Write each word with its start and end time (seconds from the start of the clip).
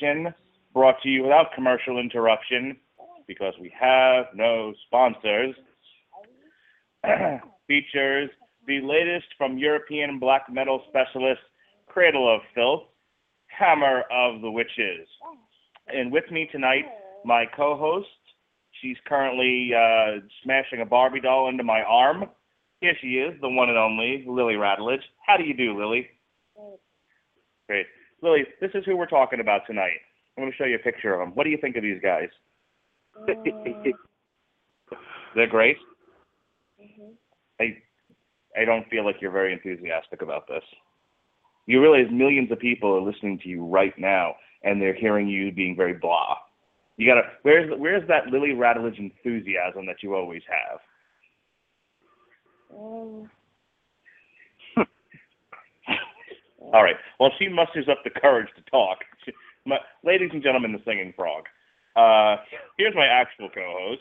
presentation 0.00 0.34
brought 0.72 1.00
to 1.02 1.08
you 1.08 1.22
without 1.22 1.52
commercial 1.54 1.98
interruption 1.98 2.76
because 3.26 3.54
we 3.60 3.72
have 3.78 4.26
no 4.34 4.72
sponsors. 4.86 5.54
Features 7.66 8.30
the 8.66 8.80
latest 8.82 9.26
from 9.38 9.58
European 9.58 10.18
black 10.18 10.46
metal 10.50 10.82
specialist 10.88 11.40
Cradle 11.86 12.32
of 12.32 12.40
Filth, 12.54 12.82
Hammer 13.46 14.02
of 14.12 14.42
the 14.42 14.50
Witches. 14.50 15.08
And 15.88 16.12
with 16.12 16.30
me 16.30 16.48
tonight, 16.52 16.84
my 17.24 17.44
co 17.56 17.76
host. 17.76 18.08
She's 18.80 18.96
currently 19.06 19.72
uh, 19.76 20.20
smashing 20.42 20.80
a 20.80 20.86
Barbie 20.86 21.20
doll 21.20 21.48
into 21.48 21.64
my 21.64 21.82
arm. 21.82 22.24
Here 22.80 22.94
she 23.00 23.18
is, 23.18 23.38
the 23.42 23.48
one 23.48 23.68
and 23.68 23.76
only 23.76 24.24
Lily 24.26 24.54
Radulich. 24.54 25.02
How 25.26 25.36
do 25.36 25.44
you 25.44 25.52
do, 25.54 25.78
Lily? 25.78 26.08
Great. 27.68 27.86
Lily, 28.22 28.44
this 28.60 28.70
is 28.74 28.84
who 28.84 28.96
we're 28.96 29.06
talking 29.06 29.40
about 29.40 29.62
tonight. 29.66 29.98
I'm 30.36 30.42
going 30.42 30.52
to 30.52 30.56
show 30.56 30.64
you 30.64 30.76
a 30.76 30.78
picture 30.78 31.14
of 31.14 31.20
them. 31.20 31.34
What 31.34 31.44
do 31.44 31.50
you 31.50 31.58
think 31.58 31.76
of 31.76 31.82
these 31.82 32.00
guys? 32.02 32.28
They're 35.34 35.46
great. 35.46 35.76
I 37.60 37.76
I 38.56 38.64
don't 38.64 38.88
feel 38.88 39.04
like 39.04 39.16
you're 39.20 39.30
very 39.30 39.52
enthusiastic 39.52 40.22
about 40.22 40.48
this. 40.48 40.64
You 41.66 41.80
realize 41.80 42.10
millions 42.10 42.50
of 42.50 42.58
people 42.58 42.92
are 42.96 43.00
listening 43.00 43.38
to 43.40 43.48
you 43.48 43.64
right 43.64 43.96
now, 43.98 44.34
and 44.64 44.80
they're 44.80 44.94
hearing 44.94 45.28
you 45.28 45.52
being 45.52 45.76
very 45.76 45.94
blah. 45.94 46.36
You 46.96 47.06
gotta 47.06 47.22
where's 47.42 47.70
where's 47.78 48.06
that 48.08 48.26
Lily 48.26 48.50
Radulich 48.50 48.98
enthusiasm 48.98 49.86
that 49.86 50.02
you 50.02 50.14
always 50.14 50.42
have? 50.48 50.80
Um, 52.76 53.30
All 56.72 56.82
right. 56.84 56.96
Well, 57.18 57.30
she 57.38 57.48
musters 57.48 57.88
up 57.90 57.98
the 58.04 58.10
courage 58.10 58.48
to 58.56 58.62
talk. 58.70 58.98
She, 59.26 59.32
my, 59.66 59.76
ladies 60.02 60.30
and 60.32 60.42
gentlemen, 60.42 60.72
the 60.72 60.78
singing 60.86 61.12
frog. 61.14 61.44
Uh, 61.94 62.42
here's 62.78 62.94
my 62.94 63.04
actual 63.04 63.50
co-host, 63.50 64.00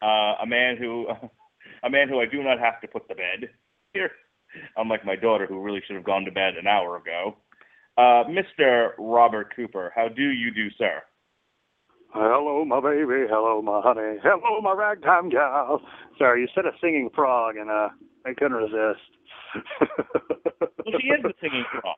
uh, 0.00 0.42
a 0.42 0.46
man 0.46 0.78
who, 0.78 1.06
a 1.84 1.90
man 1.90 2.08
who 2.08 2.20
I 2.20 2.24
do 2.24 2.42
not 2.42 2.58
have 2.58 2.80
to 2.80 2.88
put 2.88 3.06
to 3.08 3.14
bed. 3.14 3.50
Here, 3.92 4.10
unlike 4.78 5.04
my 5.04 5.16
daughter, 5.16 5.44
who 5.46 5.60
really 5.60 5.82
should 5.86 5.96
have 5.96 6.06
gone 6.06 6.24
to 6.24 6.32
bed 6.32 6.54
an 6.58 6.66
hour 6.66 6.96
ago. 6.96 7.36
Uh, 7.98 8.24
Mr. 8.24 8.92
Robert 8.98 9.54
Cooper, 9.54 9.92
how 9.94 10.08
do 10.08 10.30
you 10.30 10.50
do, 10.50 10.70
sir? 10.78 11.02
Hello, 12.14 12.64
my 12.64 12.80
baby. 12.80 13.26
Hello, 13.28 13.60
my 13.60 13.80
honey. 13.82 14.18
Hello, 14.22 14.60
my 14.62 14.72
ragtime 14.72 15.28
gal. 15.28 15.82
Sorry, 16.18 16.42
you 16.42 16.48
said 16.54 16.64
a 16.64 16.72
singing 16.80 17.10
frog, 17.14 17.56
and 17.56 17.70
uh, 17.70 17.88
I 18.24 18.32
couldn't 18.34 18.52
resist. 18.56 19.00
Well, 20.84 20.98
she 21.00 21.08
is 21.08 21.24
a 21.24 21.32
singing 21.40 21.64
frog. 21.70 21.96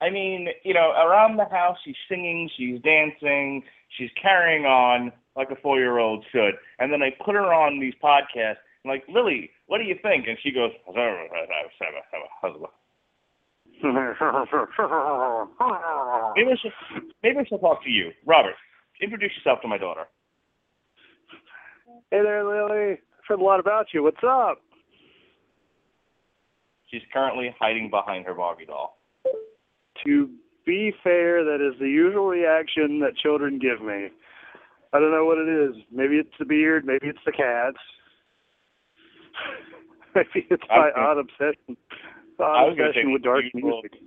I 0.00 0.10
mean, 0.10 0.48
you 0.62 0.74
know, 0.74 0.92
around 0.92 1.38
the 1.38 1.46
house, 1.46 1.76
she's 1.84 1.96
singing, 2.08 2.48
she's 2.56 2.80
dancing, 2.82 3.64
she's 3.96 4.10
carrying 4.20 4.64
on 4.64 5.10
like 5.34 5.50
a 5.50 5.56
four-year-old 5.56 6.24
should. 6.30 6.54
And 6.78 6.92
then 6.92 7.02
I 7.02 7.10
put 7.24 7.34
her 7.34 7.52
on 7.52 7.80
these 7.80 7.94
podcasts. 8.02 8.58
I'm 8.84 8.90
like, 8.90 9.04
Lily, 9.08 9.50
what 9.66 9.78
do 9.78 9.84
you 9.84 9.96
think? 10.02 10.26
And 10.28 10.38
she 10.42 10.52
goes, 10.52 10.70
maybe 16.36 16.50
I 16.50 16.56
should, 16.60 16.72
maybe 17.22 17.38
I 17.38 17.44
should 17.48 17.60
talk 17.60 17.82
to 17.84 17.90
you, 17.90 18.10
Robert. 18.26 18.54
Introduce 19.00 19.30
yourself 19.36 19.60
to 19.62 19.68
my 19.68 19.78
daughter. 19.78 20.04
hey 22.10 22.22
there, 22.22 22.44
Lily. 22.44 22.92
I've 22.92 22.98
heard 23.28 23.40
a 23.40 23.44
lot 23.44 23.60
about 23.60 23.86
you. 23.94 24.02
What's 24.02 24.22
up? 24.26 24.60
She's 26.90 27.02
currently 27.12 27.54
hiding 27.58 27.90
behind 27.90 28.24
her 28.26 28.34
Barbie 28.34 28.66
doll. 28.66 28.98
To 30.04 30.30
be 30.64 30.92
fair, 31.02 31.44
that 31.44 31.60
is 31.60 31.78
the 31.80 31.88
usual 31.88 32.26
reaction 32.26 33.00
that 33.00 33.16
children 33.16 33.58
give 33.58 33.80
me. 33.84 34.08
I 34.92 34.98
don't 34.98 35.10
know 35.10 35.24
what 35.24 35.38
it 35.38 35.48
is. 35.48 35.76
Maybe 35.92 36.16
it's 36.16 36.32
the 36.38 36.44
beard. 36.46 36.84
Maybe 36.86 37.08
it's 37.08 37.18
the 37.26 37.32
cats. 37.32 37.76
maybe 40.14 40.46
it's 40.50 40.62
my 40.68 40.90
gonna- 40.94 41.06
odd 41.06 41.18
obsession. 41.18 41.76
I 42.40 42.42
Odd 42.44 42.68
was 42.70 42.76
gonna 42.78 42.92
say 42.94 43.00
obsession 43.02 43.12
with 43.12 43.22
dark 43.22 43.44
usual- 43.52 43.82
music. 43.82 44.00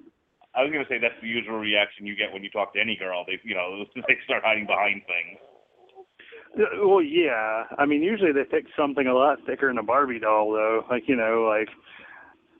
I 0.55 0.63
was 0.63 0.71
gonna 0.71 0.87
say 0.89 0.97
that's 0.99 1.19
the 1.21 1.27
usual 1.27 1.59
reaction 1.59 2.05
you 2.05 2.15
get 2.15 2.33
when 2.33 2.43
you 2.43 2.49
talk 2.49 2.73
to 2.73 2.79
any 2.79 2.97
girl. 2.97 3.23
They, 3.27 3.39
you 3.43 3.55
know, 3.55 3.85
they 3.95 4.17
start 4.25 4.43
hiding 4.43 4.65
behind 4.65 5.01
things. 5.05 5.39
Well, 6.83 7.01
yeah. 7.01 7.63
I 7.77 7.85
mean, 7.85 8.01
usually 8.03 8.33
they 8.33 8.43
pick 8.43 8.65
something 8.75 9.07
a 9.07 9.13
lot 9.13 9.39
thicker 9.45 9.67
than 9.67 9.77
a 9.77 9.83
Barbie 9.83 10.19
doll, 10.19 10.51
though. 10.51 10.83
Like 10.89 11.03
you 11.07 11.15
know, 11.15 11.43
like 11.47 11.69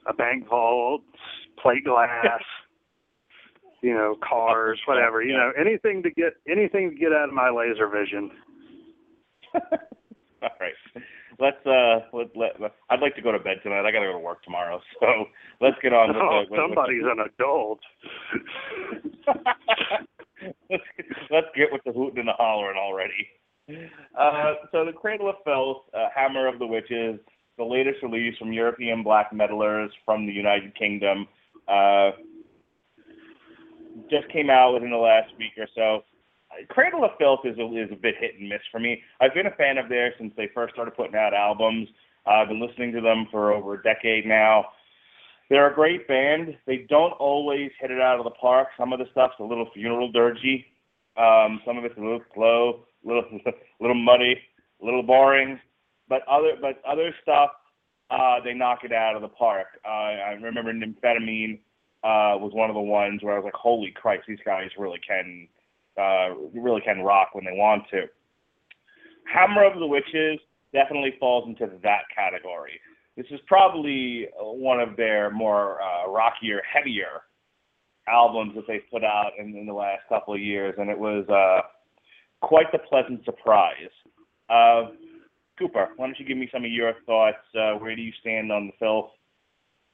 a 0.08 0.14
bank 0.14 0.48
vault, 0.50 1.02
plate 1.62 1.86
glass, 1.86 2.42
you 3.82 3.94
know, 3.94 4.16
cars, 4.28 4.80
whatever. 4.88 5.22
You 5.22 5.34
know, 5.34 5.52
anything 5.60 6.04
to 6.04 6.12
get 6.12 6.34
anything 6.50 6.90
to 6.92 6.96
get 6.96 7.12
out 7.14 7.30
of 7.30 7.36
my 7.36 7.50
laser 7.50 7.88
vision. 7.88 8.32
All 9.54 10.50
right. 10.60 10.74
Let's 11.40 11.66
uh 11.66 12.06
let, 12.14 12.28
let, 12.36 12.60
let 12.62 12.72
I'd 12.90 13.00
like 13.00 13.16
to 13.16 13.22
go 13.22 13.32
to 13.32 13.40
bed 13.40 13.58
tonight. 13.64 13.86
I 13.86 13.92
gotta 13.92 14.06
go 14.06 14.12
to 14.14 14.20
work 14.20 14.44
tomorrow, 14.44 14.80
so 15.00 15.26
let's 15.60 15.76
get 15.82 15.94
on 15.94 16.10
with 16.10 16.18
Oh, 16.18 16.30
the 16.30 16.40
with- 16.42 16.50
with 16.52 16.60
somebody's 16.60 17.04
an 17.04 17.20
adult. 17.26 17.80
let's, 20.70 20.84
let's 21.30 21.48
get 21.56 21.72
with 21.72 21.82
the 21.86 21.92
hooting 21.92 22.20
and 22.20 22.28
the 22.28 22.34
hollering 22.34 22.78
already. 22.78 23.28
Uh, 24.20 24.54
so 24.72 24.86
the 24.86 24.92
Cradle 24.92 25.30
of 25.30 25.36
Filth, 25.46 25.84
uh, 25.94 26.08
Hammer 26.16 26.48
of 26.48 26.60
the 26.60 26.66
Witches, 26.66 27.20
the 27.58 27.64
latest 27.64 28.02
release 28.02 28.38
from 28.38 28.54
European 28.54 29.04
black 29.04 29.32
metalers 29.32 29.90
from 30.06 30.26
the 30.26 30.34
United 30.34 30.76
Kingdom, 30.76 31.28
uh, 31.68 32.12
just 34.10 34.28
came 34.30 34.50
out 34.50 34.74
within 34.74 34.92
the 34.92 34.98
last 34.98 35.32
week 35.38 35.52
or 35.58 35.68
so. 35.76 36.04
Cradle 36.70 37.04
of 37.04 37.12
Filth 37.18 37.42
is 37.46 37.58
a, 37.58 37.66
is 37.78 37.92
a 37.92 37.96
bit 37.96 38.16
hit 38.20 38.40
and 38.40 38.50
miss 38.50 38.62
for 38.72 38.80
me. 38.80 39.02
I've 39.22 39.34
been 39.34 39.48
a 39.48 39.56
fan 39.56 39.78
of 39.78 39.90
theirs 39.90 40.14
since 40.18 40.34
they 40.36 40.50
first 40.54 40.74
started 40.74 40.96
putting 40.96 41.16
out 41.16 41.34
albums. 41.34 41.88
Uh, 42.26 42.42
I've 42.42 42.50
been 42.50 42.62
listening 42.62 42.92
to 42.94 43.02
them 43.02 43.28
for 43.32 43.54
over 43.54 43.76
a 43.76 43.84
decade 43.84 44.26
now. 44.26 44.66
They're 45.50 45.70
a 45.70 45.74
great 45.74 46.08
band. 46.08 46.58
They 46.66 46.86
don't 46.90 47.12
always 47.14 47.72
hit 47.80 47.92
it 47.92 48.00
out 48.00 48.20
of 48.20 48.24
the 48.24 48.32
park. 48.32 48.70
Some 48.78 48.94
of 48.94 49.00
the 49.00 49.06
stuff's 49.12 49.36
a 49.40 49.44
little 49.44 49.70
funeral 49.74 50.12
dirgy. 50.12 50.66
Um, 51.18 51.62
some 51.66 51.78
of 51.78 51.84
it's 51.84 51.98
a 51.98 52.02
little 52.02 52.22
slow, 52.34 52.86
a 53.04 53.08
little, 53.08 53.24
little 53.80 53.96
muddy, 53.96 54.38
a 54.82 54.86
little 54.86 55.04
boring. 55.04 55.60
But 56.12 56.28
other, 56.28 56.58
but 56.60 56.82
other 56.86 57.16
stuff, 57.22 57.52
uh, 58.10 58.44
they 58.44 58.54
knock 58.54 58.80
it 58.84 58.92
out 58.92 59.16
of 59.16 59.22
the 59.22 59.30
park. 59.30 59.68
Uh, 59.86 59.88
I 59.88 60.38
remember 60.42 60.74
Nymphetamine 60.74 61.60
uh, 62.04 62.36
was 62.36 62.52
one 62.54 62.70
of 62.70 62.74
the 62.74 62.82
ones 62.82 63.24
where 63.24 63.36
I 63.36 63.38
was 63.38 63.46
like, 63.46 63.54
"Holy 63.54 63.92
Christ, 63.92 64.24
these 64.28 64.44
guys 64.44 64.68
really 64.78 65.00
can, 65.08 65.48
uh, 65.98 66.36
really 66.54 66.82
can 66.82 67.00
rock 67.00 67.30
when 67.32 67.46
they 67.46 67.54
want 67.54 67.84
to." 67.92 68.08
Hammer 69.34 69.64
of 69.64 69.80
the 69.80 69.88
Witches 69.88 70.42
definitely 70.74 71.14
falls 71.18 71.48
into 71.48 71.72
that 71.82 72.02
category. 72.14 72.78
This 73.16 73.28
is 73.32 73.40
probably 73.48 74.28
one 74.38 74.82
of 74.82 74.98
their 74.98 75.32
more 75.32 75.82
uh, 75.82 76.12
rockier, 76.12 76.62
heavier 76.70 77.22
albums 78.10 78.52
that 78.56 78.66
they've 78.68 78.92
put 78.92 79.06
out 79.06 79.32
in, 79.40 79.56
in 79.56 79.66
the 79.66 79.74
last 79.74 80.02
couple 80.10 80.34
of 80.34 80.42
years, 80.42 80.76
and 80.78 80.90
it 80.90 81.00
was 81.00 81.26
uh, 81.30 81.62
quite 82.46 82.70
the 82.74 82.80
pleasant 82.80 83.24
surprise. 83.24 83.96
Uh, 84.50 84.92
Cooper, 85.62 85.90
why 85.96 86.08
don't 86.08 86.20
you 86.20 86.26
give 86.26 86.38
me 86.38 86.50
some 86.52 86.66
of 86.66 86.72
your 86.72 86.94
thoughts? 87.06 87.38
Uh, 87.56 87.74
where 87.74 87.96
do 87.96 88.02
you 88.02 88.12
stand 88.20 88.52
on 88.52 88.68
the 88.68 88.74
filth? 88.80 89.12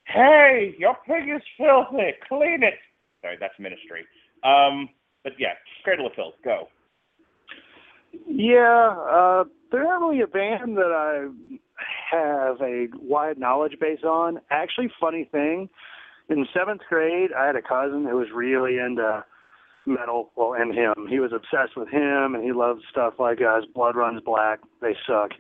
Hey, 0.06 0.74
your 0.80 0.96
pig 1.06 1.28
is 1.28 1.42
filthy. 1.58 2.14
Clean 2.30 2.64
it. 2.64 2.76
Sorry, 3.22 3.36
that's 3.38 3.54
ministry. 3.60 4.06
Um, 4.46 4.88
but 5.24 5.34
yeah, 5.38 5.54
Cradle 5.84 6.08
of 6.08 6.14
Filth, 6.16 6.36
go. 6.44 6.70
Yeah, 8.26 8.96
uh, 8.98 9.44
they're 9.72 9.84
not 9.84 10.00
really 10.00 10.22
a 10.22 10.28
band 10.28 10.78
that 10.78 10.94
I 10.94 11.28
have 12.10 12.62
a 12.62 12.88
wide 13.02 13.38
knowledge 13.38 13.76
base 13.82 14.04
on. 14.06 14.40
Actually, 14.50 14.90
funny 15.02 15.28
thing, 15.30 15.70
in 16.30 16.48
seventh 16.58 16.82
grade, 16.88 17.32
I 17.38 17.46
had 17.46 17.58
a 17.58 17.62
cousin 17.62 18.06
who 18.10 18.16
was 18.16 18.28
really 18.34 18.78
into 18.78 19.26
metal. 19.86 20.32
Well, 20.38 20.54
and 20.54 20.74
him, 20.74 21.08
he 21.10 21.20
was 21.20 21.32
obsessed 21.34 21.76
with 21.76 21.90
him, 21.90 22.36
and 22.36 22.44
he 22.44 22.54
loved 22.54 22.84
stuff 22.90 23.16
like 23.20 23.42
uh, 23.42 23.60
Blood 23.76 23.98
Runs 23.98 24.22
Black. 24.24 24.60
They 24.82 24.96
suck. 25.06 25.32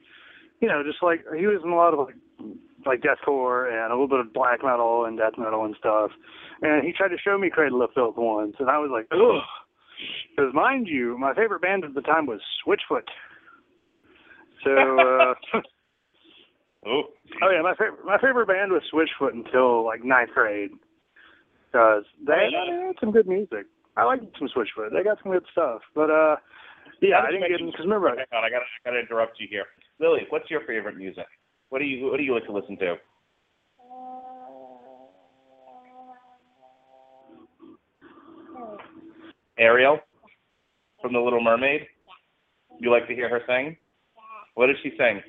You 0.59 0.67
know, 0.67 0.83
just 0.85 1.03
like 1.03 1.23
he 1.37 1.45
was 1.45 1.61
in 1.63 1.71
a 1.71 1.75
lot 1.75 1.93
of 1.93 1.99
like 1.99 2.15
like 2.85 3.01
deathcore 3.01 3.71
and 3.71 3.91
a 3.91 3.95
little 3.95 4.07
bit 4.07 4.19
of 4.19 4.33
black 4.33 4.63
metal 4.63 5.05
and 5.05 5.17
death 5.17 5.33
metal 5.37 5.65
and 5.65 5.75
stuff. 5.77 6.11
And 6.61 6.85
he 6.85 6.93
tried 6.93 7.09
to 7.09 7.17
show 7.17 7.37
me 7.37 7.49
Cradle 7.49 7.83
of 7.83 7.91
Filth 7.93 8.15
once, 8.17 8.55
and 8.59 8.69
I 8.69 8.77
was 8.79 8.89
like, 8.91 9.07
ugh. 9.11 9.43
Because 10.35 10.53
mind 10.53 10.87
you, 10.87 11.17
my 11.17 11.33
favorite 11.33 11.61
band 11.61 11.83
at 11.83 11.95
the 11.95 12.01
time 12.01 12.27
was 12.27 12.39
Switchfoot. 12.65 13.01
So, 14.63 15.55
uh, 15.57 15.61
Oh, 16.85 17.03
oh 17.43 17.49
yeah, 17.51 17.61
my 17.61 17.73
favorite 17.75 18.05
my 18.05 18.17
favorite 18.17 18.47
band 18.47 18.71
was 18.71 18.83
Switchfoot 18.93 19.33
until 19.33 19.83
like 19.85 20.03
ninth 20.03 20.29
grade. 20.33 20.71
Because 21.71 22.03
they, 22.25 22.47
they 22.53 22.87
had 22.87 22.95
some 22.99 23.11
good 23.11 23.27
music. 23.27 23.65
I 23.97 24.05
liked 24.05 24.23
some 24.39 24.47
Switchfoot. 24.47 24.93
They 24.93 25.03
got 25.03 25.17
some 25.21 25.33
good 25.33 25.45
stuff. 25.51 25.81
But 25.95 26.09
uh, 26.09 26.37
yeah, 27.01 27.19
I 27.19 27.31
didn't 27.31 27.49
get 27.49 27.59
because 27.59 27.83
remember 27.83 28.09
Hang 28.09 28.25
on, 28.31 28.45
I 28.45 28.49
gotta, 28.49 28.65
I 28.85 28.89
gotta 28.89 28.99
interrupt 28.99 29.39
you 29.39 29.47
here. 29.49 29.65
Lily, 29.99 30.21
what's 30.29 30.49
your 30.49 30.61
favorite 30.67 30.97
music? 30.97 31.25
What 31.69 31.79
do 31.79 31.85
you 31.85 32.05
What 32.05 32.17
do 32.17 32.23
you 32.23 32.33
like 32.33 32.45
to 32.45 32.51
listen 32.51 32.77
to? 32.77 32.95
Ariel 39.59 39.99
from 41.01 41.13
The 41.13 41.19
Little 41.19 41.43
Mermaid. 41.43 41.87
You 42.79 42.91
like 42.91 43.07
to 43.07 43.15
hear 43.15 43.27
her 43.27 43.41
sing? 43.47 43.75
What 44.53 44.67
does 44.67 44.75
she 44.83 44.91
sing? 44.97 45.21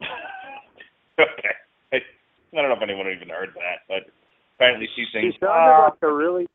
okay. 1.20 1.54
I 1.92 2.56
don't 2.56 2.68
know 2.68 2.76
if 2.76 2.82
anyone 2.82 3.06
even 3.14 3.28
heard 3.28 3.50
that, 3.54 3.86
but 3.88 4.10
apparently 4.56 4.88
she 4.96 5.04
sings. 5.12 5.34
She 5.34 5.40
sounded 5.40 5.52
uh, 5.52 5.90
like 5.90 5.98
a 6.02 6.12
really. 6.12 6.48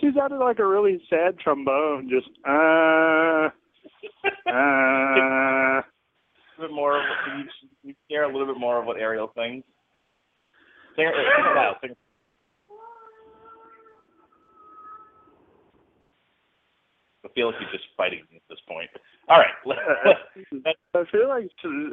She 0.00 0.10
sounded 0.16 0.38
like 0.38 0.58
a 0.58 0.66
really 0.66 1.00
sad 1.08 1.38
trombone, 1.38 2.08
just 2.10 2.28
uh, 2.46 3.48
uh. 4.48 5.80
a 5.80 5.82
bit 6.60 6.72
more. 6.72 6.98
Of, 6.98 7.04
can 7.24 7.38
you, 7.38 7.46
you 7.82 7.94
share 8.10 8.24
a 8.24 8.32
little 8.32 8.46
bit 8.46 8.58
more 8.58 8.80
of 8.80 8.86
what 8.86 8.98
Ariel 8.98 9.32
sings? 9.36 9.64
Sing 10.96 11.06
it, 11.06 11.14
sing 11.14 11.44
it 11.44 11.56
loud. 11.56 11.76
Sing 11.80 11.90
it. 11.90 11.98
I 17.24 17.28
feel 17.34 17.46
like 17.46 17.56
you're 17.60 17.70
just 17.70 17.84
fighting 17.96 18.24
at 18.34 18.42
this 18.50 18.58
point. 18.68 18.90
All 19.28 19.38
right. 19.38 19.54
Let, 19.64 19.78
I 20.94 21.04
feel 21.10 21.28
like 21.28 21.48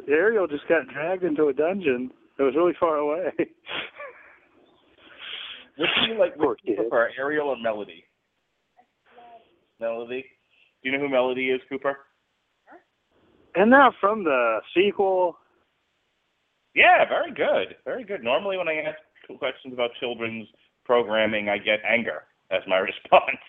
Ariel 0.08 0.46
just 0.46 0.68
got 0.68 0.88
dragged 0.92 1.24
into 1.24 1.46
a 1.46 1.52
dungeon. 1.52 2.10
It 2.38 2.42
was 2.42 2.54
really 2.56 2.74
far 2.78 2.96
away. 2.96 3.30
Which 5.78 5.88
do 6.06 6.12
you 6.12 6.18
like? 6.18 6.36
Which 6.36 6.58
do 6.64 6.72
you 6.72 6.76
prefer, 6.76 7.10
Ariel 7.18 7.48
or 7.48 7.56
Melody? 7.56 8.04
Melody. 9.80 10.24
Do 10.82 10.90
you 10.90 10.96
know 10.96 11.02
who 11.04 11.10
Melody 11.10 11.50
is, 11.50 11.60
Cooper? 11.68 11.96
And 13.54 13.70
now 13.70 13.92
from 14.00 14.24
the 14.24 14.58
sequel. 14.76 15.36
Yeah, 16.74 17.04
very 17.08 17.32
good, 17.32 17.76
very 17.84 18.04
good. 18.04 18.22
Normally, 18.22 18.56
when 18.56 18.68
I 18.68 18.76
ask 18.86 19.38
questions 19.38 19.74
about 19.74 19.90
children's 19.98 20.46
programming, 20.84 21.48
I 21.48 21.58
get 21.58 21.80
anger 21.88 22.22
as 22.50 22.62
my 22.68 22.76
response. 22.90 23.40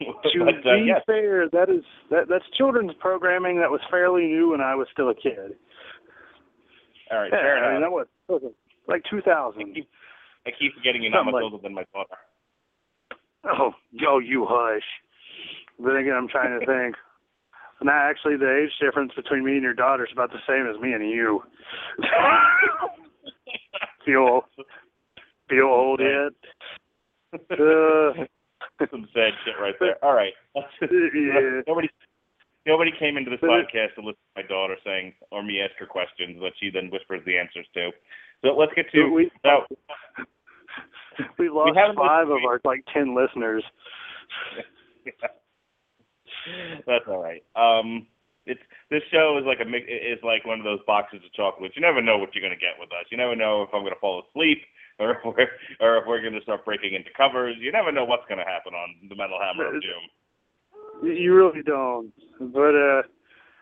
To 0.00 0.44
but, 0.46 0.66
uh, 0.66 0.76
be 0.76 0.84
yes, 0.86 1.02
fair, 1.06 1.48
that 1.50 1.68
is 1.68 1.84
that 2.10 2.24
that's 2.28 2.44
children's 2.56 2.92
programming 3.00 3.58
that 3.60 3.70
was 3.70 3.80
fairly 3.90 4.22
new 4.26 4.50
when 4.52 4.60
I 4.62 4.74
was 4.74 4.88
still 4.92 5.10
a 5.10 5.14
kid. 5.14 5.54
all 7.10 7.18
right, 7.18 7.30
Yeah, 7.30 7.38
fair 7.38 7.64
I 7.64 7.68
mean, 7.74 7.82
enough. 7.82 8.06
that 8.26 8.32
was, 8.32 8.42
was 8.42 8.52
like 8.88 9.02
2000. 9.10 9.76
I 10.46 10.50
keep 10.58 10.74
forgetting 10.74 11.02
you're 11.02 11.12
not 11.12 11.24
much 11.26 11.34
like- 11.34 11.44
older 11.44 11.58
than 11.62 11.74
my 11.74 11.84
daughter. 11.92 12.16
Oh, 13.44 13.72
yo, 13.90 14.18
you 14.18 14.46
hush. 14.48 14.82
Then 15.78 15.96
again, 15.96 16.14
I'm 16.14 16.28
trying 16.28 16.58
to 16.60 16.66
think. 16.70 16.96
Now, 17.82 17.92
actually, 18.10 18.36
the 18.36 18.62
age 18.64 18.72
difference 18.78 19.12
between 19.16 19.42
me 19.44 19.52
and 19.54 19.62
your 19.62 19.72
daughter 19.72 20.04
is 20.04 20.12
about 20.12 20.30
the 20.30 20.38
same 20.46 20.66
as 20.68 20.78
me 20.82 20.92
and 20.92 21.08
you. 21.08 21.42
feel 24.04 24.42
feel 25.48 25.64
old 25.64 26.00
yet? 26.00 26.32
Uh, 27.50 28.12
Some 28.90 29.08
sad 29.12 29.32
shit 29.44 29.54
right 29.60 29.74
there. 29.80 30.02
All 30.04 30.14
right. 30.14 30.32
yeah. 30.54 31.60
Nobody, 31.66 31.88
nobody 32.66 32.90
came 32.98 33.16
into 33.16 33.30
this 33.30 33.40
podcast 33.40 33.94
to 33.96 34.00
listen 34.00 34.20
to 34.36 34.36
my 34.36 34.42
daughter 34.42 34.76
saying 34.84 35.12
or 35.30 35.42
me 35.42 35.60
ask 35.60 35.72
her 35.78 35.86
questions 35.86 36.38
that 36.40 36.52
she 36.60 36.70
then 36.70 36.90
whispers 36.90 37.20
the 37.26 37.36
answers 37.38 37.66
to. 37.74 37.90
So 38.42 38.56
let's 38.56 38.72
get 38.74 38.90
to 38.92 39.08
we 39.10 39.30
now. 39.44 39.64
we 41.38 41.48
lost 41.48 41.76
haven't 41.76 41.96
five 41.96 42.28
of 42.28 42.38
our 42.46 42.60
like 42.64 42.84
ten 42.92 43.14
listeners. 43.14 43.62
That's 46.86 47.04
all 47.08 47.22
right. 47.22 47.42
Um, 47.54 48.06
it's 48.46 48.60
this 48.90 49.02
show 49.12 49.36
is 49.38 49.44
like 49.44 49.60
a 49.60 49.68
is 49.68 50.18
like 50.24 50.44
one 50.46 50.58
of 50.58 50.64
those 50.64 50.80
boxes 50.86 51.20
of 51.24 51.32
chocolates. 51.34 51.76
You 51.76 51.82
never 51.82 52.00
know 52.00 52.16
what 52.18 52.34
you're 52.34 52.42
gonna 52.42 52.56
get 52.56 52.78
with 52.80 52.88
us. 52.92 53.04
You 53.10 53.18
never 53.18 53.36
know 53.36 53.62
if 53.62 53.68
I'm 53.74 53.82
gonna 53.84 54.00
fall 54.00 54.22
asleep 54.28 54.62
or 54.98 55.12
if 55.12 55.18
we're 55.24 55.48
or 55.80 55.98
if 55.98 56.04
we're 56.06 56.22
gonna 56.22 56.40
start 56.42 56.64
breaking 56.64 56.94
into 56.94 57.10
covers. 57.16 57.56
You 57.58 57.72
never 57.72 57.92
know 57.92 58.04
what's 58.04 58.24
gonna 58.28 58.46
happen 58.48 58.72
on 58.74 59.08
the 59.08 59.16
Metal 59.16 59.38
Hammer 59.40 59.66
of 59.76 59.82
Doom. 59.82 60.04
You- 61.02 61.12
You 61.12 61.34
really 61.34 61.62
don't. 61.62 62.12
But 62.40 62.74
uh 62.74 63.02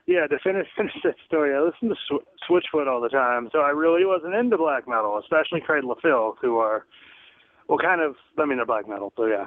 yeah, 0.09 0.27
to 0.27 0.39
finish 0.43 0.67
finish 0.77 0.95
that 1.05 1.15
story, 1.27 1.55
I 1.55 1.61
listen 1.61 1.91
to 1.91 1.95
Sw- 2.09 2.27
Switchfoot 2.49 2.89
all 2.89 3.01
the 3.01 3.11
time, 3.11 3.51
so 3.53 3.61
I 3.61 3.71
really 3.71 4.05
wasn't 4.05 4.35
into 4.35 4.57
black 4.57 4.89
metal, 4.89 5.21
especially 5.23 5.61
Cradle 5.61 5.93
of 5.93 5.99
Filth, 6.03 6.39
who 6.41 6.59
are 6.59 6.87
well, 7.69 7.79
kind 7.79 8.01
of. 8.01 8.17
I 8.39 8.47
mean, 8.47 8.57
they're 8.57 8.65
black 8.67 8.89
metal, 8.89 9.13
so 9.15 9.27
yeah. 9.27 9.45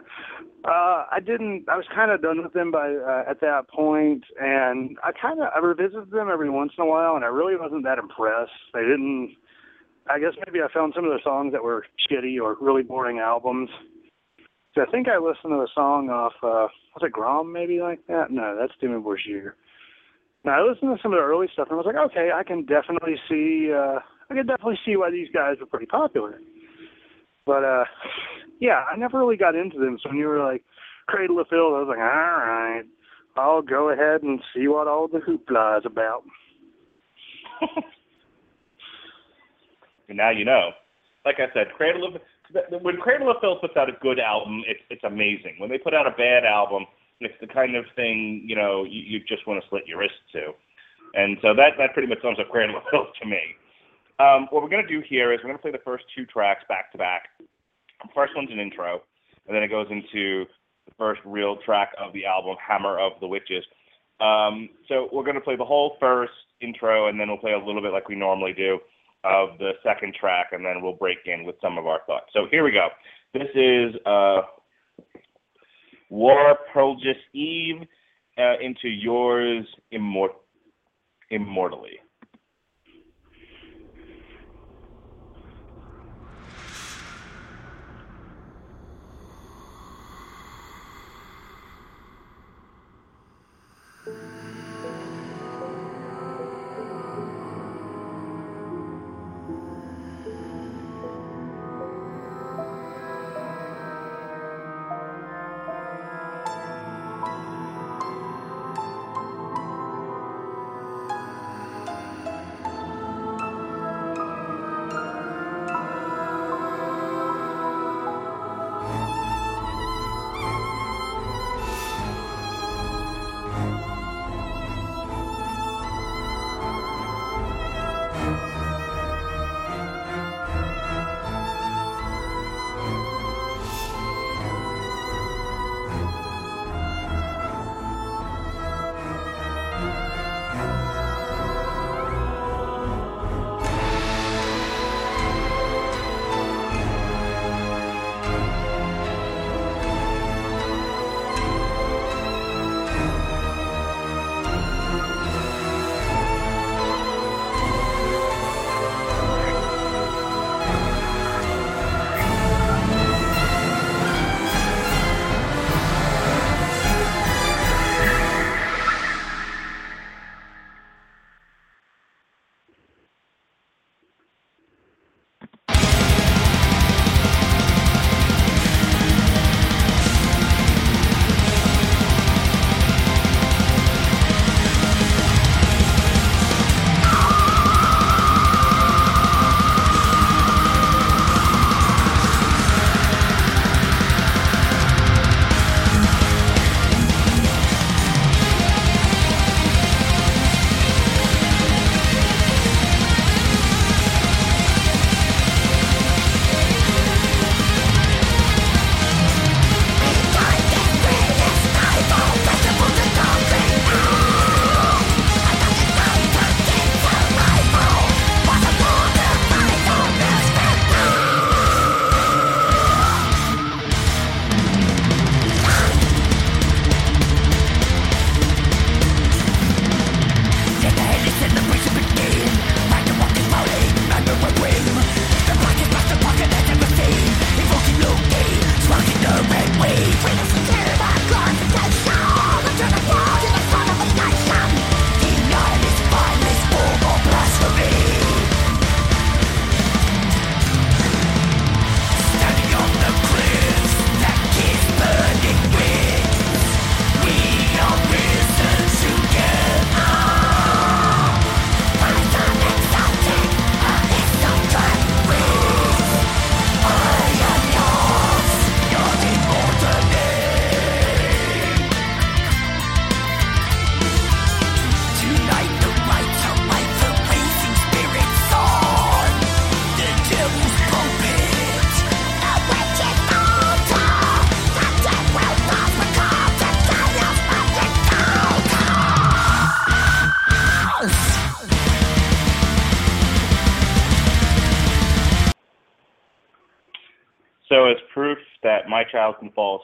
Uh, 0.63 1.05
I 1.11 1.19
didn't. 1.19 1.65
I 1.67 1.75
was 1.75 1.87
kind 1.93 2.11
of 2.11 2.21
done 2.21 2.43
with 2.43 2.53
them 2.53 2.71
by 2.71 2.93
uh, 2.93 3.23
at 3.27 3.41
that 3.41 3.67
point, 3.67 4.23
and 4.39 4.97
I 5.03 5.11
kind 5.11 5.41
of 5.41 5.47
I 5.55 5.59
revisited 5.59 6.11
them 6.11 6.29
every 6.31 6.49
once 6.49 6.73
in 6.77 6.83
a 6.83 6.87
while, 6.87 7.15
and 7.15 7.25
I 7.25 7.29
really 7.29 7.55
wasn't 7.55 7.83
that 7.85 7.97
impressed. 7.97 8.51
They 8.75 8.81
didn't. 8.81 9.35
I 10.07 10.19
guess 10.19 10.33
maybe 10.45 10.59
I 10.61 10.71
found 10.71 10.93
some 10.95 11.05
of 11.05 11.11
the 11.11 11.19
songs 11.23 11.51
that 11.53 11.63
were 11.63 11.85
shitty 12.09 12.39
or 12.41 12.57
really 12.61 12.83
boring 12.83 13.17
albums. 13.17 13.69
So 14.75 14.81
I 14.81 14.85
think 14.85 15.07
I 15.07 15.17
listened 15.17 15.51
to 15.51 15.61
a 15.61 15.67
song 15.73 16.09
off. 16.09 16.33
uh 16.43 16.69
Was 16.93 17.01
it 17.01 17.11
Grom? 17.11 17.51
Maybe 17.51 17.79
like 17.81 18.05
that. 18.07 18.29
No, 18.29 18.55
that's 18.59 18.73
Dimmu 18.81 19.03
Borgir. 19.03 19.53
Now 20.43 20.59
I 20.59 20.67
listened 20.67 20.95
to 20.95 21.01
some 21.01 21.13
of 21.13 21.17
the 21.19 21.23
early 21.23 21.47
stuff, 21.53 21.67
and 21.69 21.75
I 21.75 21.77
was 21.77 21.85
like, 21.85 22.11
okay, 22.11 22.31
I 22.33 22.43
can 22.43 22.65
definitely 22.65 23.15
see. 23.29 23.71
uh 23.73 23.99
I 24.29 24.33
can 24.33 24.47
definitely 24.47 24.79
see 24.85 24.95
why 24.95 25.11
these 25.11 25.27
guys 25.33 25.57
were 25.59 25.65
pretty 25.65 25.87
popular. 25.87 26.39
But 27.45 27.63
uh 27.63 27.85
yeah, 28.59 28.83
I 28.91 28.95
never 28.97 29.19
really 29.19 29.37
got 29.37 29.55
into 29.55 29.77
them. 29.79 29.97
So 30.01 30.09
when 30.09 30.17
you 30.17 30.27
were 30.27 30.43
like 30.43 30.63
Cradle 31.07 31.39
of 31.39 31.47
Filth, 31.47 31.73
I 31.73 31.79
was 31.79 31.87
like, 31.89 31.97
all 31.97 32.03
right, 32.03 32.83
I'll 33.37 33.61
go 33.61 33.89
ahead 33.89 34.23
and 34.23 34.39
see 34.53 34.67
what 34.67 34.87
all 34.87 35.07
the 35.07 35.19
hoopla 35.19 35.79
is 35.79 35.85
about. 35.85 36.23
And 40.11 40.17
now 40.17 40.29
you 40.29 40.43
know. 40.43 40.71
Like 41.23 41.35
I 41.39 41.47
said, 41.53 41.71
Cradle 41.77 42.05
of 42.05 42.21
when 42.83 42.97
Cradle 42.97 43.31
of 43.31 43.37
Filth 43.39 43.61
puts 43.61 43.77
out 43.77 43.87
a 43.87 43.93
good 44.01 44.19
album, 44.19 44.61
it's 44.67 44.81
it's 44.89 45.03
amazing. 45.05 45.55
When 45.57 45.69
they 45.69 45.77
put 45.77 45.93
out 45.93 46.05
a 46.05 46.11
bad 46.11 46.43
album, 46.43 46.85
it's 47.21 47.39
the 47.39 47.47
kind 47.47 47.75
of 47.75 47.85
thing 47.95 48.43
you 48.45 48.55
know 48.55 48.83
you, 48.83 49.01
you 49.01 49.19
just 49.27 49.47
want 49.47 49.61
to 49.61 49.69
slit 49.69 49.83
your 49.87 49.99
wrist 49.99 50.19
to. 50.33 50.51
And 51.13 51.37
so 51.41 51.53
that 51.55 51.73
that 51.77 51.93
pretty 51.93 52.07
much 52.07 52.21
sums 52.21 52.39
up 52.39 52.49
Cradle 52.49 52.77
of 52.77 52.83
Filth 52.91 53.09
to 53.21 53.27
me. 53.27 53.41
Um, 54.19 54.47
what 54.51 54.61
we're 54.61 54.69
going 54.69 54.85
to 54.85 54.91
do 54.91 55.01
here 55.07 55.33
is 55.33 55.39
we're 55.39 55.49
going 55.49 55.57
to 55.57 55.61
play 55.61 55.71
the 55.71 55.83
first 55.83 56.05
two 56.15 56.25
tracks 56.25 56.63
back 56.69 56.91
to 56.91 56.97
back. 56.97 57.29
The 57.39 58.09
first 58.13 58.33
one's 58.35 58.51
an 58.51 58.59
intro, 58.59 59.01
and 59.47 59.55
then 59.55 59.63
it 59.63 59.69
goes 59.69 59.87
into 59.89 60.45
the 60.85 60.93
first 60.97 61.21
real 61.25 61.57
track 61.65 61.93
of 61.99 62.13
the 62.13 62.25
album, 62.25 62.55
Hammer 62.65 62.99
of 62.99 63.13
the 63.19 63.27
Witches. 63.27 63.63
Um, 64.19 64.69
so 64.87 65.09
we're 65.11 65.23
going 65.23 65.35
to 65.35 65.41
play 65.41 65.55
the 65.55 65.65
whole 65.65 65.97
first 65.99 66.33
intro, 66.61 67.07
and 67.07 67.19
then 67.19 67.29
we'll 67.29 67.37
play 67.37 67.53
a 67.53 67.57
little 67.57 67.81
bit 67.81 67.93
like 67.93 68.09
we 68.09 68.15
normally 68.15 68.53
do 68.53 68.79
of 69.23 69.57
the 69.59 69.71
second 69.83 70.13
track, 70.13 70.47
and 70.51 70.65
then 70.65 70.81
we'll 70.81 70.93
break 70.93 71.19
in 71.25 71.43
with 71.43 71.55
some 71.61 71.77
of 71.77 71.87
our 71.87 72.01
thoughts. 72.05 72.27
So 72.33 72.45
here 72.49 72.63
we 72.63 72.71
go. 72.71 72.89
This 73.33 73.49
is 73.55 73.95
uh, 74.05 74.41
War 76.11 76.59
Prologis 76.73 77.15
Eve 77.33 77.87
uh, 78.37 78.59
into 78.61 78.89
yours 78.89 79.65
immort- 79.93 80.35
immortally. 81.29 81.99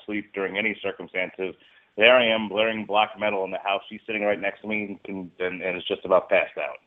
Asleep 0.08 0.32
during 0.34 0.58
any 0.58 0.76
circumstances, 0.82 1.56
there 1.98 2.16
I 2.16 2.26
am 2.26 2.48
blaring 2.48 2.86
black 2.86 3.12
metal 3.20 3.44
in 3.44 3.52
the 3.52 3.58
house. 3.64 3.82
She's 3.90 4.02
sitting 4.06 4.24
right 4.24 4.40
next 4.40 4.62
to 4.62 4.68
me 4.68 4.84
and, 4.84 5.04
can, 5.04 5.32
and, 5.40 5.62
and 5.62 5.78
is 5.78 5.84
just 5.88 6.06
about 6.06 6.30
passed 6.30 6.58
out. 6.58 6.78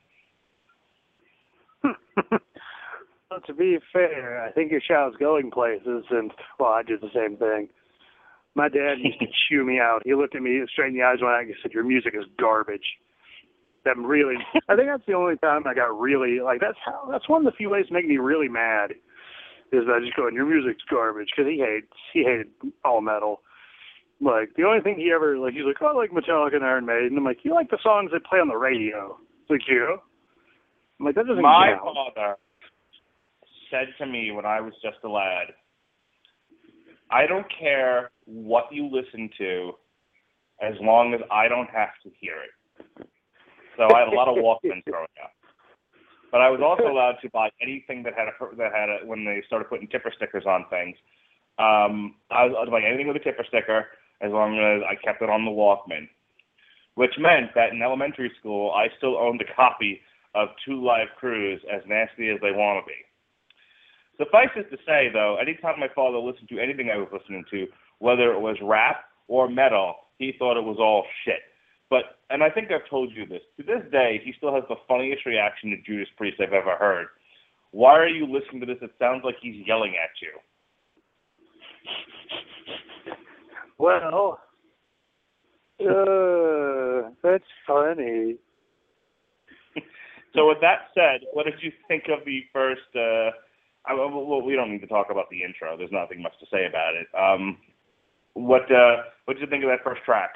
well, 3.30 3.40
to 3.46 3.54
be 3.54 3.78
fair, 3.92 4.44
I 4.44 4.52
think 4.52 4.70
your 4.70 4.80
child's 4.80 5.16
going 5.16 5.50
places, 5.50 6.04
and 6.10 6.30
well, 6.58 6.70
I 6.70 6.82
did 6.82 7.00
the 7.00 7.10
same 7.14 7.36
thing. 7.36 7.68
My 8.54 8.68
dad 8.68 8.98
used 8.98 9.18
to 9.20 9.26
chew 9.48 9.64
me 9.64 9.78
out. 9.78 10.02
He 10.04 10.14
looked 10.14 10.36
at 10.36 10.42
me 10.42 10.62
straight 10.70 10.88
in 10.88 10.94
the 10.94 11.02
eyes 11.02 11.18
night 11.20 11.46
and 11.46 11.54
said, 11.62 11.72
"Your 11.72 11.84
music 11.84 12.14
is 12.14 12.24
garbage." 12.38 12.98
That 13.84 13.96
really, 13.96 14.34
I 14.68 14.76
think 14.76 14.88
that's 14.88 15.06
the 15.06 15.14
only 15.14 15.36
time 15.38 15.66
I 15.66 15.74
got 15.74 15.98
really 15.98 16.40
like 16.40 16.60
that's 16.60 16.78
how 16.84 17.08
that's 17.10 17.28
one 17.28 17.46
of 17.46 17.50
the 17.50 17.56
few 17.56 17.70
ways 17.70 17.86
to 17.86 17.94
make 17.94 18.06
me 18.06 18.18
really 18.18 18.48
mad 18.48 18.92
is 19.72 19.84
I 19.88 20.00
just 20.00 20.16
going, 20.16 20.34
"Your 20.34 20.46
music's 20.46 20.82
garbage," 20.90 21.28
because 21.34 21.50
he 21.50 21.58
hates 21.58 21.92
he 22.12 22.24
hated 22.24 22.48
all 22.84 23.00
metal. 23.00 23.42
Like 24.20 24.50
the 24.56 24.64
only 24.64 24.80
thing 24.80 24.96
he 24.96 25.12
ever 25.14 25.38
like, 25.38 25.54
he's 25.54 25.64
like, 25.64 25.80
oh, 25.80 25.86
"I 25.86 25.92
like 25.92 26.10
Metallica 26.10 26.56
and 26.56 26.64
Iron 26.64 26.86
Maiden." 26.86 27.16
I'm 27.16 27.24
like, 27.24 27.44
"You 27.44 27.54
like 27.54 27.70
the 27.70 27.78
songs 27.82 28.10
that 28.12 28.24
play 28.24 28.38
on 28.38 28.48
the 28.48 28.56
radio?" 28.56 29.18
It's 29.42 29.50
like 29.50 29.68
you. 29.68 29.98
I'm 30.98 31.06
like, 31.06 31.14
that 31.14 31.26
doesn't. 31.26 31.42
Matter. 31.42 31.48
My 31.48 31.72
count. 31.72 32.14
father 32.14 32.36
said 33.70 33.88
to 33.98 34.06
me 34.06 34.30
when 34.32 34.44
I 34.44 34.60
was 34.60 34.74
just 34.82 34.98
a 35.04 35.08
lad, 35.08 35.48
I 37.10 37.26
don't 37.26 37.46
care 37.58 38.10
what 38.26 38.64
you 38.70 38.90
listen 38.90 39.30
to 39.38 39.72
as 40.60 40.74
long 40.80 41.14
as 41.14 41.20
I 41.30 41.48
don't 41.48 41.70
have 41.70 41.90
to 42.04 42.10
hear 42.20 42.34
it. 42.44 43.06
So 43.76 43.84
I 43.94 44.00
had 44.00 44.08
a 44.08 44.16
lot 44.16 44.28
of 44.28 44.36
Walkmans 44.36 44.84
growing 44.84 45.08
up. 45.22 45.32
But 46.30 46.40
I 46.40 46.50
was 46.50 46.60
also 46.62 46.90
allowed 46.90 47.16
to 47.22 47.30
buy 47.30 47.50
anything 47.60 48.02
that 48.04 48.14
had 48.14 48.28
a 48.28 48.56
that 48.56 48.72
had 48.72 48.88
a 48.88 49.06
when 49.06 49.24
they 49.24 49.42
started 49.46 49.68
putting 49.68 49.88
tipper 49.88 50.12
stickers 50.14 50.44
on 50.46 50.64
things. 50.70 50.96
Um, 51.58 52.14
I 52.30 52.44
was 52.44 52.52
allowed 52.54 52.66
to 52.66 52.70
buy 52.70 52.82
anything 52.82 53.08
with 53.08 53.16
a 53.16 53.24
tipper 53.24 53.44
sticker 53.46 53.86
as 54.22 54.30
long 54.30 54.58
as 54.58 54.82
I 54.86 54.94
kept 55.02 55.22
it 55.22 55.30
on 55.30 55.44
the 55.44 55.50
Walkman. 55.50 56.08
Which 56.94 57.14
meant 57.18 57.54
that 57.54 57.72
in 57.72 57.82
elementary 57.82 58.30
school 58.38 58.72
I 58.72 58.88
still 58.98 59.16
owned 59.16 59.40
a 59.42 59.54
copy 59.54 60.00
of 60.34 60.48
Two 60.64 60.84
Live 60.84 61.08
Crews 61.18 61.60
as 61.72 61.82
nasty 61.86 62.30
as 62.30 62.38
they 62.40 62.52
want 62.52 62.84
to 62.84 62.86
be. 62.86 62.98
Suffice 64.18 64.52
it 64.54 64.70
to 64.70 64.76
say, 64.86 65.08
though, 65.12 65.36
anytime 65.40 65.80
my 65.80 65.88
father 65.94 66.18
listened 66.18 66.48
to 66.50 66.60
anything 66.60 66.90
I 66.90 66.98
was 66.98 67.08
listening 67.10 67.44
to, 67.50 67.66
whether 67.98 68.32
it 68.32 68.40
was 68.40 68.56
rap 68.62 69.04
or 69.28 69.48
metal, 69.48 69.94
he 70.18 70.34
thought 70.38 70.58
it 70.58 70.64
was 70.64 70.76
all 70.78 71.04
shit. 71.24 71.40
But, 71.90 72.18
and 72.30 72.42
I 72.42 72.50
think 72.50 72.70
I've 72.70 72.88
told 72.88 73.10
you 73.12 73.26
this, 73.26 73.42
to 73.56 73.64
this 73.64 73.82
day, 73.90 74.20
he 74.24 74.32
still 74.38 74.54
has 74.54 74.62
the 74.68 74.76
funniest 74.86 75.26
reaction 75.26 75.70
to 75.70 75.76
Judas 75.84 76.08
Priest 76.16 76.40
I've 76.40 76.52
ever 76.52 76.76
heard. 76.76 77.08
Why 77.72 77.98
are 77.98 78.08
you 78.08 78.26
listening 78.26 78.60
to 78.60 78.66
this? 78.66 78.78
It 78.80 78.92
sounds 78.98 79.22
like 79.24 79.34
he's 79.42 79.66
yelling 79.66 79.94
at 80.02 80.10
you. 80.22 80.38
Well, 83.78 84.38
uh, 85.80 87.10
that's 87.22 87.44
funny. 87.66 88.36
so 90.34 90.48
with 90.48 90.58
that 90.60 90.88
said, 90.94 91.26
what 91.32 91.46
did 91.46 91.54
you 91.60 91.72
think 91.88 92.04
of 92.08 92.24
the 92.24 92.42
first? 92.52 92.82
Uh, 92.94 93.30
I, 93.86 93.94
well, 93.94 94.42
we 94.42 94.54
don't 94.54 94.70
need 94.70 94.82
to 94.82 94.86
talk 94.86 95.06
about 95.10 95.30
the 95.30 95.42
intro. 95.42 95.76
There's 95.76 95.90
nothing 95.90 96.22
much 96.22 96.34
to 96.40 96.46
say 96.52 96.66
about 96.66 96.94
it. 96.94 97.06
Um, 97.18 97.56
what 98.34 98.70
uh, 98.70 99.04
what 99.24 99.34
did 99.34 99.40
you 99.40 99.48
think 99.48 99.64
of 99.64 99.70
that 99.70 99.82
first 99.82 100.02
track? 100.04 100.34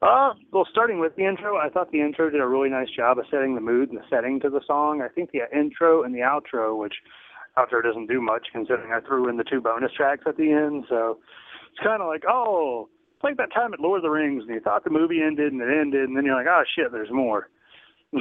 Uh, 0.00 0.32
well, 0.52 0.66
starting 0.70 1.00
with 1.00 1.16
the 1.16 1.26
intro, 1.26 1.56
I 1.56 1.68
thought 1.68 1.90
the 1.90 2.00
intro 2.00 2.30
did 2.30 2.40
a 2.40 2.46
really 2.46 2.70
nice 2.70 2.88
job 2.96 3.18
of 3.18 3.24
setting 3.30 3.56
the 3.56 3.60
mood 3.60 3.88
and 3.90 3.98
the 3.98 4.04
setting 4.08 4.38
to 4.40 4.50
the 4.50 4.60
song. 4.66 5.02
I 5.02 5.08
think 5.08 5.32
the 5.32 5.40
intro 5.56 6.04
and 6.04 6.14
the 6.14 6.20
outro, 6.20 6.78
which 6.78 6.94
outro 7.56 7.82
doesn't 7.82 8.06
do 8.06 8.20
much 8.20 8.46
considering 8.52 8.92
I 8.92 9.00
threw 9.00 9.28
in 9.28 9.36
the 9.36 9.44
two 9.44 9.60
bonus 9.60 9.90
tracks 9.96 10.22
at 10.26 10.36
the 10.36 10.52
end, 10.52 10.84
so 10.88 11.18
it's 11.72 11.80
kind 11.82 12.00
of 12.00 12.06
like, 12.06 12.22
oh, 12.28 12.88
it's 13.14 13.24
like 13.24 13.36
that 13.38 13.52
time 13.52 13.74
at 13.74 13.80
Lord 13.80 13.98
of 13.98 14.02
the 14.04 14.10
Rings, 14.10 14.44
and 14.46 14.54
you 14.54 14.60
thought 14.60 14.84
the 14.84 14.90
movie 14.90 15.20
ended 15.20 15.52
and 15.52 15.60
it 15.60 15.68
ended, 15.68 16.08
and 16.08 16.16
then 16.16 16.24
you're 16.24 16.36
like, 16.36 16.46
oh 16.48 16.62
shit, 16.76 16.92
there's 16.92 17.10
more. 17.10 17.48
but 18.12 18.20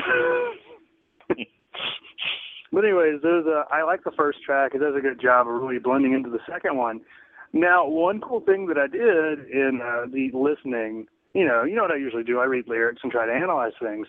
anyways, 2.83 3.21
there's 3.21 3.45
a, 3.45 3.65
I 3.69 3.83
like 3.83 4.03
the 4.03 4.11
first 4.17 4.39
track. 4.43 4.71
It 4.73 4.79
does 4.79 4.95
a 4.97 5.01
good 5.01 5.21
job 5.21 5.47
of 5.47 5.61
really 5.61 5.77
blending 5.77 6.13
into 6.13 6.31
the 6.31 6.39
second 6.49 6.75
one. 6.75 7.01
Now, 7.53 7.87
one 7.87 8.19
cool 8.19 8.41
thing 8.41 8.65
that 8.67 8.77
I 8.77 8.87
did 8.87 9.47
in 9.51 9.79
uh, 9.81 10.07
the 10.11 10.31
listening, 10.33 11.05
you 11.37 11.45
know, 11.45 11.63
you 11.63 11.75
know 11.75 11.83
what 11.83 11.91
I 11.91 11.97
usually 11.97 12.23
do. 12.23 12.39
I 12.39 12.45
read 12.45 12.67
lyrics 12.67 13.01
and 13.03 13.11
try 13.11 13.27
to 13.27 13.31
analyze 13.31 13.73
things. 13.79 14.07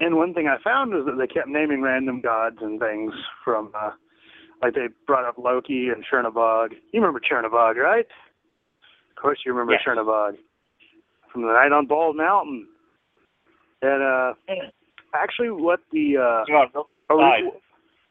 And 0.00 0.16
one 0.16 0.34
thing 0.34 0.48
I 0.48 0.60
found 0.62 0.92
was 0.92 1.06
that 1.06 1.16
they 1.16 1.32
kept 1.32 1.46
naming 1.46 1.82
random 1.82 2.20
gods 2.20 2.56
and 2.60 2.80
things 2.80 3.12
from, 3.44 3.70
uh, 3.78 3.92
like 4.60 4.74
they 4.74 4.88
brought 5.06 5.24
up 5.24 5.38
Loki 5.38 5.88
and 5.88 6.04
Chernabog. 6.04 6.72
You 6.92 7.00
remember 7.00 7.20
Chernabog, 7.20 7.76
right? 7.76 8.06
Of 9.16 9.22
course, 9.22 9.38
you 9.46 9.52
remember 9.52 9.74
yes. 9.74 9.82
Chernabog 9.86 10.32
from 11.32 11.42
the 11.42 11.52
night 11.52 11.70
on 11.70 11.86
Bald 11.86 12.16
Mountain. 12.16 12.66
And 13.82 14.02
uh, 14.02 14.34
actually, 15.14 15.50
what 15.50 15.78
the 15.92 16.16
uh, 16.18 16.52
on, 16.52 16.86
real, 17.08 17.20
aside, 17.20 17.60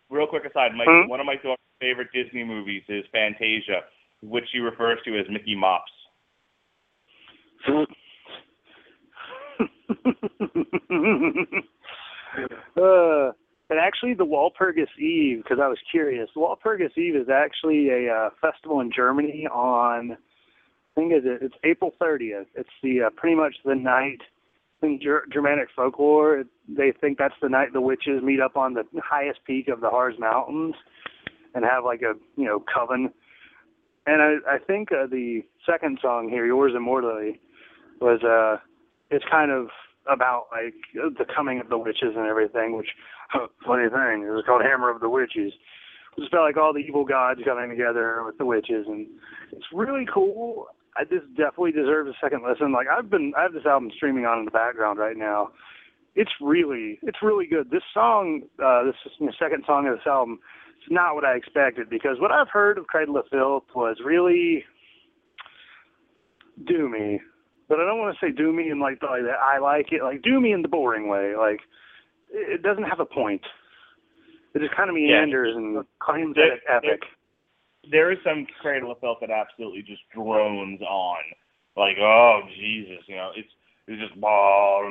real 0.09 0.27
quick 0.27 0.45
aside, 0.45 0.71
my, 0.73 0.85
Hmm? 0.87 1.09
one 1.09 1.19
of 1.19 1.25
my 1.25 1.35
favorite 1.81 2.07
Disney 2.13 2.45
movies 2.45 2.83
is 2.87 3.03
Fantasia, 3.11 3.81
which 4.21 4.45
she 4.53 4.59
refers 4.59 4.99
to 5.03 5.19
as 5.19 5.25
Mickey 5.29 5.55
Mops. 5.55 5.91
uh, 12.77 13.31
and 13.69 13.79
actually, 13.79 14.13
the 14.13 14.25
Walpurgis 14.25 14.97
Eve, 14.99 15.43
because 15.43 15.57
I 15.61 15.67
was 15.67 15.79
curious, 15.89 16.29
Walpurgis 16.35 16.97
Eve 16.97 17.15
is 17.15 17.29
actually 17.29 17.89
a 17.89 18.13
uh, 18.13 18.29
festival 18.41 18.79
in 18.81 18.91
Germany 18.95 19.47
on, 19.51 20.11
I 20.11 20.99
think 20.99 21.11
it's, 21.13 21.25
it's 21.41 21.55
April 21.63 21.91
30th. 22.01 22.45
It's 22.55 22.69
the 22.83 23.03
uh, 23.07 23.09
pretty 23.15 23.35
much 23.35 23.55
the 23.65 23.75
night 23.75 24.21
in 24.81 24.99
Ger- 25.01 25.25
Germanic 25.31 25.69
folklore. 25.75 26.43
They 26.69 26.93
think 27.01 27.17
that's 27.17 27.33
the 27.41 27.49
night 27.49 27.73
the 27.73 27.81
witches 27.81 28.21
meet 28.23 28.39
up 28.39 28.55
on 28.55 28.73
the 28.73 28.83
highest 29.03 29.39
peak 29.45 29.67
of 29.67 29.81
the 29.81 29.89
Harz 29.89 30.15
Mountains 30.19 30.75
and 31.53 31.65
have 31.65 31.83
like 31.83 32.01
a 32.01 32.13
you 32.39 32.45
know 32.45 32.63
coven. 32.73 33.11
And 34.05 34.21
I, 34.21 34.55
I 34.55 34.57
think 34.59 34.91
uh, 34.91 35.07
the 35.07 35.41
second 35.65 35.99
song 36.01 36.29
here, 36.29 36.45
"Yours 36.45 36.73
Immortally," 36.75 37.39
was 37.99 38.21
uh, 38.23 38.61
it's 39.09 39.25
kind 39.29 39.51
of 39.51 39.67
about 40.11 40.45
like 40.51 40.73
the 40.93 41.25
coming 41.35 41.59
of 41.59 41.69
the 41.69 41.77
witches 41.77 42.15
and 42.15 42.27
everything. 42.27 42.77
Which 42.77 42.89
funny 43.65 43.89
thing, 43.89 44.23
it 44.27 44.31
was 44.31 44.43
called 44.45 44.61
Hammer 44.63 44.89
of 44.89 45.01
the 45.01 45.09
Witches. 45.09 45.53
It's 46.17 46.27
about 46.27 46.43
like 46.43 46.57
all 46.57 46.73
the 46.73 46.79
evil 46.79 47.03
gods 47.03 47.41
coming 47.43 47.69
together 47.69 48.23
with 48.25 48.37
the 48.37 48.45
witches, 48.45 48.85
and 48.87 49.07
it's 49.51 49.65
really 49.73 50.05
cool. 50.11 50.67
I, 50.95 51.03
this 51.03 51.21
definitely 51.35 51.73
deserves 51.73 52.09
a 52.09 52.13
second 52.21 52.43
listen. 52.47 52.71
Like 52.71 52.87
I've 52.87 53.09
been, 53.09 53.33
I 53.37 53.43
have 53.43 53.53
this 53.53 53.65
album 53.65 53.91
streaming 53.95 54.25
on 54.25 54.39
in 54.39 54.45
the 54.45 54.51
background 54.51 54.97
right 54.97 55.17
now. 55.17 55.49
It's 56.15 56.31
really, 56.39 56.99
it's 57.01 57.17
really 57.21 57.45
good. 57.45 57.69
This 57.69 57.83
song, 57.93 58.43
uh, 58.63 58.85
this 58.85 58.95
is 59.05 59.11
the 59.19 59.33
second 59.37 59.65
song 59.67 59.87
of 59.87 59.97
this 59.97 60.07
album. 60.07 60.39
It's 60.79 60.89
not 60.89 61.15
what 61.15 61.25
I 61.25 61.35
expected 61.35 61.89
because 61.89 62.17
what 62.19 62.31
I've 62.31 62.47
heard 62.47 62.77
of 62.77 62.87
Cradle 62.87 63.17
of 63.17 63.25
Filth 63.29 63.65
was 63.75 63.97
really 64.05 64.63
doomy. 66.63 67.19
But 67.67 67.79
I 67.79 67.85
don't 67.85 67.99
want 67.99 68.15
to 68.17 68.25
say 68.25 68.31
doomy 68.31 68.71
in 68.71 68.79
like 68.79 68.99
the, 68.99 69.07
like 69.07 69.23
that 69.23 69.39
I 69.41 69.57
like 69.59 69.91
it, 69.91 70.03
like 70.03 70.21
doomy 70.21 70.53
in 70.53 70.61
the 70.61 70.67
boring 70.67 71.07
way. 71.07 71.35
Like 71.35 71.59
it 72.31 72.61
doesn't 72.61 72.83
have 72.83 72.99
a 72.99 73.05
point. 73.05 73.41
It 74.53 74.59
just 74.59 74.75
kind 74.75 74.89
of 74.89 74.95
meanders 74.95 75.51
Yeah. 75.53 75.57
and 75.57 75.85
claims 75.99 76.35
There- 76.35 76.49
that 76.49 76.55
it's 76.57 76.65
epic. 76.69 77.01
There 77.91 78.11
is 78.11 78.17
some 78.23 78.47
Cradle 78.61 78.91
of 78.91 78.99
Filth 78.99 79.19
that 79.21 79.29
absolutely 79.29 79.83
just 79.83 80.01
drones 80.09 80.81
on, 80.81 81.17
like, 81.77 81.97
oh 81.99 82.41
Jesus, 82.55 83.03
you 83.07 83.15
know, 83.15 83.31
it's 83.35 83.49
it's 83.87 84.01
just 84.01 84.19
bah, 84.19 84.81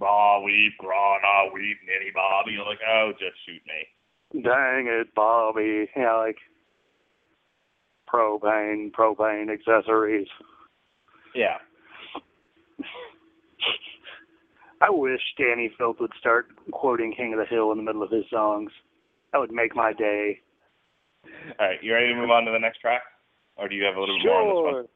bah, 0.00 0.40
weep, 0.40 0.72
grana, 0.78 1.22
ah, 1.24 1.44
weep, 1.54 1.76
nitty, 1.86 2.12
bobby. 2.12 2.52
You're 2.52 2.66
like, 2.66 2.80
oh, 2.88 3.12
just 3.12 3.36
shoot 3.46 3.62
me. 3.66 4.42
Dang 4.42 4.88
it, 4.88 5.14
Bobby. 5.14 5.88
Yeah, 5.96 6.16
like 6.16 6.38
propane, 8.12 8.90
propane 8.90 9.50
accessories. 9.52 10.26
Yeah. 11.34 11.58
I 14.82 14.88
wish 14.90 15.20
Dani 15.38 15.68
Filth 15.76 15.96
would 16.00 16.12
start 16.18 16.46
quoting 16.72 17.12
King 17.14 17.32
of 17.34 17.38
the 17.38 17.44
Hill 17.44 17.70
in 17.72 17.78
the 17.78 17.84
middle 17.84 18.02
of 18.02 18.10
his 18.10 18.24
songs. 18.30 18.70
That 19.32 19.38
would 19.38 19.52
make 19.52 19.76
my 19.76 19.92
day. 19.92 20.40
All 21.58 21.66
right, 21.68 21.78
you 21.82 21.92
ready 21.92 22.08
to 22.08 22.14
move 22.14 22.30
on 22.30 22.44
to 22.46 22.50
the 22.50 22.58
next 22.58 22.78
track, 22.78 23.02
or 23.56 23.68
do 23.68 23.74
you 23.74 23.84
have 23.84 23.96
a 23.96 24.00
little 24.00 24.16
bit 24.18 24.24
more 24.26 24.40
on 24.40 24.48
this 24.48 24.88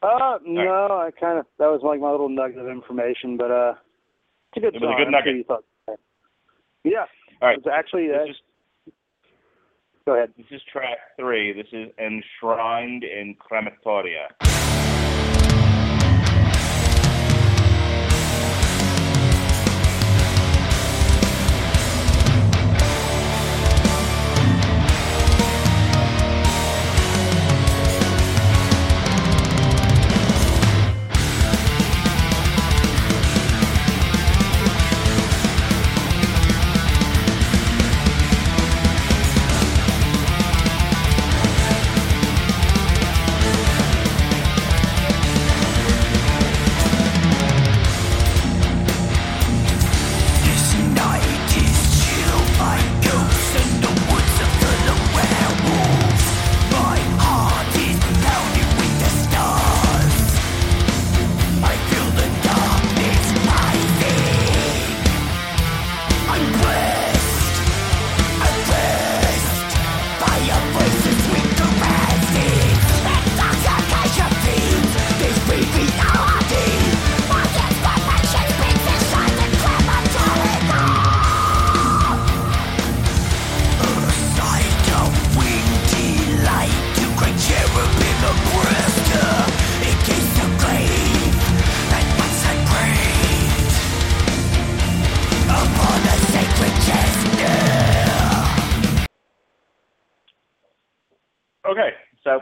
one? 0.00 0.10
Uh, 0.10 0.38
no, 0.46 0.86
I 1.00 1.10
kind 1.18 1.38
of 1.38 1.46
that 1.58 1.66
was 1.66 1.80
like 1.82 1.98
my 2.00 2.10
little 2.10 2.28
nugget 2.28 2.58
of 2.58 2.68
information, 2.68 3.36
but 3.36 3.50
uh, 3.50 3.72
it's 4.54 4.58
a 4.58 4.60
good 4.60 4.74
It 4.76 4.80
was 4.82 4.94
a 4.94 4.98
good 4.98 5.06
I'm 5.08 5.12
sure 5.24 5.32
nugget. 5.32 5.36
you 5.36 5.44
thought. 5.44 5.64
Yeah, 6.84 7.06
All 7.42 7.48
right, 7.48 7.58
it's 7.58 7.66
actually. 7.66 8.08
Uh, 8.12 8.26
this 8.26 8.36
is 8.36 8.92
go 10.06 10.14
ahead. 10.14 10.30
this 10.36 10.46
is 10.50 10.60
track 10.70 10.98
three. 11.18 11.52
This 11.52 11.66
is 11.72 11.88
enshrined 11.98 13.02
in 13.04 13.34
crematoria. 13.40 14.28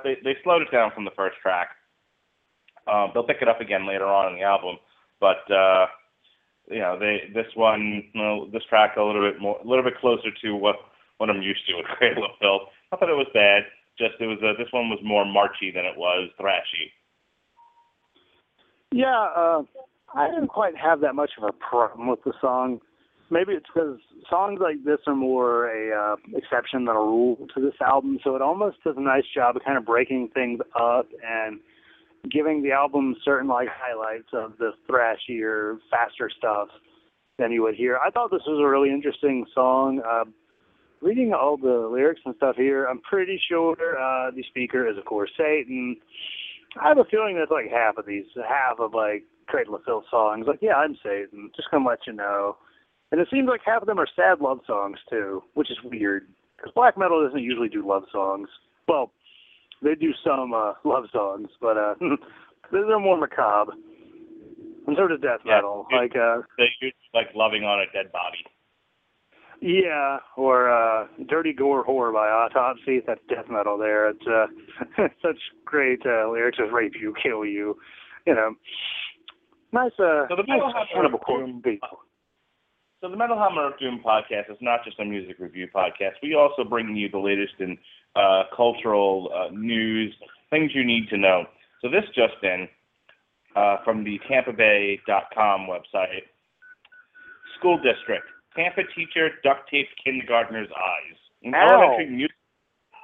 They 0.04 0.16
they 0.24 0.36
slowed 0.42 0.62
it 0.62 0.70
down 0.70 0.90
from 0.94 1.04
the 1.04 1.10
first 1.16 1.36
track. 1.42 1.70
Um, 2.90 3.10
they'll 3.14 3.26
pick 3.26 3.42
it 3.42 3.48
up 3.48 3.60
again 3.60 3.86
later 3.86 4.06
on 4.06 4.32
in 4.32 4.38
the 4.38 4.44
album, 4.44 4.76
but 5.20 5.48
uh, 5.50 5.86
you 6.68 6.80
know, 6.80 6.98
they 6.98 7.30
this 7.34 7.46
one, 7.54 8.04
you 8.12 8.20
know, 8.20 8.48
this 8.52 8.64
track 8.68 8.96
a 8.96 9.02
little 9.02 9.22
bit 9.22 9.40
more, 9.40 9.58
a 9.62 9.66
little 9.66 9.84
bit 9.84 9.98
closer 9.98 10.30
to 10.42 10.56
what 10.56 10.76
what 11.18 11.30
I'm 11.30 11.42
used 11.42 11.66
to 11.68 11.76
with 11.76 11.86
Cradle 11.98 12.24
of 12.24 12.32
Filth. 12.40 12.62
Not 12.90 13.00
that 13.00 13.08
it 13.08 13.12
was 13.12 13.28
bad, 13.32 13.62
just 13.98 14.14
it 14.20 14.26
was 14.26 14.38
a, 14.42 14.54
this 14.58 14.72
one 14.72 14.88
was 14.88 14.98
more 15.02 15.24
marchy 15.24 15.70
than 15.70 15.84
it 15.84 15.96
was 15.96 16.30
thrashy. 16.40 16.90
Yeah, 18.90 19.28
uh, 19.36 19.62
I 20.14 20.28
didn't 20.28 20.48
quite 20.48 20.76
have 20.76 21.00
that 21.00 21.14
much 21.14 21.30
of 21.38 21.44
a 21.44 21.52
problem 21.52 22.08
with 22.08 22.22
the 22.24 22.32
song. 22.40 22.80
Maybe 23.30 23.52
it's 23.54 23.66
because 23.72 23.98
songs 24.33 24.61
like 24.62 24.83
this 24.83 24.99
are 25.07 25.14
more 25.14 25.68
a 25.68 26.14
uh, 26.14 26.16
exception 26.35 26.87
than 26.87 26.97
a 26.97 27.01
rule 27.01 27.37
to 27.55 27.61
this 27.61 27.75
album, 27.85 28.18
so 28.25 28.35
it 28.35 28.40
almost 28.40 28.83
does 28.83 28.95
a 28.97 29.01
nice 29.01 29.25
job 29.35 29.57
of 29.57 29.62
kind 29.64 29.77
of 29.77 29.85
breaking 29.85 30.31
things 30.33 30.59
up 30.75 31.07
and 31.23 31.61
giving 32.31 32.62
the 32.62 32.73
album 32.73 33.14
certain 33.25 33.49
like 33.49 33.68
highlights 33.71 34.29
of 34.33 34.55
the 34.59 34.71
thrashier, 34.88 35.77
faster 35.90 36.31
stuff 36.37 36.68
than 37.38 37.53
you 37.53 37.62
would 37.62 37.75
hear. 37.75 37.99
I 37.99 38.11
thought 38.11 38.31
this 38.31 38.42
was 38.47 38.59
a 38.62 38.66
really 38.66 38.90
interesting 38.90 39.45
song. 39.55 40.01
Uh, 40.01 40.25
reading 41.03 41.35
all 41.35 41.59
the 41.59 41.90
lyrics 41.92 42.21
and 42.25 42.35
stuff 42.37 42.57
here, 42.57 42.87
I'm 42.87 43.01
pretty 43.01 43.38
sure 43.51 43.73
uh, 43.73 44.31
the 44.31 44.45
speaker 44.49 44.88
is 44.88 44.97
of 44.97 45.05
course 45.05 45.31
Satan. 45.37 45.97
I 46.83 46.88
have 46.88 46.99
a 46.99 47.05
feeling 47.05 47.37
that's 47.37 47.51
like 47.51 47.71
half 47.71 47.99
of 47.99 48.07
these, 48.07 48.25
half 48.49 48.81
of 48.81 48.95
like 48.95 49.25
Cradle 49.47 49.75
of 49.75 49.83
Filth 49.85 50.05
songs. 50.11 50.47
Like, 50.49 50.61
yeah, 50.62 50.75
I'm 50.75 50.97
Satan. 51.03 51.51
Just 51.55 51.71
gonna 51.71 51.87
let 51.87 51.99
you 52.07 52.14
know. 52.14 52.57
And 53.12 53.20
it 53.20 53.29
seems 53.31 53.46
like 53.48 53.61
half 53.64 53.83
of 53.83 53.87
them 53.87 54.01
are 54.01 54.07
sad 54.16 54.40
love 54.40 54.61
songs 54.66 54.98
too, 55.09 55.42
which 55.55 55.70
is 55.70 55.77
weird 55.85 56.27
because 56.57 56.72
black 56.75 56.96
metal 56.98 57.25
doesn't 57.25 57.42
usually 57.42 57.68
do 57.68 57.87
love 57.87 58.05
songs. 58.11 58.48
Well, 58.88 59.12
they 59.83 59.94
do 59.94 60.12
some 60.25 60.53
uh, 60.55 60.72
love 60.85 61.05
songs, 61.12 61.48
but 61.61 61.77
uh, 61.77 61.94
they're 62.72 62.98
more 62.98 63.18
macabre. 63.18 63.72
And 64.87 64.96
so 64.96 65.07
does 65.07 65.20
death 65.20 65.40
Yeah, 65.44 65.57
metal. 65.57 65.87
it- 65.90 65.96
like, 65.96 66.16
uh, 66.16 66.42
They 66.59 66.68
used 66.81 66.96
like 67.14 67.29
loving 67.35 67.62
on 67.64 67.81
a 67.81 67.87
dead 67.92 68.11
body. 68.12 68.44
yeah, 69.61 70.18
or 70.37 70.70
uh, 70.70 71.07
Dirty 71.29 71.53
Gore 71.53 71.85
Horror 71.85 72.12
by 72.12 72.29
Autopsy. 72.29 73.01
That's 73.07 73.20
death 73.29 73.44
metal. 73.51 73.79
There, 73.79 74.09
it's 74.09 74.27
uh, 74.27 74.46
such 75.22 75.38
great 75.64 76.01
uh, 76.07 76.31
lyrics 76.31 76.59
as 76.64 76.72
"rape 76.72 76.94
you, 77.01 77.14
kill 77.22 77.44
you," 77.44 77.77
you 78.27 78.35
know. 78.35 78.55
Nice, 79.72 79.92
uh, 80.01 80.27
So 80.29 80.37
the 80.37 80.42
nice 80.48 80.59
Metal 80.59 80.72
Hammer 80.72 80.87
cannibal 80.94 81.18
of 81.18 81.25
corpse 81.25 81.46
Doom- 81.46 81.62
people. 81.62 81.98
So 83.02 83.08
the 83.08 83.16
Metal 83.16 83.36
Hammer 83.36 83.66
of 83.66 83.76
Doom 83.80 84.00
podcast 84.06 84.48
is 84.48 84.58
not 84.60 84.84
just 84.84 85.00
a 85.00 85.04
music 85.04 85.40
review 85.40 85.66
podcast. 85.74 86.22
We 86.22 86.36
also 86.36 86.62
bring 86.62 86.94
you 86.94 87.08
the 87.08 87.18
latest 87.18 87.54
in 87.58 87.76
uh, 88.14 88.44
cultural 88.54 89.28
uh, 89.34 89.52
news, 89.52 90.14
things 90.50 90.70
you 90.72 90.84
need 90.84 91.08
to 91.08 91.16
know. 91.16 91.46
So 91.80 91.88
this 91.90 92.04
just 92.14 92.38
in 92.44 92.68
uh, 93.56 93.78
from 93.82 94.04
the 94.04 94.20
TampaBay.com 94.30 95.66
website. 95.66 96.30
School 97.58 97.76
district. 97.78 98.26
Tampa 98.54 98.82
teacher 98.94 99.30
duct 99.42 99.68
tapes 99.68 99.90
kindergartner's 100.04 100.70
eyes. 100.70 101.18
An 101.42 101.56
Ow. 101.56 101.82
elementary, 101.82 102.08
mu- 102.08 102.28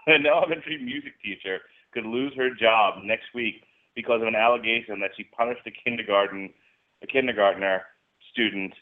an 0.14 0.26
elementary 0.26 0.80
music 0.80 1.14
teacher 1.24 1.58
could 1.92 2.06
lose 2.06 2.32
her 2.37 2.50
job 2.54 3.02
next 3.02 3.34
week 3.34 3.64
because 3.96 4.22
of 4.22 4.28
an 4.28 4.37
allegation 4.37 5.00
that 5.00 5.11
she 5.16 5.24
punished 5.24 5.66
a 5.66 5.72
kindergarten 5.72 6.50
a 7.02 7.06
kindergartner 7.08 7.82
student 8.30 8.72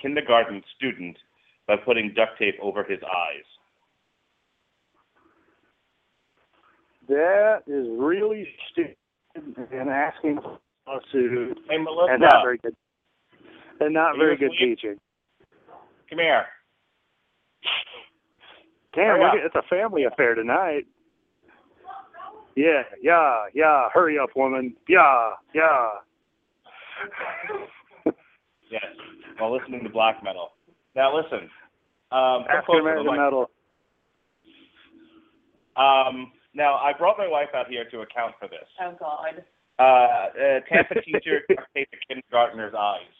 kindergarten 0.00 0.62
student 0.76 1.16
by 1.66 1.76
putting 1.76 2.12
duct 2.14 2.38
tape 2.38 2.56
over 2.60 2.82
his 2.82 2.98
eyes. 3.02 3.44
That 7.08 7.62
is 7.66 7.86
really 7.98 8.48
stupid 8.70 8.96
and 9.34 9.88
asking 9.88 10.38
a 10.38 10.90
lawsuit 10.90 11.58
Hey 11.70 11.78
Melissa, 11.78 12.14
and 12.14 12.22
not 12.22 12.42
very 12.42 12.58
good 12.58 12.74
and 13.80 13.94
not 13.94 14.16
very 14.16 14.36
good 14.36 14.52
asleep? 14.52 14.78
teaching. 14.78 14.96
come 16.10 16.18
here. 16.18 16.46
Damn, 18.94 19.20
look 19.20 19.34
at, 19.34 19.44
it's 19.44 19.54
a 19.54 19.62
family 19.68 20.04
affair 20.04 20.34
tonight. 20.34 20.86
Yeah, 22.56 22.82
yeah, 23.00 23.44
yeah. 23.54 23.88
Hurry 23.94 24.18
up, 24.18 24.30
woman. 24.34 24.74
Yeah, 24.88 25.30
yeah. 25.54 25.88
Yes, 28.70 28.84
while 29.38 29.56
listening 29.56 29.82
to 29.84 29.90
black 29.90 30.22
metal. 30.22 30.50
Now 30.94 31.14
listen. 31.16 31.48
Um, 32.10 32.44
come 32.44 32.44
African 32.48 32.64
closer 32.66 32.80
American 32.80 33.16
metal. 33.16 33.50
Um, 35.76 36.32
now 36.54 36.74
I 36.74 36.92
brought 36.96 37.18
my 37.18 37.28
wife 37.28 37.50
out 37.54 37.68
here 37.68 37.84
to 37.90 38.00
account 38.00 38.34
for 38.40 38.48
this. 38.48 38.66
Oh 38.80 38.96
God. 38.98 39.44
Uh, 39.78 40.34
uh, 40.34 40.60
Tampa 40.68 41.00
teacher 41.02 41.46
duct 41.48 41.62
taped 41.74 41.94
a 41.94 41.98
kindergartner's 42.08 42.74
eyes. 42.74 43.14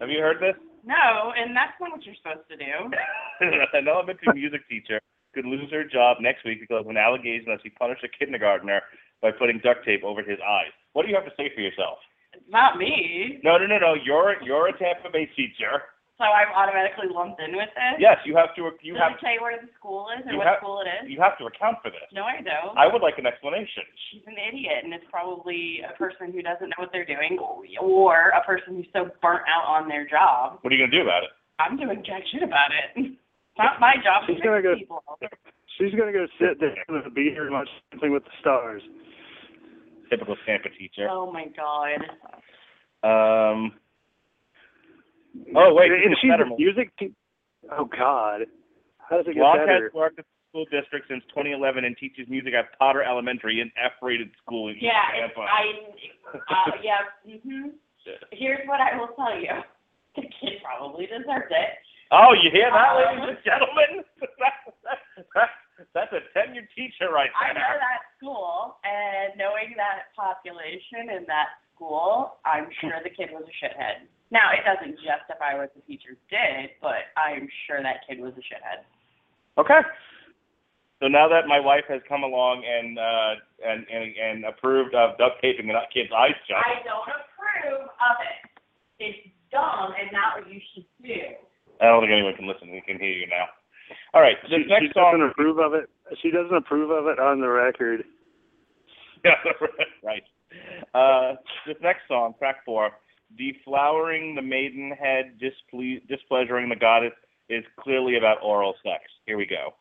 Have 0.00 0.10
you 0.10 0.20
heard 0.20 0.36
this? 0.36 0.54
No, 0.84 1.32
and 1.34 1.56
that's 1.56 1.72
not 1.80 1.90
what 1.92 2.04
you're 2.04 2.14
supposed 2.20 2.46
to 2.50 2.56
do. 2.56 2.92
an 3.72 3.88
elementary 3.88 4.28
music 4.34 4.68
teacher 4.68 5.00
could 5.34 5.46
lose 5.46 5.70
her 5.72 5.84
job 5.84 6.18
next 6.20 6.44
week 6.44 6.60
because 6.60 6.84
of 6.84 6.90
an 6.90 6.96
allegation 6.96 7.46
that 7.48 7.60
she 7.62 7.70
punished 7.70 8.04
a 8.04 8.08
kindergartner 8.08 8.82
by 9.22 9.30
putting 9.32 9.58
duct 9.64 9.84
tape 9.84 10.04
over 10.04 10.22
his 10.22 10.38
eyes. 10.46 10.72
What 10.92 11.02
do 11.02 11.08
you 11.08 11.16
have 11.16 11.24
to 11.24 11.34
say 11.36 11.50
for 11.54 11.60
yourself? 11.60 11.98
It's 12.36 12.44
not 12.52 12.76
me. 12.76 13.40
No, 13.42 13.56
no, 13.56 13.66
no, 13.66 13.78
no. 13.80 13.92
You're 13.96 14.36
you're 14.44 14.68
a 14.68 14.76
Tampa 14.76 15.08
Bay 15.12 15.24
teacher. 15.36 15.88
So 16.16 16.24
I'm 16.24 16.48
automatically 16.56 17.12
lumped 17.12 17.36
in 17.44 17.52
with 17.52 17.68
this. 17.76 18.00
Yes, 18.00 18.16
you 18.24 18.32
have 18.40 18.56
to. 18.56 18.72
You 18.80 18.96
Does 18.96 19.02
have 19.04 19.12
it 19.16 19.20
tell 19.20 19.32
you 19.36 19.40
where 19.44 19.60
the 19.60 19.68
school 19.76 20.08
is 20.16 20.24
and 20.24 20.36
what 20.40 20.48
have- 20.48 20.64
school 20.64 20.80
it 20.80 20.88
is? 20.88 21.12
you 21.12 21.20
have 21.20 21.36
to 21.36 21.44
account 21.44 21.76
for 21.84 21.92
this. 21.92 22.08
No, 22.12 22.24
I 22.24 22.40
don't. 22.40 22.72
I 22.72 22.88
would 22.88 23.04
like 23.04 23.20
an 23.20 23.28
explanation. 23.28 23.84
She's 24.08 24.24
an 24.24 24.36
idiot, 24.40 24.80
and 24.84 24.96
it's 24.96 25.04
probably 25.12 25.84
a 25.84 25.92
person 26.00 26.32
who 26.32 26.40
doesn't 26.40 26.72
know 26.72 26.80
what 26.80 26.88
they're 26.92 27.04
doing, 27.08 27.36
or 27.80 28.32
a 28.32 28.40
person 28.48 28.80
who's 28.80 28.88
so 28.96 29.12
burnt 29.20 29.44
out 29.44 29.68
on 29.68 29.88
their 29.92 30.08
job. 30.08 30.56
What 30.64 30.72
are 30.72 30.76
you 30.76 30.88
gonna 30.88 30.96
do 30.96 31.04
about 31.04 31.24
it? 31.24 31.32
I'm 31.60 31.76
doing 31.76 32.00
jack 32.04 32.24
shit 32.32 32.40
about 32.42 32.72
it. 32.72 32.96
It's 32.96 33.58
not 33.60 33.80
my 33.80 33.96
job 34.04 34.24
to 34.28 34.32
She's 34.32 34.40
gonna 34.44 34.60
go- 34.64 34.76
people. 34.76 35.04
She's 35.76 35.92
gonna 35.92 36.12
go 36.16 36.24
sit 36.40 36.60
there 36.60 36.72
and 36.88 37.12
be 37.12 37.28
here 37.28 37.44
and 37.44 37.52
watch 37.52 37.68
Dancing 37.92 38.12
with 38.12 38.24
the 38.24 38.32
Stars. 38.40 38.80
Typical 40.10 40.36
Tampa 40.46 40.68
teacher. 40.70 41.08
Oh 41.10 41.32
my 41.32 41.46
God. 41.56 42.00
Um. 43.02 43.72
Oh 45.54 45.74
wait, 45.74 45.90
and 45.92 46.16
she's 46.20 46.30
a 46.30 46.56
music. 46.56 46.90
Te- 46.98 47.14
oh 47.72 47.84
God, 47.84 48.42
how 48.98 49.16
does 49.18 49.26
it 49.26 49.34
get 49.34 49.42
Locke 49.42 49.58
better? 49.58 49.84
has 49.84 49.92
worked 49.92 50.18
at 50.18 50.24
the 50.24 50.36
school 50.50 50.64
district 50.70 51.06
since 51.08 51.22
2011 51.28 51.84
and 51.84 51.96
teaches 51.96 52.26
music 52.28 52.54
at 52.54 52.76
Potter 52.78 53.02
Elementary, 53.02 53.60
an 53.60 53.70
F-rated 53.76 54.30
school 54.42 54.68
in 54.68 54.76
East 54.76 54.84
Yeah, 54.84 55.26
Tampa. 55.26 55.40
I, 55.40 55.62
uh, 56.34 56.72
yeah, 56.82 57.04
hmm 57.26 57.68
Here's 58.32 58.66
what 58.68 58.80
I 58.80 58.96
will 58.96 59.08
tell 59.16 59.36
you. 59.38 59.50
The 60.14 60.22
kid 60.22 60.62
probably 60.62 61.06
deserved 61.06 61.50
it. 61.50 61.70
Oh, 62.12 62.32
you 62.32 62.50
hear 62.52 62.70
that, 62.70 62.94
ladies 62.94 63.34
and 63.34 63.38
gentlemen? 63.44 64.06
That's 65.96 66.12
a 66.12 66.20
tenured 66.36 66.68
teacher 66.76 67.08
right 67.08 67.32
there. 67.40 67.48
I 67.48 67.56
know 67.56 67.72
that 67.80 68.04
school, 68.20 68.76
and 68.84 69.32
knowing 69.40 69.72
that 69.80 70.12
population 70.12 71.08
in 71.08 71.24
that 71.24 71.56
school, 71.72 72.36
I'm 72.44 72.68
sure 72.84 73.00
the 73.00 73.08
kid 73.08 73.32
was 73.32 73.48
a 73.48 73.54
shithead. 73.56 74.04
Now, 74.28 74.52
it 74.52 74.60
doesn't 74.68 75.00
justify 75.00 75.56
what 75.56 75.72
the 75.72 75.80
teacher 75.88 76.20
did, 76.28 76.76
but 76.84 77.08
I'm 77.16 77.48
sure 77.64 77.80
that 77.80 78.04
kid 78.04 78.20
was 78.20 78.36
a 78.36 78.44
shithead. 78.44 78.84
Okay. 79.56 79.80
So 81.00 81.08
now 81.08 81.32
that 81.32 81.48
my 81.48 81.64
wife 81.64 81.88
has 81.88 82.04
come 82.04 82.28
along 82.28 82.60
and 82.60 83.00
uh, 83.00 83.32
and, 83.64 83.88
and 83.88 84.04
and 84.16 84.38
approved 84.44 84.92
of 84.92 85.16
duct 85.16 85.40
taping 85.40 85.68
the 85.68 85.80
kid's 85.96 86.12
eyes 86.12 86.36
shut, 86.44 86.60
I 86.60 86.84
don't 86.84 87.08
approve 87.08 87.88
of 87.88 88.16
it. 88.20 88.40
It's 89.00 89.32
dumb 89.48 89.96
and 89.96 90.12
not 90.12 90.44
what 90.44 90.52
you 90.52 90.60
should 90.72 90.84
do. 91.00 91.40
I 91.80 91.88
don't 91.88 92.04
think 92.04 92.12
anyone 92.12 92.36
can 92.36 92.48
listen. 92.48 92.68
We 92.68 92.84
can 92.84 93.00
hear 93.00 93.16
you 93.16 93.28
now. 93.28 93.48
All 94.14 94.20
right. 94.20 94.36
the 94.42 94.48
She, 94.48 94.62
This 94.64 94.78
she 94.80 94.86
doesn't 94.88 94.92
song. 94.94 95.28
approve 95.30 95.58
of 95.58 95.74
it. 95.74 95.88
She 96.22 96.30
doesn't 96.30 96.54
approve 96.56 96.90
of 96.90 97.06
it 97.06 97.18
on 97.18 97.40
the 97.40 97.48
record. 97.48 98.04
Yeah, 99.24 99.32
right. 100.04 100.22
Uh, 100.94 101.34
this 101.66 101.74
next 101.82 102.02
song, 102.06 102.34
track 102.38 102.56
four, 102.64 102.90
deflowering 103.36 104.36
the 104.36 104.42
maidenhead, 104.42 105.38
disple- 105.40 105.98
displeasuring 106.08 106.68
the 106.68 106.76
goddess, 106.76 107.12
is 107.48 107.64
clearly 107.80 108.16
about 108.18 108.36
oral 108.42 108.74
sex. 108.84 109.02
Here 109.24 109.36
we 109.36 109.46
go. 109.46 109.74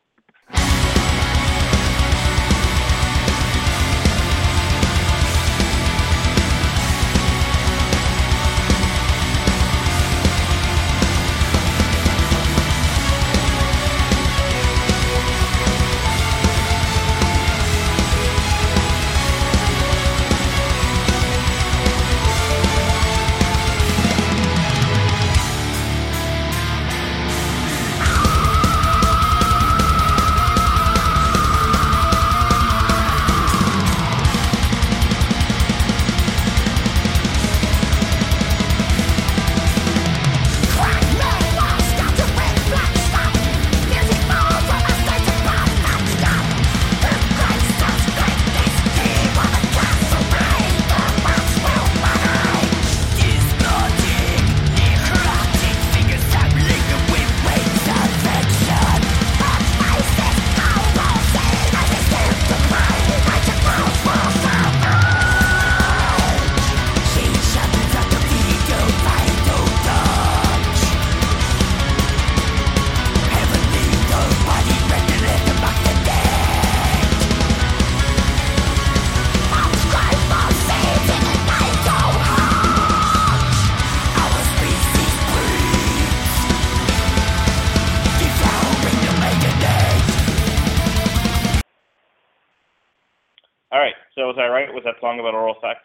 That 94.86 94.95
song 95.02 95.19
about 95.19 95.34
oral 95.34 95.56
sex? 95.62 95.80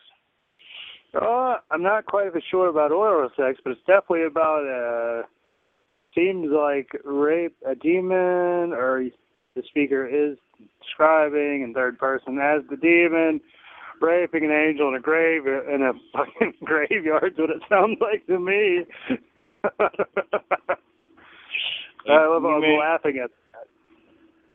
Uh, 1.14 1.56
I'm 1.70 1.82
not 1.82 2.06
quite 2.06 2.30
sure 2.50 2.68
about 2.68 2.92
oral 2.92 3.30
sex, 3.36 3.58
but 3.64 3.72
it's 3.72 3.80
definitely 3.86 4.24
about 4.24 4.64
uh 4.66 5.26
seems 6.14 6.48
like 6.50 6.88
rape 7.04 7.56
a 7.68 7.74
demon 7.74 8.72
or 8.72 9.04
the 9.54 9.62
speaker 9.68 10.06
is 10.06 10.36
describing 10.82 11.62
in 11.62 11.72
third 11.74 11.98
person 11.98 12.38
as 12.38 12.62
the 12.68 12.76
demon 12.76 13.40
raping 14.00 14.44
an 14.44 14.50
angel 14.50 14.88
in 14.88 14.94
a 14.94 15.00
grave 15.00 15.46
in 15.46 15.82
a 15.82 15.92
fucking 16.16 16.54
graveyard. 16.64 17.34
What 17.36 17.50
it 17.50 17.62
sounds 17.68 17.98
like 18.00 18.26
to 18.26 18.38
me. 18.38 18.84
I 22.08 22.26
love 22.26 22.44
I'm 22.44 22.62
laughing 22.78 23.20
at 23.22 23.30
that. 23.52 23.68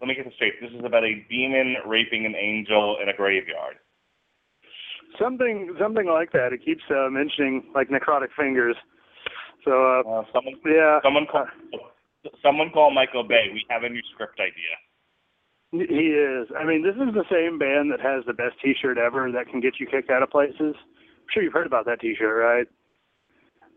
Let 0.01 0.07
me 0.07 0.15
get 0.15 0.25
this 0.25 0.33
straight. 0.35 0.53
This 0.61 0.71
is 0.71 0.83
about 0.83 1.03
a 1.03 1.23
demon 1.29 1.75
raping 1.85 2.25
an 2.25 2.35
angel 2.35 2.97
in 3.01 3.09
a 3.09 3.13
graveyard. 3.13 3.75
Something 5.19 5.75
something 5.79 6.07
like 6.07 6.31
that. 6.31 6.53
It 6.53 6.63
keeps 6.63 6.83
uh, 6.89 7.09
mentioning 7.09 7.71
like 7.73 7.89
necrotic 7.89 8.29
fingers. 8.37 8.75
So 9.63 9.71
uh, 9.71 10.01
Uh, 10.05 10.23
someone, 10.33 10.55
yeah, 10.65 10.99
someone 11.03 11.25
call, 11.25 11.47
someone 12.41 12.69
call 12.69 12.91
Michael 12.91 13.23
Bay. 13.23 13.49
We 13.51 13.65
have 13.69 13.83
a 13.83 13.89
new 13.89 14.01
script 14.13 14.39
idea. 14.39 14.73
He 15.71 16.13
is. 16.13 16.47
I 16.57 16.63
mean, 16.63 16.83
this 16.83 16.95
is 16.95 17.13
the 17.13 17.25
same 17.29 17.57
band 17.59 17.91
that 17.91 17.99
has 17.99 18.23
the 18.25 18.33
best 18.33 18.55
T-shirt 18.63 18.97
ever 18.97 19.31
that 19.31 19.49
can 19.49 19.59
get 19.59 19.79
you 19.79 19.87
kicked 19.87 20.09
out 20.09 20.23
of 20.23 20.29
places. 20.29 20.75
I'm 20.77 21.29
sure 21.33 21.43
you've 21.43 21.53
heard 21.53 21.67
about 21.67 21.85
that 21.85 21.99
T-shirt, 21.99 22.37
right? 22.37 22.67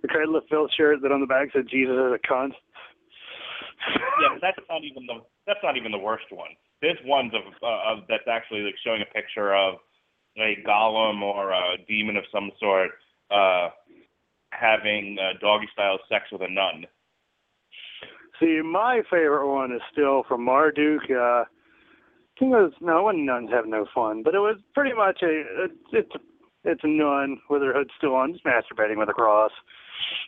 The 0.03 0.09
Cradle 0.09 0.37
of 0.37 0.45
Filth 0.49 0.71
shirt 0.77 1.03
that 1.03 1.11
on 1.11 1.21
the 1.21 1.27
back 1.27 1.49
said 1.53 1.67
"Jesus 1.69 1.97
is 1.97 2.15
a 2.15 2.23
cunt." 2.23 2.53
Yeah, 4.23 4.35
but 4.35 4.43
that's 4.43 4.63
not 4.69 4.85
even 4.85 5.07
the 5.07 5.25
that's 5.47 5.63
not 5.63 5.77
even 5.77 5.91
the 5.91 5.99
worst 5.99 6.31
one. 6.31 6.51
There's 6.83 6.99
ones 7.05 7.33
of 7.35 7.43
uh, 7.63 7.91
of 7.91 8.07
that's 8.09 8.29
actually 8.31 8.63
like 8.63 8.77
showing 8.85 9.03
a 9.03 9.11
picture 9.13 9.55
of 9.57 9.81
a 10.41 10.57
golem 10.67 11.23
or 11.23 11.53
a 11.53 11.77
demon 11.87 12.17
of 12.17 12.25
some 12.33 12.51
sort 12.61 12.91
uh 13.31 13.69
having 14.51 15.17
uh, 15.21 15.39
doggy 15.41 15.69
style 15.73 15.99
sex 16.09 16.25
with 16.33 16.41
a 16.43 16.49
nun. 16.51 16.87
See, 18.41 18.61
my 18.65 19.03
favorite 19.11 19.53
one 19.53 19.73
is 19.73 19.83
still 19.93 20.23
from 20.29 20.45
Marduk. 20.45 21.03
Uh, 21.11 21.45
I 21.45 21.45
think 22.39 22.53
it 22.55 22.57
was 22.57 22.73
no, 22.81 23.03
when 23.05 23.27
nuns 23.27 23.51
have 23.51 23.67
no 23.67 23.85
fun, 23.95 24.23
but 24.23 24.35
it 24.35 24.39
was 24.39 24.57
pretty 24.75 24.95
much 24.95 25.19
a 25.23 25.43
it's 25.65 25.75
it's, 25.93 26.13
it's 26.65 26.81
a 26.85 26.89
nun 26.89 27.39
with 27.51 27.63
her 27.63 27.73
hood 27.75 27.91
still 27.99 28.15
on, 28.15 28.33
just 28.33 28.45
masturbating 28.45 28.97
with 28.97 29.09
a 29.09 29.13
cross. 29.13 29.51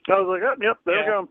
I 0.09 0.18
was 0.20 0.27
like, 0.29 0.42
oh, 0.42 0.57
yep, 0.61 0.79
there 0.85 0.96
Yeah. 0.96 1.20
we 1.20 1.27
go. 1.27 1.29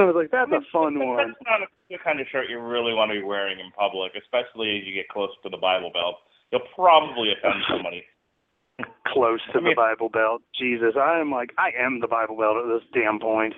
I 0.00 0.04
was 0.04 0.14
like, 0.14 0.30
that's 0.30 0.52
a 0.52 0.60
fun 0.72 0.98
That- 0.98 1.04
one. 1.06 1.16
That's 1.16 1.42
not 1.44 1.68
the 1.90 1.98
kind 2.04 2.20
of 2.20 2.26
shirt 2.30 2.48
you 2.48 2.60
really 2.60 2.94
want 2.94 3.10
to 3.10 3.18
be 3.18 3.24
wearing 3.24 3.58
in 3.58 3.70
public, 3.72 4.12
especially 4.14 4.78
as 4.78 4.86
you 4.86 4.94
get 4.94 5.08
close 5.08 5.30
to 5.42 5.48
the 5.48 5.56
Bible 5.56 5.90
Belt. 5.92 6.16
You'll 6.52 6.62
probably 6.74 7.32
offend 7.32 7.62
somebody. 7.68 8.04
close 9.12 9.40
to 9.52 9.58
I 9.58 9.60
mean- 9.60 9.70
the 9.70 9.76
Bible 9.76 10.08
Belt. 10.08 10.42
Jesus, 10.58 10.94
I 11.00 11.18
am 11.20 11.30
like 11.30 11.50
I 11.58 11.70
am 11.78 12.00
the 12.00 12.08
Bible 12.08 12.36
Belt 12.36 12.56
at 12.56 12.68
this 12.68 12.86
damn 12.94 13.18
point. 13.18 13.54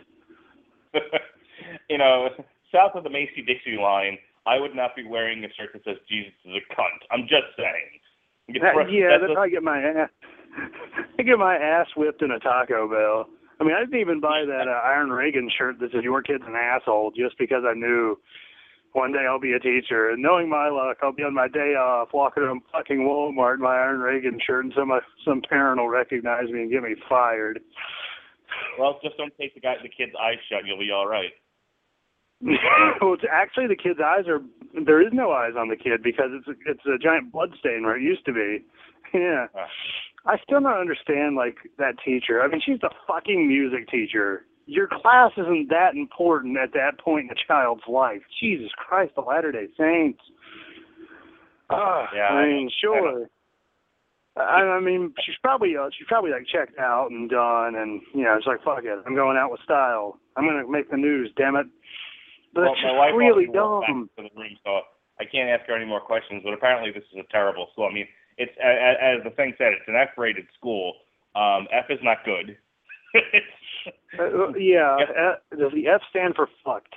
you 1.89 1.99
know, 1.99 2.29
south 2.73 2.93
of 2.95 3.05
the 3.05 3.11
Macy 3.11 3.43
Dixie 3.47 3.77
line, 3.81 4.19
I 4.47 4.59
would 4.59 4.75
not 4.75 4.97
be 4.97 5.05
wearing 5.05 5.45
a 5.45 5.49
shirt 5.55 5.71
that 5.75 5.85
says 5.85 5.97
Jesus 6.09 6.33
is 6.45 6.55
a 6.57 6.75
cunt. 6.75 7.01
I'm 7.11 7.23
just 7.23 7.55
saying. 7.57 8.61
That- 8.61 8.91
yeah, 8.91 9.19
that's 9.21 9.39
I 9.39 9.49
get 9.49 9.63
my 9.63 9.81
ass. 9.81 10.11
I 11.19 11.23
get 11.23 11.39
my 11.39 11.55
ass 11.57 11.87
whipped 11.97 12.23
in 12.23 12.33
a 12.33 12.41
Taco 12.41 12.89
Bell. 12.89 13.29
I 13.61 13.65
mean, 13.65 13.75
I 13.77 13.81
didn't 13.81 14.01
even 14.01 14.21
buy 14.21 14.45
that 14.47 14.67
uh, 14.67 14.81
Iron 14.89 15.11
Reagan 15.11 15.49
shirt 15.57 15.79
that 15.81 15.93
says 15.93 16.03
"Your 16.03 16.23
kid's 16.23 16.43
an 16.47 16.57
asshole" 16.57 17.13
just 17.15 17.39
because 17.39 17.63
I 17.65 17.75
knew 17.75 18.19
one 18.93 19.13
day 19.13 19.27
I'll 19.29 19.41
be 19.41 19.53
a 19.53 19.61
teacher. 19.61 20.11
And 20.11 20.23
knowing 20.23 20.49
my 20.49 20.69
luck, 20.69 20.99
I'll 21.03 21.13
be 21.13 21.23
on 21.23 21.35
my 21.35 21.49
day 21.49 21.75
off 21.75 22.09
walking 22.13 22.43
around 22.43 22.63
fucking 22.73 22.99
Walmart 22.99 23.55
in 23.55 23.61
my 23.61 23.77
Iron 23.77 24.01
Reagan 24.01 24.39
shirt, 24.45 24.65
and 24.65 24.75
some 24.77 24.91
some 25.25 25.43
parent 25.49 25.81
will 25.81 25.89
recognize 25.89 26.51
me 26.51 26.63
and 26.63 26.71
get 26.71 26.83
me 26.83 26.97
fired. 27.09 27.61
well, 28.79 28.99
just 29.03 29.17
don't 29.17 29.33
take 29.39 29.55
the 29.55 29.61
guy, 29.61 29.75
the 29.83 29.89
kid's 29.89 30.13
eyes 30.21 30.39
shut. 30.49 30.67
You'll 30.67 30.79
be 30.79 30.91
all 30.93 31.07
right. 31.07 31.31
well, 33.03 33.15
it's 33.15 33.25
actually 33.31 33.67
the 33.67 33.77
kid's 33.77 34.01
eyes 34.01 34.25
are 34.27 34.41
there 34.85 35.03
is 35.03 35.13
no 35.13 35.31
eyes 35.31 35.53
on 35.59 35.69
the 35.69 35.77
kid 35.77 36.03
because 36.03 36.31
it's 36.33 36.49
a, 36.49 36.71
it's 36.71 36.87
a 36.87 36.99
giant 36.99 37.33
blood 37.33 37.51
stain 37.59 37.83
where 37.83 37.97
it 37.97 38.03
used 38.03 38.25
to 38.27 38.33
be. 38.33 38.65
Yeah. 39.13 39.47
Ah. 39.57 39.67
I 40.27 40.37
still 40.45 40.61
don't 40.61 40.73
understand 40.73 41.37
like 41.37 41.57
that 41.79 41.95
teacher. 42.05 42.43
I 42.43 42.49
mean, 42.49 42.61
she's 42.65 42.83
a 42.83 42.91
fucking 43.07 43.49
music 43.49 43.89
teacher. 43.89 44.45
Your 44.71 44.87
class 44.87 45.33
isn't 45.37 45.69
that 45.71 45.97
important 45.97 46.57
at 46.57 46.73
that 46.75 47.03
point 47.03 47.27
in 47.27 47.37
a 47.37 47.41
child's 47.49 47.83
life. 47.89 48.23
Jesus 48.39 48.71
Christ, 48.77 49.13
the 49.17 49.23
Latter 49.23 49.51
Day 49.51 49.67
Saints. 49.77 50.21
Uh, 51.69 52.07
Yeah, 52.15 52.31
I 52.31 52.47
mean, 52.47 52.71
sure. 52.81 53.27
I, 54.37 54.79
I 54.79 54.81
mean, 54.81 55.13
she's 55.27 55.35
probably 55.43 55.75
uh, 55.77 55.91
she's 55.99 56.07
probably 56.07 56.31
like 56.31 56.47
checked 56.47 56.79
out 56.79 57.11
and 57.11 57.29
done, 57.29 57.75
and 57.75 58.01
you 58.15 58.23
know, 58.23 58.37
it's 58.39 58.47
like 58.47 58.63
fuck 58.63 58.85
it, 58.85 58.99
I'm 59.05 59.17
going 59.17 59.37
out 59.37 59.51
with 59.51 59.61
style. 59.65 60.21
I'm 60.37 60.47
gonna 60.47 60.69
make 60.71 60.89
the 60.89 60.97
news, 60.97 61.33
damn 61.37 61.57
it. 61.57 61.67
But 62.55 62.63
well, 62.63 62.73
it's 62.73 62.83
my 62.83 62.91
just 62.91 62.99
wife 62.99 63.15
really 63.17 63.47
dumb. 63.47 64.09
to 64.17 64.23
the 64.23 64.31
room, 64.39 64.55
so 64.65 64.87
I 65.19 65.25
can't 65.27 65.51
ask 65.51 65.67
her 65.67 65.75
any 65.75 65.85
more 65.85 66.01
questions. 66.01 66.43
But 66.45 66.55
apparently, 66.55 66.93
this 66.93 67.03
is 67.13 67.19
a 67.19 67.33
terrible 67.33 67.67
school. 67.73 67.89
I 67.91 67.95
mean, 67.95 68.07
it's 68.39 68.55
as 68.63 69.19
the 69.25 69.35
thing 69.35 69.53
said, 69.59 69.75
it's 69.75 69.89
an 69.89 69.97
F-rated 69.97 70.47
school. 70.57 70.95
Um, 71.35 71.67
F 71.75 71.91
is 71.91 71.99
not 72.03 72.19
good. 72.25 72.57
Uh, 74.21 74.53
yeah, 74.59 74.99
Yep. 74.99 75.09
uh, 75.19 75.57
does 75.57 75.73
the 75.73 75.89
F 75.89 76.03
stand 76.11 76.35
for 76.37 76.47
fucked? 76.65 76.95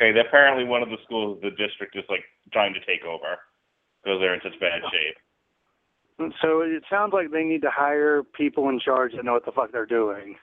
okay, 0.00 0.18
apparently 0.18 0.64
one 0.64 0.82
of 0.82 0.88
the 0.88 0.96
schools 1.04 1.36
of 1.36 1.42
the 1.42 1.50
district 1.50 1.96
is 1.96 2.04
like 2.08 2.24
trying 2.52 2.74
to 2.74 2.80
take 2.80 3.04
over 3.04 3.38
because 4.02 4.20
they're 4.20 4.34
in 4.34 4.40
such 4.42 4.58
bad 4.60 4.82
shape. 4.90 6.32
So 6.40 6.62
it 6.62 6.82
sounds 6.90 7.12
like 7.12 7.30
they 7.30 7.44
need 7.44 7.62
to 7.62 7.70
hire 7.70 8.22
people 8.22 8.68
in 8.70 8.80
charge 8.80 9.12
that 9.14 9.24
know 9.24 9.34
what 9.34 9.44
the 9.44 9.52
fuck 9.52 9.70
they're 9.72 9.84
doing. 9.86 10.36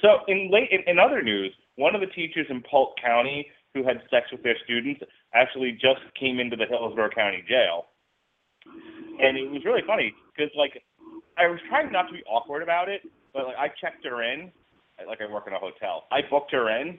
So 0.00 0.18
in 0.28 0.50
late 0.50 0.68
in, 0.70 0.80
in 0.86 0.98
other 0.98 1.22
news, 1.22 1.52
one 1.76 1.94
of 1.94 2.00
the 2.00 2.06
teachers 2.08 2.46
in 2.50 2.62
Polk 2.70 2.94
County 3.02 3.46
who 3.74 3.82
had 3.84 4.00
sex 4.10 4.26
with 4.30 4.42
their 4.44 4.54
students 4.64 5.00
actually 5.34 5.72
just 5.72 6.00
came 6.18 6.38
into 6.38 6.54
the 6.54 6.66
Hillsborough 6.68 7.10
County 7.10 7.42
Jail, 7.48 7.86
and 9.20 9.36
it 9.36 9.50
was 9.50 9.64
really 9.64 9.82
funny 9.86 10.14
because 10.34 10.50
like 10.56 10.82
I 11.38 11.46
was 11.46 11.58
trying 11.68 11.90
not 11.92 12.06
to 12.08 12.12
be 12.12 12.22
awkward 12.24 12.62
about 12.62 12.88
it, 12.88 13.02
but 13.32 13.46
like 13.46 13.56
I 13.56 13.68
checked 13.80 14.04
her 14.04 14.22
in, 14.22 14.50
like 15.06 15.20
I 15.20 15.30
work 15.30 15.44
in 15.46 15.52
a 15.52 15.58
hotel. 15.58 16.04
I 16.10 16.20
booked 16.28 16.52
her 16.52 16.70
in, 16.70 16.98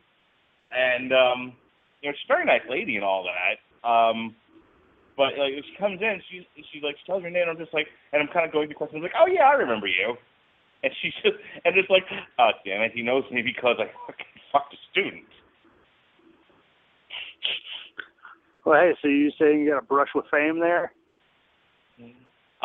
and 0.72 1.12
um, 1.12 1.54
you 2.02 2.10
know 2.10 2.16
she's 2.16 2.30
a 2.30 2.34
very 2.34 2.46
nice 2.46 2.66
lady 2.70 2.96
and 2.96 3.06
all 3.06 3.26
that. 3.26 3.58
Um, 3.88 4.36
but 5.18 5.38
like 5.40 5.54
she 5.56 5.76
comes 5.80 6.02
in, 6.02 6.22
she 6.30 6.46
she 6.72 6.82
like 6.84 6.96
she 7.00 7.06
tells 7.08 7.24
her 7.24 7.30
name. 7.30 7.48
I'm 7.50 7.58
just 7.58 7.74
like, 7.74 7.88
and 8.12 8.22
I'm 8.22 8.30
kind 8.34 8.46
of 8.46 8.52
going 8.52 8.68
through 8.68 8.80
questions 8.80 9.04
like, 9.04 9.16
oh 9.20 9.28
yeah, 9.28 9.48
I 9.48 9.56
remember 9.56 9.88
you. 9.88 10.16
And 10.84 10.92
she's 11.02 11.14
just, 11.24 11.40
and 11.64 11.78
it's 11.78 11.90
like, 11.90 12.04
oh 12.40 12.52
damn 12.66 12.82
it, 12.82 12.92
he 12.94 13.02
knows 13.02 13.24
me 13.32 13.42
because 13.42 13.78
I 13.80 13.88
fucking 14.08 14.36
fucked 14.52 14.74
a 14.74 14.78
student. 14.92 15.28
Well, 18.66 18.82
hey, 18.82 18.94
so 19.02 19.08
you 19.08 19.32
saying 19.40 19.62
you 19.62 19.72
got 19.72 19.84
a 19.84 19.86
brush 19.86 20.10
with 20.16 20.26
fame 20.32 20.60
there? 20.60 20.92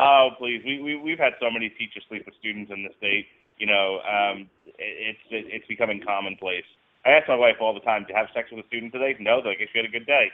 Oh 0.00 0.30
please, 0.38 0.62
we 0.64 0.80
we 0.80 0.96
we've 0.96 1.18
had 1.18 1.34
so 1.40 1.50
many 1.52 1.68
teachers 1.68 2.02
sleep 2.08 2.24
with 2.24 2.34
students 2.40 2.72
in 2.72 2.82
the 2.82 2.88
state. 2.96 3.26
You 3.58 3.66
know, 3.66 4.00
um, 4.00 4.48
it, 4.64 5.12
it's 5.12 5.20
it, 5.28 5.44
it's 5.52 5.66
becoming 5.68 6.00
commonplace. 6.00 6.64
I 7.04 7.10
ask 7.10 7.28
my 7.28 7.36
wife 7.36 7.56
all 7.60 7.74
the 7.74 7.84
time, 7.84 8.04
"Do 8.08 8.14
you 8.14 8.16
have 8.16 8.32
sex 8.32 8.48
with 8.50 8.64
a 8.64 8.68
student 8.68 8.92
today?" 8.92 9.14
No, 9.20 9.40
I 9.44 9.52
guess 9.60 9.68
you 9.74 9.84
had 9.84 9.84
a 9.84 9.92
good 9.92 10.06
day. 10.06 10.32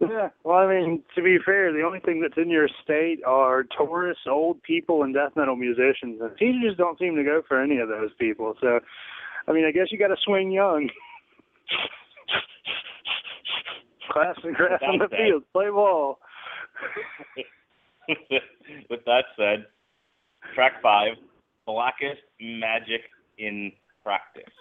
Yeah. 0.00 0.28
Well, 0.44 0.58
I 0.58 0.68
mean, 0.68 1.02
to 1.16 1.22
be 1.22 1.38
fair, 1.44 1.72
the 1.72 1.82
only 1.82 1.98
thing 1.98 2.20
that's 2.20 2.36
in 2.36 2.50
your 2.50 2.68
state 2.84 3.18
are 3.26 3.64
tourists, 3.64 4.22
old 4.28 4.62
people, 4.62 5.02
and 5.02 5.12
death 5.12 5.32
metal 5.34 5.56
musicians. 5.56 6.20
And 6.20 6.30
teachers 6.38 6.76
don't 6.78 6.96
seem 7.00 7.16
to 7.16 7.24
go 7.24 7.42
for 7.48 7.60
any 7.60 7.78
of 7.78 7.88
those 7.88 8.10
people. 8.18 8.54
So, 8.60 8.78
I 9.48 9.52
mean, 9.52 9.64
I 9.64 9.72
guess 9.72 9.90
you 9.90 9.98
got 9.98 10.08
to 10.08 10.16
swing 10.24 10.52
young. 10.52 10.88
Class 14.12 14.36
and 14.44 14.54
grass 14.54 14.80
on 14.86 14.98
the 14.98 15.08
that. 15.08 15.18
field, 15.18 15.42
play 15.52 15.68
ball. 15.68 16.20
With 18.90 19.00
that 19.06 19.24
said, 19.36 19.66
track 20.54 20.82
five, 20.82 21.12
blackest 21.66 22.22
magic 22.40 23.02
in 23.38 23.72
practice. 24.02 24.52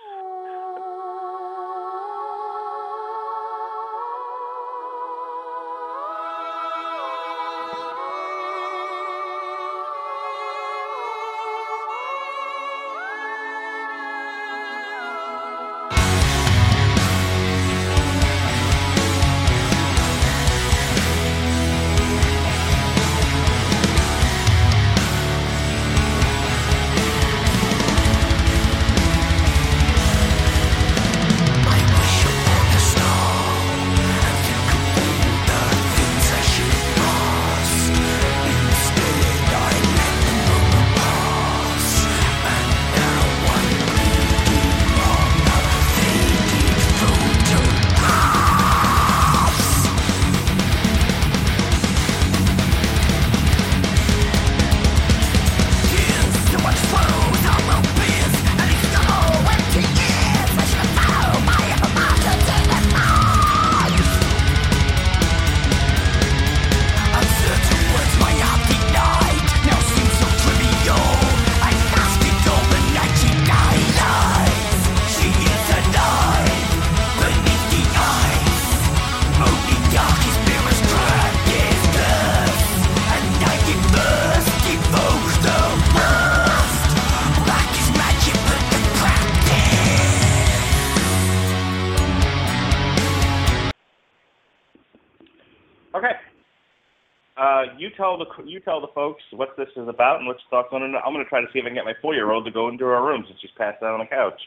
Tell 97.97 98.17
the 98.17 98.25
you 98.45 98.59
tell 98.59 98.79
the 98.79 98.87
folks 98.93 99.21
what 99.31 99.49
this 99.57 99.67
is 99.75 99.87
about 99.87 100.19
and 100.19 100.27
what 100.27 100.37
your 100.37 100.63
thoughts 100.63 100.69
on 100.71 100.83
it. 100.83 100.95
I'm 101.05 101.13
going 101.13 101.25
to 101.25 101.29
try 101.29 101.41
to 101.41 101.47
see 101.51 101.59
if 101.59 101.65
I 101.65 101.69
can 101.69 101.75
get 101.75 101.85
my 101.85 101.93
four 102.01 102.13
year 102.13 102.31
old 102.31 102.45
to 102.45 102.51
go 102.51 102.69
into 102.69 102.85
her 102.85 103.03
room 103.03 103.25
since 103.27 103.39
she's 103.41 103.51
passed 103.57 103.83
out 103.83 103.93
on 103.93 103.99
the 103.99 104.05
couch. 104.05 104.39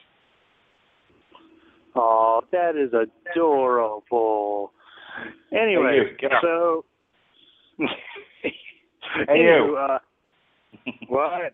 Oh, 1.95 2.43
that 2.53 2.77
is 2.77 2.93
adorable. 2.95 4.73
Anyway, 5.53 6.15
Hey, 6.19 6.29
you, 6.29 6.29
so. 6.41 6.85
Hey, 9.27 9.41
you. 9.41 9.77
Uh, 9.77 9.99
what? 11.09 11.53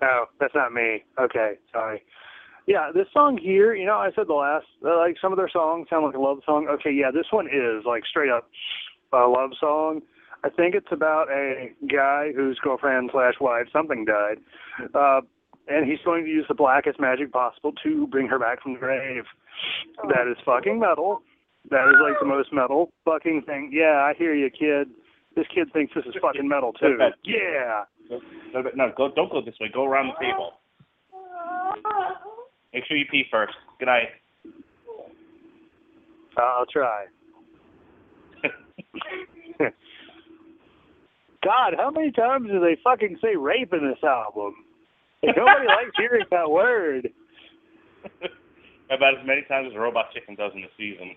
Oh, 0.00 0.24
that's 0.38 0.54
not 0.54 0.72
me. 0.72 1.02
Okay, 1.20 1.54
sorry. 1.72 2.02
Yeah, 2.66 2.90
this 2.94 3.06
song 3.12 3.36
here, 3.36 3.74
you 3.74 3.86
know, 3.86 3.96
I 3.96 4.10
said 4.14 4.28
the 4.28 4.34
last, 4.34 4.66
uh, 4.84 4.96
like 4.98 5.16
some 5.20 5.32
of 5.32 5.38
their 5.38 5.50
songs 5.50 5.88
sound 5.90 6.06
like 6.06 6.14
a 6.14 6.20
love 6.20 6.38
song. 6.46 6.68
Okay, 6.70 6.92
yeah, 6.92 7.10
this 7.12 7.26
one 7.30 7.46
is 7.46 7.84
like 7.84 8.04
straight 8.08 8.30
up 8.30 8.48
a 9.12 9.26
love 9.26 9.50
song. 9.58 10.02
I 10.44 10.50
think 10.50 10.74
it's 10.74 10.90
about 10.90 11.30
a 11.30 11.70
guy 11.90 12.32
whose 12.34 12.58
girlfriend 12.58 13.10
slash 13.12 13.34
wife 13.40 13.66
something 13.72 14.04
died, 14.04 14.38
uh, 14.94 15.20
and 15.68 15.88
he's 15.88 16.00
going 16.04 16.24
to 16.24 16.30
use 16.30 16.44
the 16.48 16.54
blackest 16.54 16.98
magic 16.98 17.32
possible 17.32 17.72
to 17.84 18.06
bring 18.08 18.26
her 18.26 18.38
back 18.38 18.62
from 18.62 18.74
the 18.74 18.80
grave. 18.80 19.24
That 20.08 20.28
is 20.30 20.36
fucking 20.44 20.80
metal. 20.80 21.22
That 21.70 21.88
is 21.88 21.96
like 22.02 22.18
the 22.18 22.26
most 22.26 22.52
metal 22.52 22.90
fucking 23.04 23.42
thing. 23.46 23.70
Yeah, 23.72 24.02
I 24.02 24.14
hear 24.18 24.34
you, 24.34 24.50
kid. 24.50 24.88
This 25.36 25.46
kid 25.54 25.72
thinks 25.72 25.94
this 25.94 26.04
is 26.06 26.14
fucking 26.20 26.48
metal 26.48 26.72
too. 26.72 26.98
Yeah. 27.24 27.84
No, 28.52 28.62
no, 28.74 28.92
go, 28.96 29.10
don't 29.14 29.30
go 29.30 29.40
this 29.40 29.54
way. 29.60 29.68
Go 29.72 29.86
around 29.86 30.08
the 30.08 30.24
table. 30.24 30.54
Make 32.74 32.84
sure 32.86 32.96
you 32.96 33.04
pee 33.10 33.24
first. 33.30 33.54
Good 33.78 33.86
night. 33.86 34.08
I'll 36.36 36.66
try. 36.66 37.04
God, 41.44 41.74
how 41.76 41.90
many 41.90 42.12
times 42.12 42.48
do 42.48 42.60
they 42.60 42.76
fucking 42.82 43.18
say 43.22 43.36
rape 43.36 43.72
in 43.72 43.88
this 43.88 44.02
album? 44.04 44.54
Nobody 45.22 45.66
likes 45.66 45.90
hearing 45.96 46.24
that 46.30 46.50
word. 46.50 47.10
About 48.90 49.18
as 49.18 49.26
many 49.26 49.42
times 49.48 49.68
as 49.70 49.78
Robot 49.78 50.06
Chicken 50.12 50.34
does 50.34 50.52
in 50.54 50.62
the 50.62 50.68
season. 50.76 51.16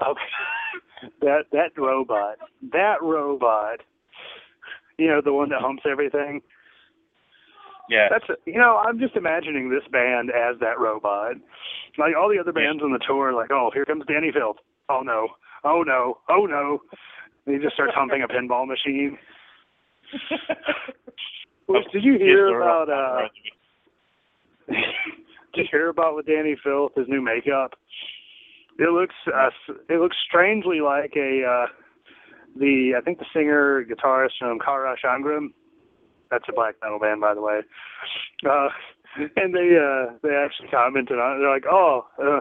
Okay. 0.00 0.20
that 1.20 1.44
that 1.52 1.70
robot. 1.76 2.36
That 2.72 3.02
robot. 3.02 3.80
You 4.98 5.08
know, 5.08 5.20
the 5.22 5.32
one 5.32 5.48
that 5.48 5.60
humps 5.60 5.82
everything. 5.90 6.40
Yeah. 7.88 8.08
That's 8.10 8.40
you 8.46 8.58
know, 8.58 8.76
I'm 8.76 8.98
just 8.98 9.16
imagining 9.16 9.70
this 9.70 9.82
band 9.90 10.30
as 10.30 10.58
that 10.60 10.78
robot. 10.78 11.36
Like 11.98 12.14
all 12.16 12.28
the 12.28 12.38
other 12.38 12.52
bands 12.52 12.82
on 12.82 12.92
the 12.92 13.00
tour, 13.06 13.32
like, 13.32 13.50
oh, 13.50 13.70
here 13.74 13.84
comes 13.84 14.04
Dani 14.04 14.32
Filth. 14.32 14.56
Oh 14.88 15.00
no, 15.04 15.28
oh 15.64 15.82
no, 15.82 16.18
oh 16.28 16.46
no. 16.46 16.80
And 17.46 17.54
he 17.56 17.62
just 17.62 17.74
starts 17.74 17.92
humping 17.94 18.22
a 18.22 18.28
pinball 18.28 18.66
machine. 18.66 19.18
Which, 21.66 21.84
did 21.92 22.04
you 22.04 22.18
hear 22.18 22.60
about? 22.60 22.88
uh 22.90 23.28
Did 25.54 25.64
you 25.64 25.64
hear 25.70 25.88
about 25.90 26.16
with 26.16 26.26
Dani 26.26 26.54
Filth 26.62 26.92
his 26.96 27.06
new 27.08 27.20
makeup? 27.20 27.72
It 28.78 28.90
looks 28.90 29.14
uh, 29.26 29.50
it 29.88 30.00
looks 30.00 30.16
strangely 30.26 30.80
like 30.80 31.12
a 31.16 31.42
uh 31.44 31.66
the 32.58 32.92
I 32.96 33.00
think 33.02 33.18
the 33.18 33.26
singer 33.34 33.84
guitarist 33.84 34.38
from 34.38 34.58
Carach 34.58 35.04
Angren. 35.04 35.48
That's 36.30 36.44
a 36.48 36.52
black 36.52 36.76
metal 36.82 36.98
band, 36.98 37.20
by 37.20 37.34
the 37.34 37.42
way. 37.42 37.60
Uh, 38.48 38.68
and 39.36 39.54
they 39.54 39.76
uh 39.76 40.14
they 40.22 40.34
actually 40.34 40.68
commented 40.68 41.18
on 41.18 41.36
it. 41.36 41.40
They're 41.40 41.52
like, 41.52 41.66
oh, 41.70 42.06
uh, 42.22 42.40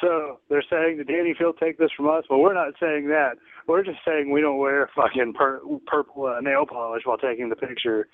so 0.00 0.40
they're 0.48 0.64
saying 0.70 0.98
that 0.98 1.08
Dani 1.08 1.36
Filth 1.36 1.56
take 1.58 1.78
this 1.78 1.90
from 1.96 2.08
us. 2.08 2.24
Well, 2.28 2.40
we're 2.40 2.54
not 2.54 2.74
saying 2.80 3.08
that. 3.08 3.36
We're 3.70 3.84
just 3.84 4.00
saying 4.04 4.32
we 4.32 4.40
don't 4.40 4.58
wear 4.58 4.90
fucking 4.96 5.34
pur- 5.38 5.62
purple 5.86 6.26
uh, 6.26 6.40
nail 6.40 6.66
polish 6.66 7.02
while 7.04 7.16
taking 7.16 7.50
the 7.50 7.54
picture. 7.54 8.08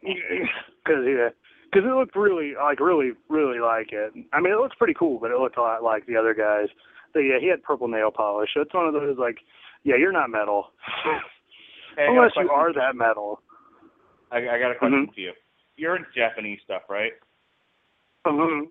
Because 0.00 1.02
yeah, 1.04 1.30
because 1.64 1.84
it 1.84 1.92
looked 1.92 2.14
really 2.14 2.54
like 2.54 2.78
really 2.78 3.10
really 3.28 3.58
like 3.58 3.88
it. 3.90 4.12
I 4.32 4.40
mean, 4.40 4.52
it 4.52 4.56
looks 4.56 4.76
pretty 4.78 4.94
cool, 4.96 5.18
but 5.18 5.32
it 5.32 5.38
looked 5.38 5.56
a 5.56 5.62
lot 5.62 5.82
like 5.82 6.06
the 6.06 6.16
other 6.16 6.32
guys. 6.32 6.68
But 7.12 7.20
yeah, 7.20 7.40
he 7.40 7.48
had 7.48 7.60
purple 7.64 7.88
nail 7.88 8.12
polish. 8.12 8.50
So 8.54 8.60
it's 8.60 8.72
one 8.72 8.86
of 8.86 8.94
those 8.94 9.18
like, 9.18 9.38
yeah, 9.82 9.96
you're 9.96 10.12
not 10.12 10.30
metal 10.30 10.68
Hey, 11.96 12.04
I 12.04 12.06
got 12.06 12.12
a 12.12 12.16
unless 12.20 12.32
you 12.36 12.50
are 12.50 12.72
that 12.72 12.94
metal. 12.94 13.42
I, 14.30 14.36
I 14.38 14.58
got 14.60 14.70
a 14.70 14.76
question 14.76 15.08
Mhm. 15.08 15.14
for 15.14 15.20
you. 15.20 15.32
You're 15.76 15.96
into 15.96 16.08
Japanese 16.14 16.60
stuff, 16.62 16.82
right? 16.88 17.14
hmm 18.24 18.30
Okay. 18.40 18.70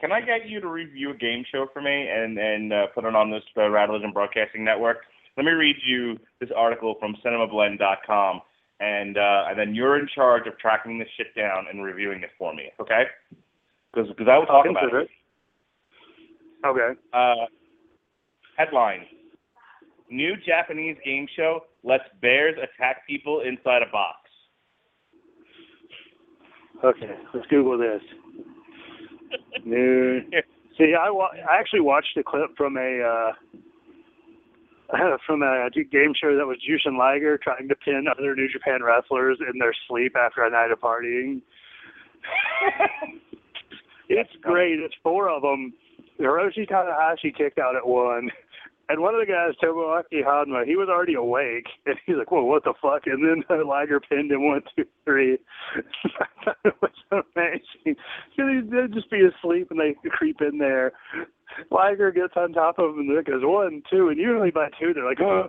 Can 0.00 0.12
I 0.12 0.20
get 0.20 0.48
you 0.48 0.60
to 0.60 0.68
review 0.68 1.10
a 1.10 1.16
game 1.16 1.44
show 1.50 1.66
for 1.72 1.80
me 1.80 2.08
and 2.08 2.38
and 2.38 2.72
uh, 2.72 2.86
put 2.94 3.04
it 3.04 3.14
on 3.14 3.30
this 3.30 3.42
uh, 3.56 3.60
Radulich 3.60 4.12
Broadcasting 4.12 4.64
Network? 4.64 4.98
Let 5.36 5.44
me 5.44 5.52
read 5.52 5.76
you 5.86 6.18
this 6.40 6.50
article 6.54 6.96
from 6.98 7.16
CinemaBlend.com, 7.24 8.40
and 8.80 9.16
uh, 9.16 9.44
and 9.48 9.58
then 9.58 9.74
you're 9.74 9.98
in 9.98 10.08
charge 10.14 10.46
of 10.46 10.58
tracking 10.58 10.98
this 10.98 11.08
shit 11.16 11.34
down 11.34 11.66
and 11.70 11.82
reviewing 11.82 12.22
it 12.22 12.30
for 12.38 12.54
me, 12.54 12.70
okay? 12.80 13.04
Because 13.92 14.08
because 14.10 14.28
I 14.30 14.36
will 14.38 14.46
I'll 14.50 14.62
talk 14.62 14.66
about 14.70 14.94
it. 14.94 15.10
it. 16.64 16.66
Okay. 16.66 17.00
Uh, 17.12 17.46
headline: 18.58 19.06
New 20.10 20.34
Japanese 20.46 20.96
game 21.04 21.26
show 21.36 21.60
lets 21.84 22.04
bears 22.20 22.56
attack 22.58 23.06
people 23.06 23.40
inside 23.40 23.82
a 23.82 23.90
box. 23.90 24.18
Okay, 26.84 27.14
let's 27.32 27.46
Google 27.46 27.78
this. 27.78 28.02
New. 29.64 30.20
See, 30.78 30.94
I 30.98 31.10
wa- 31.10 31.32
I 31.50 31.58
actually 31.58 31.80
watched 31.80 32.16
a 32.18 32.22
clip 32.22 32.56
from 32.56 32.76
a 32.76 33.02
uh, 33.02 33.32
from 35.26 35.42
a 35.42 35.68
game 35.70 36.12
show 36.20 36.36
that 36.36 36.46
was 36.46 36.58
Jushin 36.58 36.98
Liger 36.98 37.38
trying 37.38 37.68
to 37.68 37.74
pin 37.74 38.06
other 38.10 38.34
New 38.34 38.48
Japan 38.48 38.82
wrestlers 38.82 39.38
in 39.40 39.58
their 39.58 39.74
sleep 39.88 40.14
after 40.16 40.44
a 40.44 40.50
night 40.50 40.70
of 40.70 40.80
partying. 40.80 41.40
it's 44.08 44.30
great. 44.42 44.78
It's 44.80 44.94
four 45.02 45.30
of 45.30 45.42
them. 45.42 45.72
Hiroshi 46.20 46.68
Tanahashi 46.68 47.36
kicked 47.36 47.58
out 47.58 47.76
at 47.76 47.86
one. 47.86 48.30
And 48.88 49.02
one 49.02 49.14
of 49.14 49.20
the 49.20 49.26
guys, 49.26 49.54
Tomoaki 49.60 50.24
Honma, 50.24 50.64
he 50.64 50.76
was 50.76 50.88
already 50.88 51.14
awake, 51.14 51.66
and 51.86 51.96
he's 52.06 52.16
like, 52.16 52.30
"Whoa, 52.30 52.44
what 52.44 52.64
the 52.64 52.74
fuck?" 52.80 53.02
And 53.06 53.24
then 53.24 53.44
uh, 53.50 53.64
Liger 53.68 54.00
pinned 54.00 54.30
him 54.30 54.46
one, 54.46 54.62
two, 54.76 54.84
three. 55.04 55.38
I 56.46 56.52
it 56.64 56.74
was 56.80 57.24
amazing. 57.34 57.96
They'd 58.36 58.94
just 58.94 59.10
be 59.10 59.22
asleep, 59.22 59.68
and 59.70 59.80
they 59.80 59.96
creep 60.10 60.40
in 60.40 60.58
there. 60.58 60.92
Liger 61.70 62.12
gets 62.12 62.34
on 62.36 62.52
top 62.52 62.78
of 62.78 62.94
him, 62.94 63.08
and 63.08 63.18
it 63.18 63.26
goes 63.26 63.42
one, 63.42 63.82
two, 63.90 64.08
and 64.08 64.18
usually 64.18 64.50
by 64.50 64.68
two, 64.78 64.94
they're 64.94 65.04
like, 65.04 65.20
"Oh." 65.20 65.48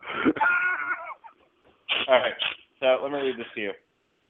All 2.08 2.20
right. 2.20 2.34
So 2.80 2.98
let 3.02 3.12
me 3.12 3.20
read 3.20 3.38
this 3.38 3.48
to 3.56 3.62
you. 3.62 3.72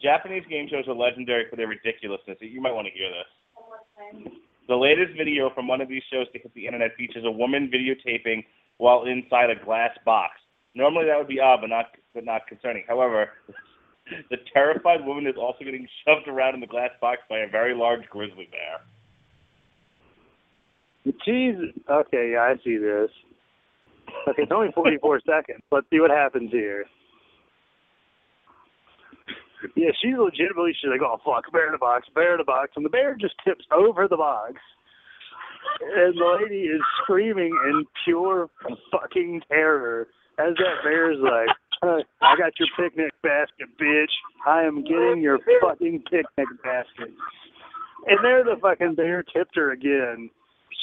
Japanese 0.02 0.44
game 0.50 0.68
shows 0.70 0.88
are 0.88 0.94
legendary 0.94 1.46
for 1.50 1.56
their 1.56 1.68
ridiculousness. 1.68 2.38
You 2.40 2.62
might 2.62 2.74
want 2.74 2.88
to 2.88 2.94
hear 2.94 3.10
this. 3.10 4.34
The 4.68 4.76
latest 4.76 5.18
video 5.18 5.50
from 5.56 5.68
one 5.68 5.82
of 5.82 5.88
these 5.88 6.04
shows 6.12 6.28
to 6.34 6.40
hit 6.40 6.54
the 6.54 6.66
internet 6.66 6.96
features 6.98 7.24
a 7.26 7.32
woman 7.32 7.72
videotaping 7.74 8.44
while 8.78 9.06
inside 9.06 9.50
a 9.50 9.66
glass 9.66 9.92
box. 10.06 10.34
Normally 10.76 11.06
that 11.06 11.18
would 11.18 11.28
be 11.28 11.40
odd, 11.40 11.62
but 11.62 11.70
not 11.70 11.86
but 12.14 12.26
not 12.26 12.48
concerning. 12.48 12.84
However, 12.88 13.30
the 14.30 14.38
terrified 14.54 15.06
woman 15.06 15.28
is 15.28 15.36
also 15.40 15.64
getting 15.64 15.88
shoved 16.06 16.28
around 16.28 16.56
in 16.56 16.62
the 16.62 16.68
glass 16.68 16.92
box 17.02 17.22
by 17.30 17.40
a 17.40 17.50
very 17.50 17.76
large 17.76 18.08
grizzly 18.10 18.50
bear. 18.52 18.82
Jeez. 21.28 21.74
Okay, 21.90 22.32
yeah, 22.34 22.42
I 22.42 22.56
see 22.64 22.78
this. 22.78 23.10
Okay, 24.28 24.44
it's 24.44 24.52
only 24.52 24.72
44 24.74 25.22
seconds. 25.26 25.62
Let's 25.72 25.88
see 25.90 26.00
what 26.00 26.12
happens 26.12 26.52
here. 26.52 26.86
Yeah, 29.76 29.90
she's 30.02 30.14
legitimately, 30.18 30.74
she's 30.80 30.90
like, 30.90 31.02
oh, 31.02 31.20
fuck, 31.26 31.52
bear 31.52 31.68
in 31.68 31.72
the 31.72 31.78
box, 31.78 32.08
bear 32.14 32.34
in 32.34 32.38
the 32.38 32.44
box. 32.44 32.72
And 32.76 32.86
the 32.86 32.90
bear 32.90 33.16
just 33.16 33.34
tips 33.46 33.66
over 33.72 34.08
the 34.08 34.18
box. 34.18 34.56
And 35.82 36.18
the 36.18 36.38
lady 36.42 36.64
is 36.64 36.82
screaming 37.04 37.58
in 37.70 37.86
pure 38.04 38.50
fucking 38.92 39.42
terror 39.50 40.08
as 40.40 40.54
that 40.58 40.84
bear's 40.84 41.18
like, 41.20 41.50
"Huh, 41.82 42.02
I 42.22 42.36
got 42.38 42.54
your 42.60 42.68
picnic 42.78 43.12
basket, 43.24 43.68
bitch. 43.80 44.12
I 44.46 44.64
am 44.64 44.84
getting 44.84 45.22
your 45.22 45.40
fucking 45.62 46.04
picnic 46.10 46.48
basket. 46.64 47.12
And 48.08 48.20
there 48.24 48.44
the 48.44 48.56
fucking 48.62 48.96
bear 48.96 49.24
tipped 49.24 49.56
her 49.56 49.72
again. 49.72 50.30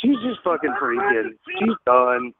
She's 0.03 0.19
just 0.27 0.43
fucking 0.43 0.75
freaking. 0.81 1.31
She's 1.59 1.77
done. 1.87 2.35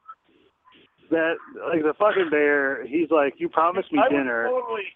That 1.11 1.35
like 1.69 1.83
the 1.83 1.93
fucking 1.97 2.29
bear. 2.29 2.85
He's 2.85 3.09
like, 3.11 3.35
you 3.37 3.47
promised 3.49 3.91
me 3.91 3.99
I 3.99 4.09
would 4.11 4.17
dinner. 4.17 4.47
totally, 4.49 4.87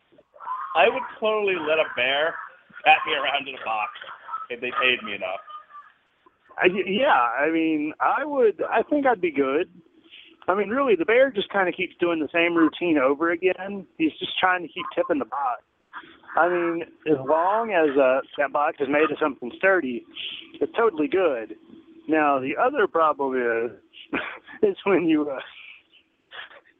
I 0.75 0.89
would 0.89 1.03
totally 1.19 1.55
let 1.55 1.79
a 1.79 1.87
bear 1.95 2.35
pat 2.83 2.97
me 3.05 3.13
around 3.13 3.47
in 3.47 3.55
a 3.55 3.63
box 3.65 3.91
if 4.49 4.59
they 4.59 4.71
paid 4.81 5.03
me 5.03 5.15
enough. 5.15 5.39
I, 6.61 6.67
yeah, 6.85 7.07
I 7.07 7.49
mean, 7.51 7.93
I 7.99 8.25
would. 8.25 8.61
I 8.69 8.83
think 8.83 9.05
I'd 9.05 9.21
be 9.21 9.31
good. 9.31 9.69
I 10.47 10.55
mean, 10.55 10.69
really, 10.69 10.95
the 10.95 11.05
bear 11.05 11.31
just 11.31 11.49
kind 11.49 11.69
of 11.69 11.75
keeps 11.75 11.93
doing 11.99 12.19
the 12.19 12.29
same 12.33 12.55
routine 12.55 12.97
over 12.97 13.31
again. 13.31 13.85
He's 13.97 14.11
just 14.19 14.37
trying 14.39 14.63
to 14.63 14.67
keep 14.67 14.85
tipping 14.95 15.19
the 15.19 15.25
box. 15.25 15.61
I 16.35 16.49
mean, 16.49 16.83
as 17.07 17.17
long 17.27 17.71
as 17.71 17.97
uh, 17.97 18.21
that 18.37 18.51
box 18.51 18.77
is 18.79 18.87
made 18.89 19.11
of 19.11 19.17
something 19.21 19.51
sturdy, 19.57 20.05
it's 20.59 20.71
totally 20.75 21.07
good. 21.07 21.55
Now, 22.07 22.39
the 22.39 22.53
other 22.59 22.87
problem 22.87 23.35
is, 23.37 24.19
is 24.63 24.75
when 24.85 25.07
you 25.07 25.29
uh, 25.29 25.39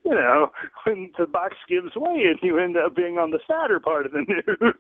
you 0.04 0.12
know, 0.12 0.52
when 0.86 1.12
the 1.18 1.28
box 1.28 1.56
gives 1.68 1.96
way 1.96 2.24
and 2.30 2.40
you 2.42 2.58
end 2.58 2.78
up 2.78 2.96
being 2.96 3.18
on 3.18 3.32
the 3.32 3.40
sadder 3.48 3.80
part 3.80 4.06
of 4.06 4.12
the 4.12 4.26
news. 4.28 4.76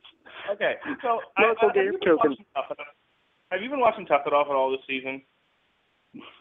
Okay, 0.52 0.76
so 1.02 1.20
Local 1.40 1.70
I, 1.70 1.72
I, 1.72 1.74
game 1.74 2.00
token. 2.04 2.36
Have 3.52 3.62
you 3.62 3.70
been 3.70 3.80
watching 3.80 4.06
Tough 4.06 4.22
Enough 4.28 4.48
at 4.50 4.56
all 4.56 4.72
this 4.72 4.82
season? 4.88 5.22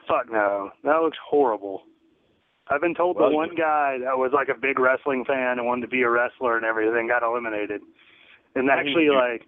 Fuck 0.07 0.31
no, 0.31 0.71
that 0.85 1.01
looks 1.03 1.19
horrible. 1.29 1.83
I've 2.71 2.81
been 2.81 2.95
told 2.95 3.17
Well, 3.17 3.31
the 3.31 3.37
one 3.37 3.55
guy 3.57 3.97
that 4.05 4.19
was 4.19 4.33
like 4.35 4.49
a 4.49 4.59
big 4.59 4.79
wrestling 4.79 5.25
fan 5.27 5.59
and 5.59 5.67
wanted 5.67 5.83
to 5.83 5.89
be 5.89 6.03
a 6.03 6.11
wrestler 6.11 6.57
and 6.57 6.67
everything 6.67 7.09
got 7.09 7.23
eliminated. 7.23 7.81
And 8.55 8.69
actually, 8.71 9.09
like, 9.09 9.47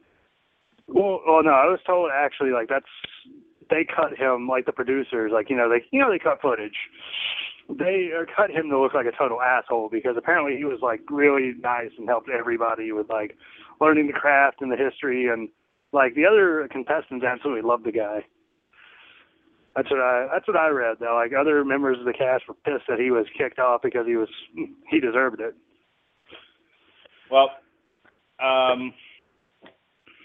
well, 0.89 1.21
well, 1.27 1.43
no, 1.43 1.51
I 1.51 1.67
was 1.67 1.81
told 1.87 2.11
actually 2.15 2.51
like 2.51 2.69
that's 2.69 2.87
they 3.69 3.85
cut 3.85 4.17
him 4.17 4.49
like 4.49 4.67
the 4.67 4.73
producers, 4.73 5.31
like 5.33 5.51
you 5.51 5.57
know 5.57 5.69
they 5.69 5.85
you 5.91 6.01
know 6.01 6.11
they 6.11 6.19
cut 6.19 6.41
footage. 6.41 6.77
They 7.69 8.11
uh, 8.17 8.25
cut 8.35 8.51
him 8.51 8.69
to 8.71 8.81
look 8.81 8.95
like 8.95 9.07
a 9.07 9.17
total 9.17 9.41
asshole 9.41 9.91
because 9.93 10.17
apparently 10.17 10.57
he 10.57 10.65
was 10.65 10.81
like 10.83 11.01
really 11.09 11.55
nice 11.61 11.91
and 11.99 12.09
helped 12.09 12.29
everybody 12.29 12.91
with 12.93 13.09
like 13.09 13.37
learning 13.81 14.07
the 14.09 14.13
craft 14.13 14.61
and 14.61 14.73
the 14.73 14.77
history 14.77 15.29
and 15.29 15.49
like 15.93 16.15
the 16.15 16.27
other 16.27 16.69
contestants 16.71 17.25
absolutely 17.25 17.63
loved 17.63 17.85
the 17.85 17.93
guy. 17.93 18.25
That's 19.77 19.91
what 19.91 20.01
I 20.01 20.27
that's 20.33 20.47
what 20.49 20.57
I 20.57 20.69
read 20.69 20.97
though. 20.99 21.15
Like 21.15 21.33
other 21.39 21.65
members 21.65 21.99
of 21.99 22.05
the 22.05 22.13
cast 22.13 22.45
were 22.49 22.55
pissed 22.55 22.87
that 22.89 22.99
he 22.99 23.11
was 23.11 23.27
kicked 23.39 23.59
off 23.59 23.83
because 23.83 24.07
he 24.07 24.17
was 24.17 24.29
he 24.91 25.01
deserved 25.01 25.41
it. 25.41 25.55
Well, 27.31 27.51
um, 28.43 28.93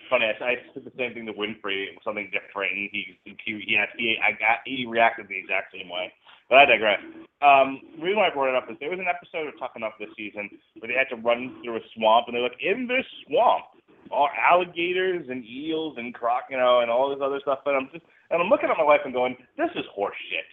funny. 0.09 0.25
I, 0.25 0.43
I 0.43 0.55
said 0.73 0.83
the 0.83 0.91
same 0.97 1.13
thing 1.13 1.25
to 1.27 1.33
Winfrey. 1.33 1.85
It 1.85 1.93
was 1.93 2.03
something 2.03 2.31
different. 2.33 2.73
He 2.73 3.17
he 3.23 3.37
he 3.45 3.77
he, 3.97 4.17
I 4.17 4.31
got, 4.31 4.65
he 4.65 4.85
reacted 4.89 5.27
the 5.29 5.37
exact 5.37 5.73
same 5.73 5.89
way. 5.89 6.11
But 6.49 6.59
I 6.59 6.65
digress. 6.65 7.01
Um, 7.41 7.81
the 7.97 8.05
reason 8.05 8.17
why 8.17 8.29
I 8.29 8.33
brought 8.33 8.49
it 8.49 8.57
up 8.57 8.69
is 8.69 8.77
there 8.79 8.89
was 8.89 9.01
an 9.01 9.09
episode 9.09 9.49
of 9.49 9.57
Tough 9.57 9.73
Enough 9.75 9.97
this 9.99 10.13
season 10.17 10.49
where 10.77 10.89
they 10.89 10.97
had 10.97 11.09
to 11.09 11.21
run 11.21 11.57
through 11.61 11.77
a 11.77 11.85
swamp, 11.97 12.25
and 12.27 12.35
they're 12.35 12.45
like, 12.45 12.61
in 12.61 12.85
this 12.85 13.05
swamp 13.25 13.65
are 14.11 14.29
alligators 14.35 15.25
and 15.29 15.43
eels 15.45 15.95
and 15.97 16.13
croc, 16.13 16.43
you 16.49 16.57
know, 16.57 16.81
and 16.81 16.91
all 16.91 17.09
this 17.09 17.19
other 17.23 17.39
stuff. 17.41 17.59
And 17.65 17.75
I'm 17.75 17.89
just 17.91 18.05
and 18.29 18.41
I'm 18.41 18.49
looking 18.49 18.69
at 18.69 18.77
my 18.77 18.83
wife 18.83 19.01
and 19.05 19.13
going, 19.13 19.35
this 19.57 19.69
is 19.75 19.85
horse 19.93 20.15
shit. 20.29 20.45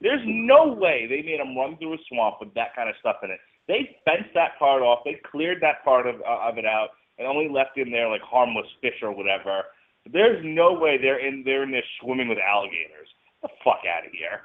There's 0.00 0.22
no 0.24 0.72
way 0.72 1.06
they 1.08 1.22
made 1.22 1.40
them 1.40 1.56
run 1.56 1.76
through 1.76 1.94
a 1.94 1.98
swamp 2.08 2.36
with 2.40 2.54
that 2.54 2.74
kind 2.74 2.88
of 2.88 2.96
stuff 3.00 3.16
in 3.22 3.30
it. 3.30 3.38
They 3.68 3.96
fenced 4.04 4.34
that 4.34 4.58
part 4.58 4.82
off. 4.82 5.00
They 5.04 5.20
cleared 5.30 5.62
that 5.62 5.84
part 5.84 6.06
of 6.06 6.16
uh, 6.22 6.48
of 6.48 6.58
it 6.58 6.64
out 6.64 6.90
and 7.18 7.28
only 7.28 7.48
left 7.48 7.76
in 7.76 7.90
there 7.90 8.08
like 8.08 8.22
harmless 8.22 8.66
fish 8.80 8.98
or 9.02 9.12
whatever. 9.14 9.62
There's 10.10 10.40
no 10.44 10.72
way 10.72 10.98
they're 11.00 11.24
in 11.24 11.42
they're 11.44 11.62
in 11.62 11.70
there 11.70 11.84
swimming 12.00 12.28
with 12.28 12.38
alligators. 12.38 13.08
Get 13.42 13.50
the 13.50 13.56
fuck 13.64 13.82
out 13.86 14.06
of 14.06 14.12
here. 14.12 14.40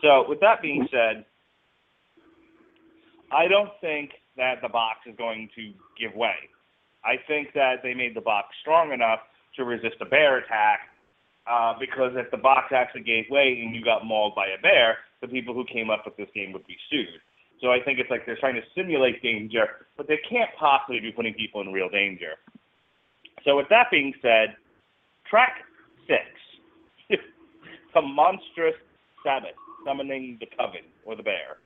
So 0.00 0.24
with 0.28 0.40
that 0.40 0.62
being 0.62 0.88
said, 0.90 1.24
I 3.32 3.48
don't 3.48 3.70
think 3.80 4.12
that 4.36 4.62
the 4.62 4.68
box 4.68 5.00
is 5.06 5.14
going 5.16 5.48
to 5.56 5.72
give 5.98 6.14
way. 6.16 6.34
I 7.04 7.16
think 7.28 7.52
that 7.54 7.82
they 7.82 7.94
made 7.94 8.16
the 8.16 8.20
box 8.20 8.48
strong 8.60 8.92
enough 8.92 9.20
to 9.56 9.64
resist 9.64 9.96
a 10.00 10.06
bear 10.06 10.38
attack. 10.38 10.80
Uh, 11.46 11.74
because 11.78 12.12
if 12.14 12.30
the 12.30 12.38
box 12.38 12.72
actually 12.72 13.02
gave 13.02 13.24
way 13.28 13.60
and 13.62 13.76
you 13.76 13.84
got 13.84 14.06
mauled 14.06 14.34
by 14.34 14.46
a 14.46 14.60
bear, 14.62 14.96
the 15.20 15.28
people 15.28 15.52
who 15.52 15.64
came 15.70 15.90
up 15.90 16.02
with 16.06 16.16
this 16.16 16.28
game 16.34 16.52
would 16.52 16.66
be 16.66 16.76
sued. 16.90 17.20
So 17.60 17.70
I 17.70 17.80
think 17.84 17.98
it's 17.98 18.10
like 18.10 18.24
they're 18.24 18.38
trying 18.40 18.54
to 18.54 18.62
simulate 18.74 19.22
danger, 19.22 19.86
but 19.96 20.08
they 20.08 20.18
can't 20.28 20.50
possibly 20.58 21.00
be 21.00 21.12
putting 21.12 21.34
people 21.34 21.60
in 21.60 21.72
real 21.72 21.90
danger. 21.90 22.32
So 23.44 23.56
with 23.56 23.68
that 23.68 23.90
being 23.90 24.14
said, 24.22 24.56
track 25.28 25.64
six, 26.08 26.24
the 27.94 28.02
monstrous 28.02 28.74
Sabbath 29.22 29.56
summoning 29.84 30.38
the 30.40 30.46
coven 30.56 30.88
or 31.04 31.14
the 31.14 31.22
bear. 31.22 31.58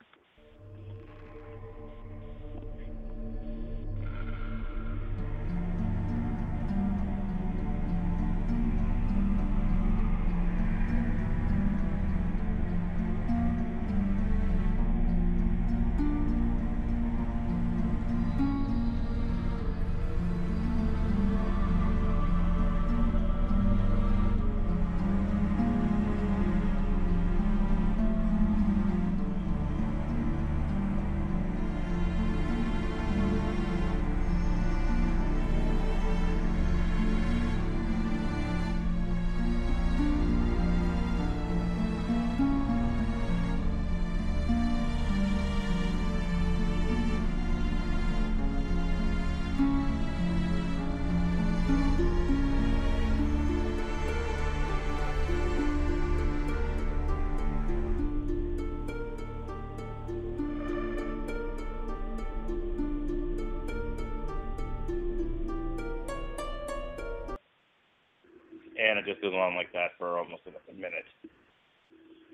Almost 70.29 70.43
a, 70.47 70.73
minute. 70.73 71.05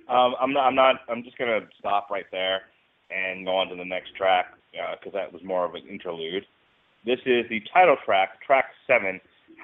Um, 0.09 0.35
I'm 0.39 0.53
not. 0.53 0.67
I'm 0.67 0.75
not. 0.75 0.95
I'm 1.09 1.23
just 1.23 1.37
gonna 1.37 1.61
stop 1.79 2.09
right 2.11 2.25
there 2.31 2.61
and 3.09 3.45
go 3.45 3.55
on 3.55 3.69
to 3.69 3.75
the 3.75 3.85
next 3.85 4.15
track 4.15 4.47
because 4.71 5.13
that 5.13 5.31
was 5.31 5.41
more 5.43 5.65
of 5.65 5.73
an 5.75 5.83
interlude. 5.89 6.45
This 7.05 7.19
is 7.25 7.45
the 7.49 7.61
title 7.73 7.95
track, 8.05 8.41
track 8.45 8.65
seven, 8.85 9.21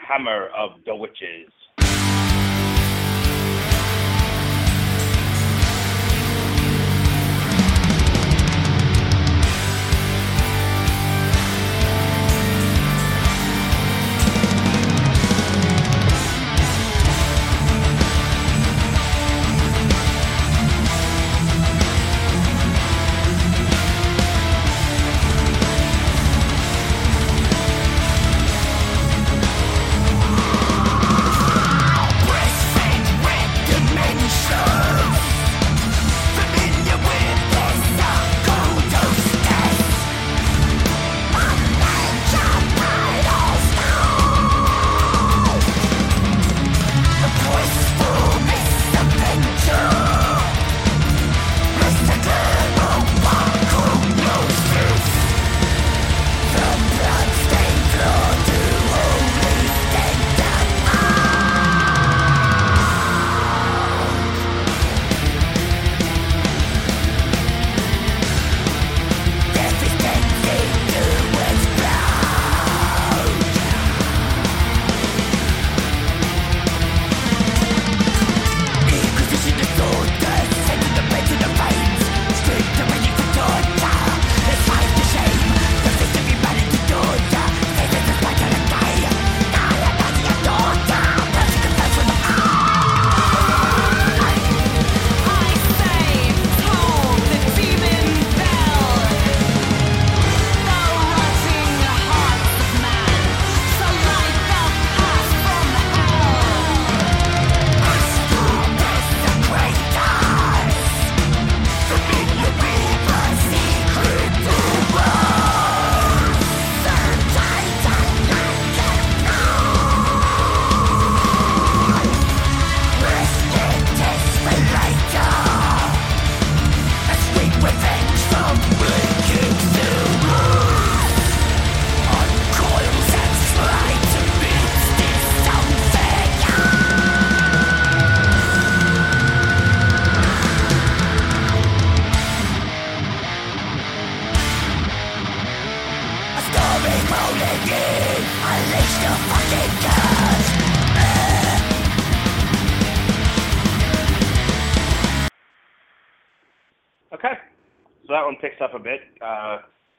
"Hammer 0.08 0.48
of 0.56 0.72
the 0.86 0.96
Witches." 0.96 1.52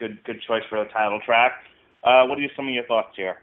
Good, 0.03 0.19
good 0.25 0.43
choice 0.47 0.63
for 0.69 0.83
the 0.83 0.91
title 0.91 1.21
track. 1.25 1.53
Uh, 2.03 2.25
what 2.25 2.39
are 2.39 2.47
some 2.57 2.67
of 2.67 2.75
your 2.75 2.85
thoughts 2.87 3.15
here? 3.15 3.37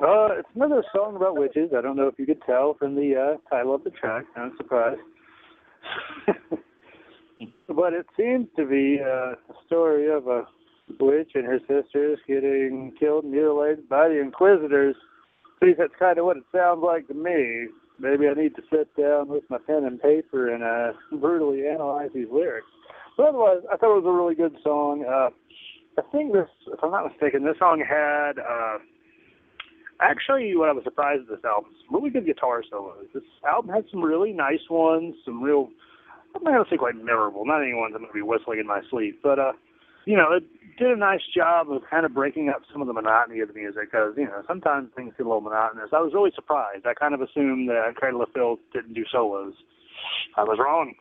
Uh, 0.00 0.38
it's 0.38 0.48
another 0.54 0.82
song 0.94 1.16
about 1.16 1.36
witches. 1.36 1.70
I 1.76 1.82
don't 1.82 1.96
know 1.96 2.08
if 2.08 2.14
you 2.18 2.24
could 2.24 2.40
tell 2.46 2.74
from 2.78 2.94
the 2.94 3.14
uh, 3.14 3.54
title 3.54 3.74
of 3.74 3.84
the 3.84 3.90
track. 3.90 4.24
I'm 4.36 4.52
surprised. 4.56 5.00
but 7.68 7.92
it 7.92 8.06
seems 8.16 8.48
to 8.56 8.64
be 8.66 8.98
uh, 9.04 9.32
a 9.32 9.54
story 9.66 10.10
of 10.10 10.26
a 10.26 10.44
witch 10.98 11.32
and 11.34 11.44
her 11.44 11.58
sisters 11.60 12.18
getting 12.26 12.94
killed 12.98 13.26
mutilated 13.26 13.88
by 13.88 14.08
the 14.08 14.20
Inquisitors. 14.20 14.96
At 15.60 15.68
least 15.68 15.80
that's 15.80 15.92
kind 15.98 16.18
of 16.18 16.24
what 16.24 16.38
it 16.38 16.44
sounds 16.54 16.80
like 16.82 17.08
to 17.08 17.14
me. 17.14 17.66
Maybe 17.98 18.28
I 18.28 18.34
need 18.34 18.54
to 18.54 18.62
sit 18.70 18.88
down 18.96 19.28
with 19.28 19.42
my 19.50 19.58
pen 19.58 19.84
and 19.84 20.00
paper 20.00 20.54
and 20.54 20.62
uh, 20.62 20.96
brutally 21.18 21.66
analyze 21.66 22.10
these 22.14 22.28
lyrics. 22.32 22.68
But 23.18 23.34
otherwise, 23.34 23.66
I 23.66 23.76
thought 23.76 23.98
it 23.98 24.02
was 24.02 24.06
a 24.06 24.14
really 24.14 24.36
good 24.36 24.54
song. 24.62 25.04
Uh, 25.04 25.30
I 25.98 26.02
think 26.12 26.32
this, 26.32 26.46
if 26.68 26.78
I'm 26.82 26.92
not 26.92 27.10
mistaken, 27.10 27.44
this 27.44 27.58
song 27.58 27.82
had 27.82 28.38
uh, 28.38 28.78
actually 30.00 30.54
what 30.54 30.68
I 30.68 30.72
was 30.72 30.84
surprised 30.84 31.22
at 31.22 31.28
this 31.28 31.44
album, 31.44 31.74
some 31.84 31.98
really 31.98 32.10
good 32.10 32.26
guitar 32.26 32.62
solos. 32.70 33.10
This 33.12 33.26
album 33.42 33.74
had 33.74 33.84
some 33.90 34.02
really 34.02 34.32
nice 34.32 34.62
ones, 34.70 35.16
some 35.24 35.42
real 35.42 35.68
I'm 36.36 36.44
not 36.44 36.52
gonna 36.52 36.70
say 36.70 36.76
quite 36.76 36.94
memorable, 36.94 37.44
not 37.44 37.60
any 37.60 37.74
ones 37.74 37.94
I'm 37.96 38.02
gonna 38.02 38.12
be 38.12 38.22
whistling 38.22 38.60
in 38.60 38.66
my 38.68 38.82
sleep, 38.88 39.18
but 39.20 39.40
uh 39.40 39.52
you 40.06 40.16
know, 40.16 40.30
it 40.32 40.44
did 40.78 40.88
a 40.88 40.96
nice 40.96 41.20
job 41.36 41.70
of 41.70 41.82
kind 41.90 42.06
of 42.06 42.14
breaking 42.14 42.48
up 42.48 42.62
some 42.72 42.80
of 42.80 42.86
the 42.86 42.94
monotony 42.94 43.40
of 43.40 43.48
the 43.48 43.54
music 43.54 43.90
because, 43.90 44.14
you 44.16 44.24
know, 44.24 44.42
sometimes 44.46 44.88
things 44.94 45.12
get 45.18 45.26
a 45.26 45.28
little 45.28 45.42
monotonous. 45.42 45.90
I 45.92 46.00
was 46.00 46.14
really 46.14 46.30
surprised. 46.34 46.86
I 46.86 46.94
kind 46.94 47.12
of 47.12 47.20
assumed 47.20 47.68
that 47.68 47.94
Cradle 47.96 48.22
of 48.22 48.30
Filth 48.32 48.60
didn't 48.72 48.94
do 48.94 49.04
solos. 49.10 49.52
I 50.36 50.44
was 50.44 50.58
wrong. 50.58 50.94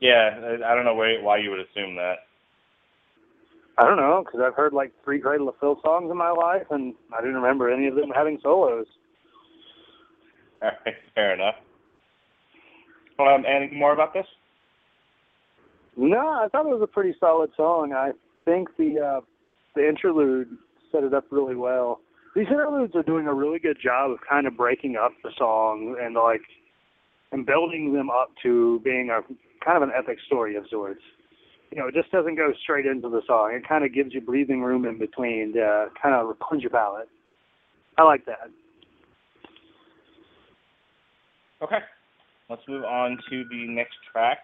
Yeah, 0.00 0.56
I 0.66 0.74
don't 0.74 0.84
know 0.84 0.94
why 0.94 1.38
you 1.38 1.50
would 1.50 1.60
assume 1.60 1.96
that. 1.96 2.16
I 3.76 3.84
don't 3.84 3.96
know, 3.96 4.22
because 4.24 4.40
I've 4.44 4.54
heard 4.54 4.72
like 4.72 4.92
three 5.04 5.20
Cradle 5.20 5.48
of 5.48 5.56
Filth 5.58 5.78
songs 5.82 6.10
in 6.10 6.16
my 6.16 6.30
life, 6.30 6.66
and 6.70 6.94
I 7.12 7.20
didn't 7.20 7.36
remember 7.36 7.70
any 7.70 7.88
of 7.88 7.96
them 7.96 8.10
having 8.14 8.38
solos. 8.42 8.86
All 10.62 10.70
right, 10.84 10.94
fair 11.14 11.34
enough. 11.34 11.56
Um, 13.18 13.44
anything 13.46 13.78
more 13.78 13.92
about 13.92 14.12
this? 14.12 14.26
No, 15.96 16.18
I 16.18 16.48
thought 16.50 16.66
it 16.66 16.70
was 16.70 16.82
a 16.82 16.86
pretty 16.86 17.14
solid 17.18 17.50
song. 17.56 17.92
I 17.92 18.12
think 18.44 18.68
the 18.76 18.98
uh, 18.98 19.20
the 19.74 19.88
interlude 19.88 20.48
set 20.90 21.04
it 21.04 21.14
up 21.14 21.24
really 21.30 21.54
well. 21.54 22.00
These 22.34 22.48
interludes 22.48 22.96
are 22.96 23.02
doing 23.02 23.28
a 23.28 23.34
really 23.34 23.60
good 23.60 23.78
job 23.80 24.10
of 24.10 24.18
kind 24.28 24.46
of 24.46 24.56
breaking 24.56 24.96
up 24.96 25.12
the 25.22 25.30
song 25.38 25.96
and 26.00 26.14
like 26.14 26.42
and 27.30 27.46
building 27.46 27.92
them 27.92 28.10
up 28.10 28.30
to 28.42 28.80
being 28.84 29.10
a 29.10 29.20
kind 29.64 29.76
of 29.76 29.82
an 29.82 29.92
epic 29.96 30.18
story 30.26 30.56
of 30.56 30.64
sorts 30.70 31.00
you 31.74 31.80
know, 31.80 31.88
it 31.88 31.94
just 31.94 32.10
doesn't 32.12 32.36
go 32.36 32.52
straight 32.62 32.86
into 32.86 33.08
the 33.08 33.20
song. 33.26 33.52
It 33.52 33.68
kind 33.68 33.84
of 33.84 33.92
gives 33.92 34.14
you 34.14 34.20
breathing 34.20 34.62
room 34.62 34.84
in 34.84 34.96
between 34.96 35.54
to 35.54 35.86
kind 36.00 36.14
of 36.14 36.38
cleanse 36.38 36.62
your 36.62 36.70
palate. 36.70 37.08
I 37.98 38.04
like 38.04 38.24
that. 38.26 38.50
Okay. 41.60 41.78
Let's 42.48 42.62
move 42.68 42.84
on 42.84 43.18
to 43.28 43.44
the 43.50 43.66
next 43.66 43.96
track. 44.12 44.38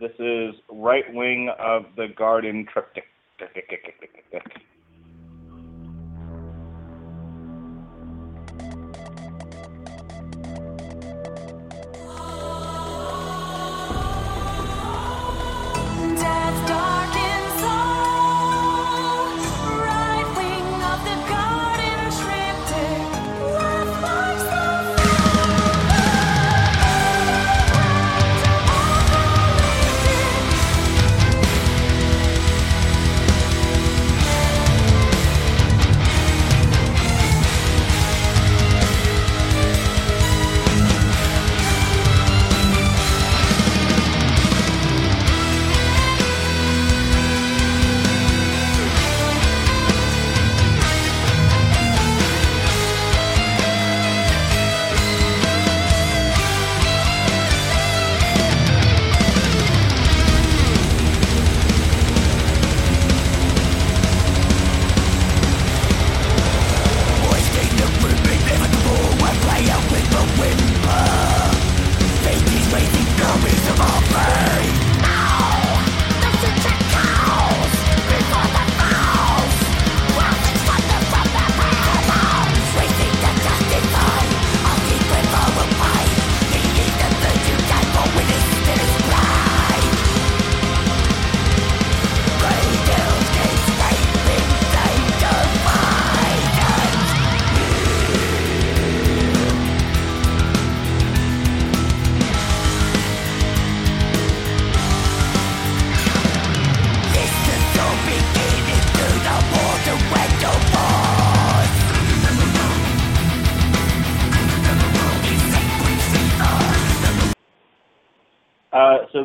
This 0.00 0.12
is 0.18 0.54
Right 0.70 1.04
Wing 1.14 1.50
of 1.58 1.84
the 1.96 2.08
Garden 2.16 2.66
Triptych. 2.70 3.04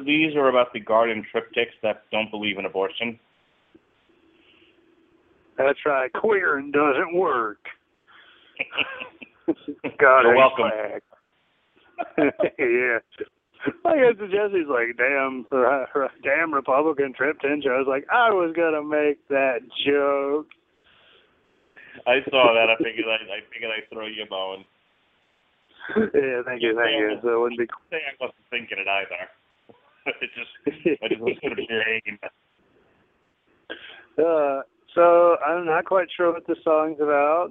These 0.05 0.35
are 0.35 0.49
about 0.49 0.73
the 0.73 0.79
garden 0.79 1.25
triptychs 1.33 1.75
that 1.83 2.03
don't 2.11 2.31
believe 2.31 2.57
in 2.57 2.65
abortion. 2.65 3.19
That's 5.57 5.79
right. 5.85 6.11
Queering 6.13 6.71
doesn't 6.71 7.15
work. 7.15 7.59
God, 9.99 10.21
You're 10.21 10.35
welcome. 10.35 10.65
yeah. 12.59 12.99
I 13.85 13.95
Jesse's 14.13 14.69
like, 14.69 14.97
damn, 14.97 15.45
damn 16.23 16.53
Republican 16.53 17.13
trip. 17.13 17.37
I 17.43 17.55
was 17.55 17.87
like, 17.87 18.05
I 18.11 18.29
was 18.29 18.53
gonna 18.55 18.83
make 18.83 19.17
that 19.29 19.59
joke. 19.85 20.47
I 22.05 22.21
saw 22.29 22.53
that. 22.53 22.69
I 22.69 22.77
figured 22.77 23.07
I, 23.07 23.15
I 23.33 23.39
figured 23.51 23.71
I'd 23.71 23.89
throw 23.91 24.05
you 24.05 24.23
a 24.23 24.27
bone. 24.27 24.65
Yeah, 25.97 26.41
thank 26.45 26.63
you, 26.63 26.73
thank 26.75 26.97
you. 26.97 27.19
So 27.21 27.29
it 27.29 27.39
wouldn't 27.39 27.59
be. 27.59 27.67
I 27.93 27.97
wasn't 28.19 28.41
thinking 28.49 28.79
it 28.79 28.87
either. 28.87 29.29
it 30.21 30.29
just 30.35 30.99
just 31.01 31.21
was 31.21 31.37
brain. 31.41 32.19
Uh, 34.17 34.61
so 34.93 35.37
I'm 35.45 35.65
not 35.65 35.85
quite 35.85 36.07
sure 36.15 36.31
what 36.31 36.45
the 36.47 36.55
song's 36.63 36.99
about. 36.99 37.49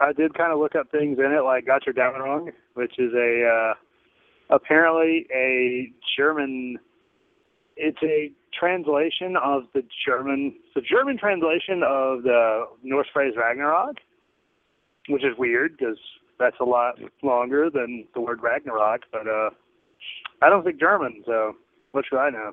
I 0.00 0.12
did 0.12 0.34
kind 0.34 0.52
of 0.52 0.58
look 0.58 0.74
up 0.74 0.90
things 0.90 1.18
in 1.18 1.32
it, 1.32 1.42
like 1.42 1.66
"Götterdämmerung," 1.66 2.52
which 2.74 2.98
is 2.98 3.12
a 3.14 3.46
uh, 3.46 4.54
apparently 4.54 5.26
a 5.34 5.92
German. 6.16 6.78
It's 7.76 8.02
a 8.02 8.30
translation 8.58 9.36
of 9.42 9.62
the 9.74 9.82
German, 10.06 10.54
the 10.74 10.82
German 10.82 11.16
translation 11.18 11.82
of 11.82 12.22
the 12.22 12.66
Norse 12.82 13.08
phrase 13.12 13.34
Ragnarok, 13.36 13.96
which 15.08 15.24
is 15.24 15.36
weird 15.38 15.78
because 15.78 15.98
that's 16.38 16.56
a 16.60 16.64
lot 16.64 16.96
longer 17.22 17.70
than 17.70 18.06
the 18.14 18.20
word 18.20 18.40
Ragnarok. 18.42 19.02
But 19.12 19.26
uh, 19.26 19.50
I 20.42 20.50
don't 20.50 20.62
speak 20.62 20.78
German, 20.78 21.22
so 21.26 21.56
what 21.92 22.04
should 22.08 22.18
I 22.18 22.30
know? 22.30 22.52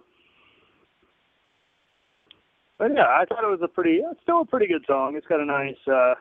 but 2.79 2.91
yeah, 2.93 3.07
I 3.07 3.25
thought 3.25 3.43
it 3.43 3.47
was 3.49 3.61
a 3.63 3.67
pretty, 3.67 4.01
it's 4.03 4.21
still 4.21 4.41
a 4.41 4.45
pretty 4.45 4.67
good 4.67 4.83
song. 4.85 5.15
It's 5.15 5.25
got 5.25 5.39
a 5.39 5.45
nice, 5.45 5.75
uh, 5.87 6.13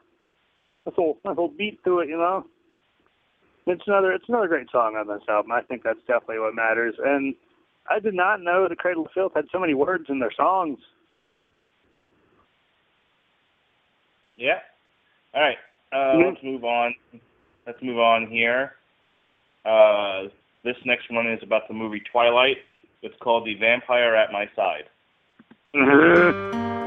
nice 0.86 0.96
little, 0.96 1.18
nice 1.24 1.36
little 1.36 1.48
beat 1.48 1.82
to 1.84 1.98
it, 2.00 2.08
you 2.08 2.16
know. 2.16 2.46
It's 3.66 3.82
another, 3.86 4.12
it's 4.12 4.24
another 4.28 4.48
great 4.48 4.70
song 4.70 4.96
on 4.96 5.06
this 5.06 5.22
album. 5.28 5.52
I 5.52 5.60
think 5.62 5.82
that's 5.82 5.98
definitely 6.06 6.38
what 6.38 6.54
matters. 6.54 6.94
And 7.04 7.34
I 7.90 7.98
did 7.98 8.14
not 8.14 8.40
know 8.40 8.68
the 8.68 8.76
Cradle 8.76 9.04
of 9.04 9.12
Filth 9.12 9.32
had 9.34 9.44
so 9.52 9.58
many 9.58 9.74
words 9.74 10.06
in 10.08 10.18
their 10.18 10.32
songs. 10.34 10.78
Yeah. 14.36 14.60
All 15.34 15.42
right. 15.42 15.58
Uh, 15.92 15.96
Mhm. 16.16 16.30
Let's 16.30 16.42
move 16.42 16.64
on. 16.64 16.94
Let's 17.66 17.82
move 17.82 17.98
on 17.98 18.28
here. 18.28 18.76
Uh, 19.64 20.28
this 20.62 20.76
next 20.84 21.10
one 21.10 21.26
is 21.26 21.42
about 21.42 21.68
the 21.68 21.74
movie 21.74 22.00
Twilight. 22.00 22.58
It's 23.02 23.16
called 23.20 23.46
The 23.46 23.54
Vampire 23.54 24.14
at 24.14 24.32
My 24.32 24.48
Side. 24.56 24.88
Okay. 25.74 26.85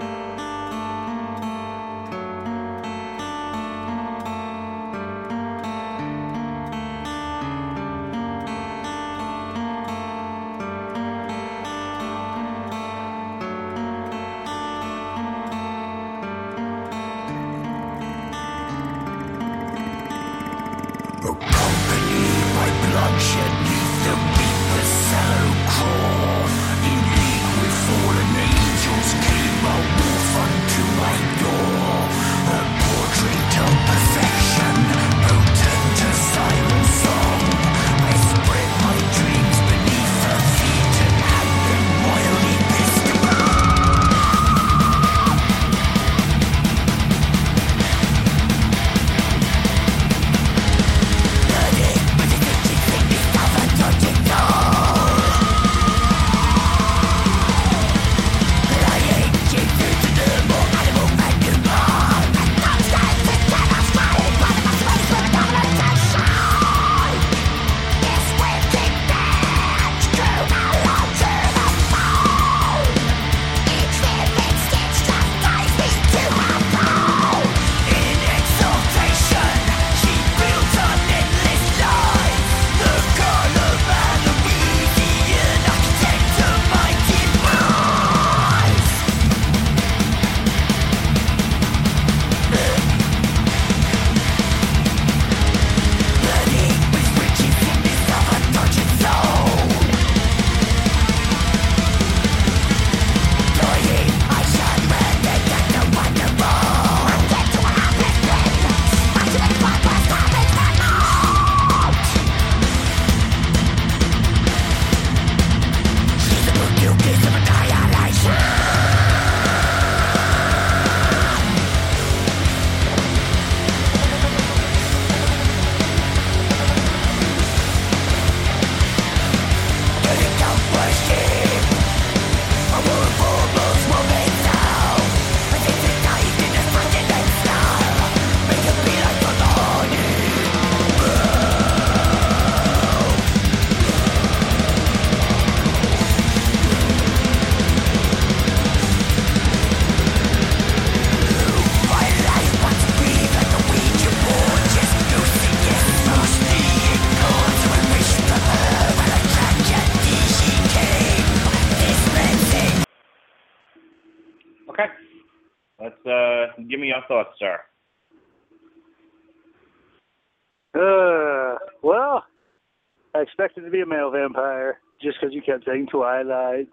Expected 173.92 173.96
to 173.96 173.96
be 173.96 173.96
a 173.96 173.98
male 173.98 174.12
vampire 174.12 174.80
just 175.02 175.18
because 175.20 175.34
you 175.34 175.42
kept 175.42 175.66
saying 175.66 175.88
Twilight. 175.92 176.68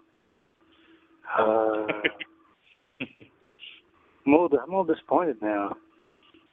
Uh, 1.37 1.85
I'm 4.25 4.33
a 4.33 4.41
little, 4.41 4.59
I'm 4.59 4.73
a 4.73 4.79
little 4.79 4.93
disappointed 4.93 5.37
now. 5.41 5.75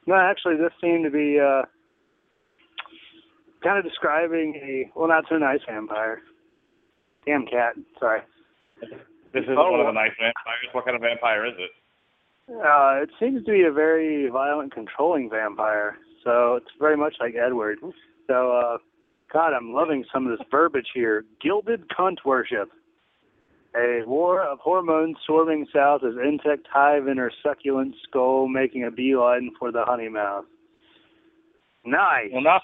No, 0.07 0.15
actually, 0.15 0.55
this 0.57 0.71
seemed 0.81 1.03
to 1.05 1.09
be 1.11 1.39
uh, 1.39 1.63
kind 3.63 3.77
of 3.77 3.83
describing 3.83 4.55
a 4.55 4.91
well, 4.97 5.07
not 5.07 5.25
so 5.29 5.37
nice 5.37 5.61
vampire. 5.67 6.21
Damn 7.25 7.45
cat. 7.47 7.73
Sorry. 7.99 8.21
This 9.33 9.43
isn't 9.43 9.57
Oh. 9.57 9.71
one 9.71 9.79
of 9.81 9.87
the 9.87 9.91
nice 9.93 10.11
vampires. 10.19 10.69
What 10.73 10.85
kind 10.85 10.95
of 10.95 11.01
vampire 11.01 11.45
is 11.47 11.53
it? 11.57 11.71
Uh, 12.47 13.01
it 13.01 13.09
seems 13.19 13.43
to 13.43 13.51
be 13.51 13.63
a 13.63 13.71
very 13.71 14.29
violent, 14.29 14.71
controlling 14.71 15.29
vampire. 15.31 15.97
So 16.23 16.55
it's 16.55 16.69
very 16.79 16.95
much 16.95 17.15
like 17.19 17.33
Edward. 17.35 17.79
So, 18.27 18.51
uh, 18.51 18.77
God, 19.35 19.51
I'm 19.51 19.73
loving 19.73 20.05
some 20.13 20.25
of 20.25 20.37
this 20.37 20.47
verbiage 20.49 20.87
here. 20.93 21.25
Gilded 21.41 21.89
cunt 21.89 22.19
worship. 22.23 22.69
A 23.75 24.03
war 24.07 24.41
of 24.41 24.59
hormones 24.59 25.17
swarming 25.25 25.67
south 25.75 26.03
as 26.07 26.13
insect 26.25 26.65
hive 26.71 27.09
in 27.09 27.17
her 27.17 27.29
succulent 27.43 27.95
skull, 28.07 28.47
making 28.47 28.85
a 28.85 28.91
beeline 28.91 29.51
for 29.59 29.73
the 29.73 29.83
honey 29.83 30.07
mouth. 30.07 30.45
Nice. 31.83 32.29
Well, 32.31 32.43
not 32.43 32.61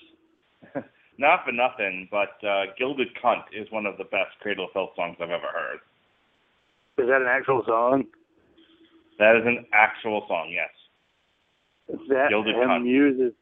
not 1.17 1.43
for 1.43 1.51
nothing, 1.51 2.07
but 2.09 2.41
uh, 2.47 2.67
"Gilded 2.79 3.09
Cunt" 3.21 3.43
is 3.51 3.69
one 3.69 3.85
of 3.85 3.97
the 3.97 4.05
best 4.05 4.39
Cradle 4.39 4.67
of 4.67 4.71
Filth 4.71 4.91
songs 4.95 5.17
I've 5.19 5.29
ever 5.29 5.51
heard. 5.53 5.79
Is 7.03 7.09
that 7.09 7.21
an 7.21 7.27
actual 7.29 7.63
song? 7.67 8.05
That 9.19 9.35
is 9.35 9.45
an 9.45 9.65
actual 9.73 10.23
song, 10.29 10.49
yes. 10.53 10.69
That 12.07 12.29
Gilded 12.29 12.55
cunt. 12.55 12.87
uses. 12.87 13.33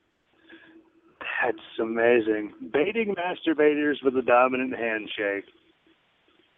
That's 1.42 1.58
amazing. 1.80 2.54
Baiting 2.74 3.16
masturbators 3.16 4.04
with 4.04 4.16
a 4.18 4.22
dominant 4.22 4.76
handshake. 4.78 5.46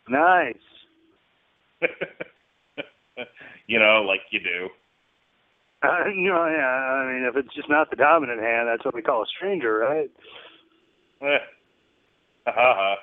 Nice. 0.10 0.56
you 3.68 3.80
know, 3.80 4.04
like 4.08 4.22
you 4.32 4.40
do. 4.40 4.70
Uh, 5.84 6.08
you 6.16 6.30
know, 6.30 6.48
yeah. 6.48 6.66
I 6.66 7.12
mean, 7.12 7.26
if 7.26 7.36
it's 7.36 7.54
just 7.56 7.70
not 7.70 7.90
the 7.90 7.96
dominant 7.96 8.42
hand, 8.42 8.68
that's 8.68 8.86
what 8.86 8.96
we 8.96 9.02
call 9.02 9.24
a 9.24 9.26
stranger, 9.36 9.78
right? 9.78 10.12
Eh. 11.22 11.38
Ha 12.48 12.54
ha 12.56 12.76
ha. 12.76 12.96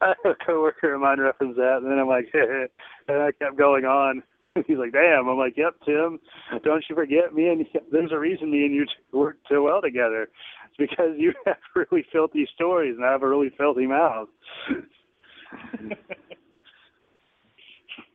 I 0.00 0.14
had 0.24 0.32
a 0.32 0.34
coworker 0.44 0.94
of 0.94 1.00
mine 1.00 1.20
reference 1.20 1.56
that, 1.56 1.78
and 1.78 1.86
then 1.90 1.98
I'm 1.98 2.08
like, 2.08 2.28
and 2.34 3.22
I 3.22 3.30
kept 3.32 3.56
going 3.56 3.84
on. 3.84 4.22
He's 4.66 4.78
like, 4.78 4.92
"Damn!" 4.92 5.28
I'm 5.28 5.38
like, 5.38 5.56
"Yep, 5.56 5.74
Tim. 5.84 6.18
Don't 6.64 6.84
you 6.88 6.94
forget 6.94 7.34
me 7.34 7.48
and 7.48 7.66
there's 7.92 8.12
a 8.12 8.18
reason 8.18 8.50
me 8.50 8.64
and 8.64 8.74
you 8.74 8.86
work 9.12 9.36
so 9.48 9.62
well 9.62 9.80
together. 9.80 10.28
It's 10.66 10.90
because 10.90 11.12
you 11.16 11.32
have 11.46 11.56
really 11.74 12.04
filthy 12.12 12.48
stories 12.54 12.96
and 12.96 13.04
I 13.04 13.12
have 13.12 13.22
a 13.22 13.28
really 13.28 13.50
filthy 13.56 13.86
mouth." 13.86 14.28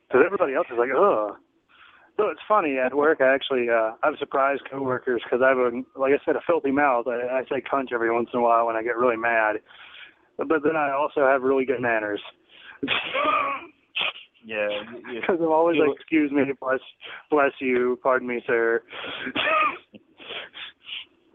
Because 0.07 0.23
everybody 0.25 0.53
else 0.53 0.67
is 0.71 0.77
like, 0.79 0.89
oh. 0.95 1.35
So 2.15 2.29
it's 2.29 2.39
funny 2.47 2.77
at 2.79 2.95
work. 2.95 3.21
I 3.21 3.33
actually 3.33 3.67
uh, 3.69 3.91
I've 4.01 4.17
surprised 4.17 4.63
coworkers 4.71 5.21
because 5.23 5.41
I 5.45 5.49
have 5.49 5.57
a 5.57 5.71
like 5.99 6.13
I 6.13 6.25
said 6.25 6.35
a 6.35 6.41
filthy 6.47 6.71
mouth. 6.71 7.05
I, 7.07 7.39
I 7.39 7.43
say 7.43 7.61
cunt 7.61 7.93
every 7.93 8.11
once 8.11 8.29
in 8.33 8.39
a 8.39 8.43
while 8.43 8.65
when 8.65 8.75
I 8.75 8.81
get 8.81 8.97
really 8.97 9.17
mad, 9.17 9.57
but, 10.37 10.47
but 10.47 10.63
then 10.63 10.75
I 10.75 10.93
also 10.93 11.27
have 11.27 11.43
really 11.43 11.65
good 11.65 11.81
manners. 11.81 12.21
Yeah, 14.47 14.69
Because 15.13 15.39
I'm 15.41 15.51
always 15.51 15.77
like, 15.77 15.89
excuse 15.99 16.31
me, 16.31 16.43
bless, 16.61 16.79
bless 17.29 17.51
you, 17.59 17.99
pardon 18.01 18.29
me, 18.29 18.41
sir. 18.47 18.81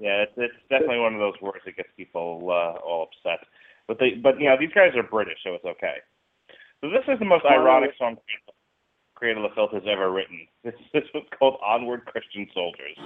yeah, 0.00 0.24
it's, 0.24 0.32
it's 0.38 0.54
definitely 0.70 1.00
one 1.00 1.12
of 1.12 1.20
those 1.20 1.38
words 1.42 1.60
that 1.66 1.76
gets 1.76 1.90
people 1.94 2.40
uh, 2.48 2.80
all 2.80 3.08
upset. 3.12 3.46
But 3.86 3.98
they, 3.98 4.12
but 4.22 4.40
you 4.40 4.48
know, 4.48 4.56
these 4.58 4.72
guys 4.74 4.96
are 4.96 5.02
British, 5.02 5.36
so 5.44 5.52
it's 5.52 5.64
okay. 5.66 5.96
So 6.80 6.88
this 6.88 7.04
is 7.06 7.18
the 7.18 7.26
most 7.26 7.44
ironic 7.44 7.90
song 7.98 8.16
Cradle 9.14 9.44
of 9.44 9.52
Filth 9.54 9.72
has 9.72 9.82
ever 9.86 10.10
written. 10.10 10.48
This 10.64 10.74
this 10.94 11.04
was 11.12 11.24
called 11.38 11.58
Onward 11.64 12.06
Christian 12.06 12.48
Soldiers. 12.54 12.96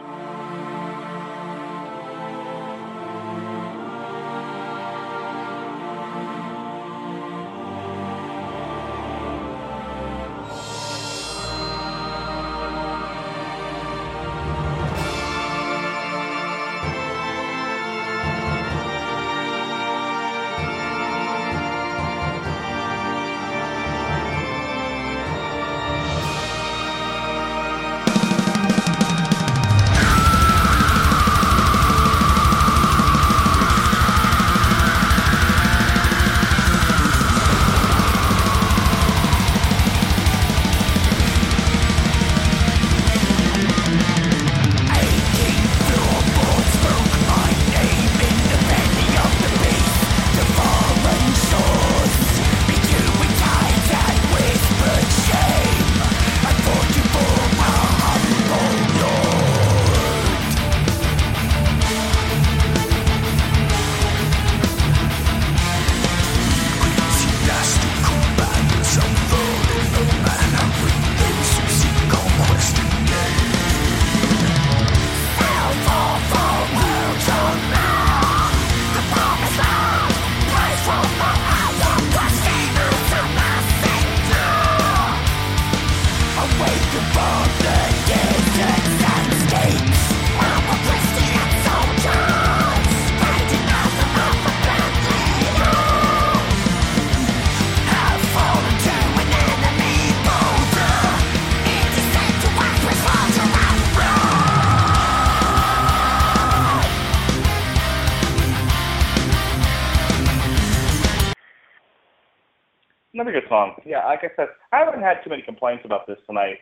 Like 114.23 114.33
I 114.33 114.35
said, 114.37 114.49
I 114.73 114.79
haven't 114.79 115.03
had 115.03 115.23
too 115.23 115.31
many 115.31 115.43
complaints 115.43 115.83
about 115.85 116.07
this 116.07 116.19
tonight. 116.27 116.59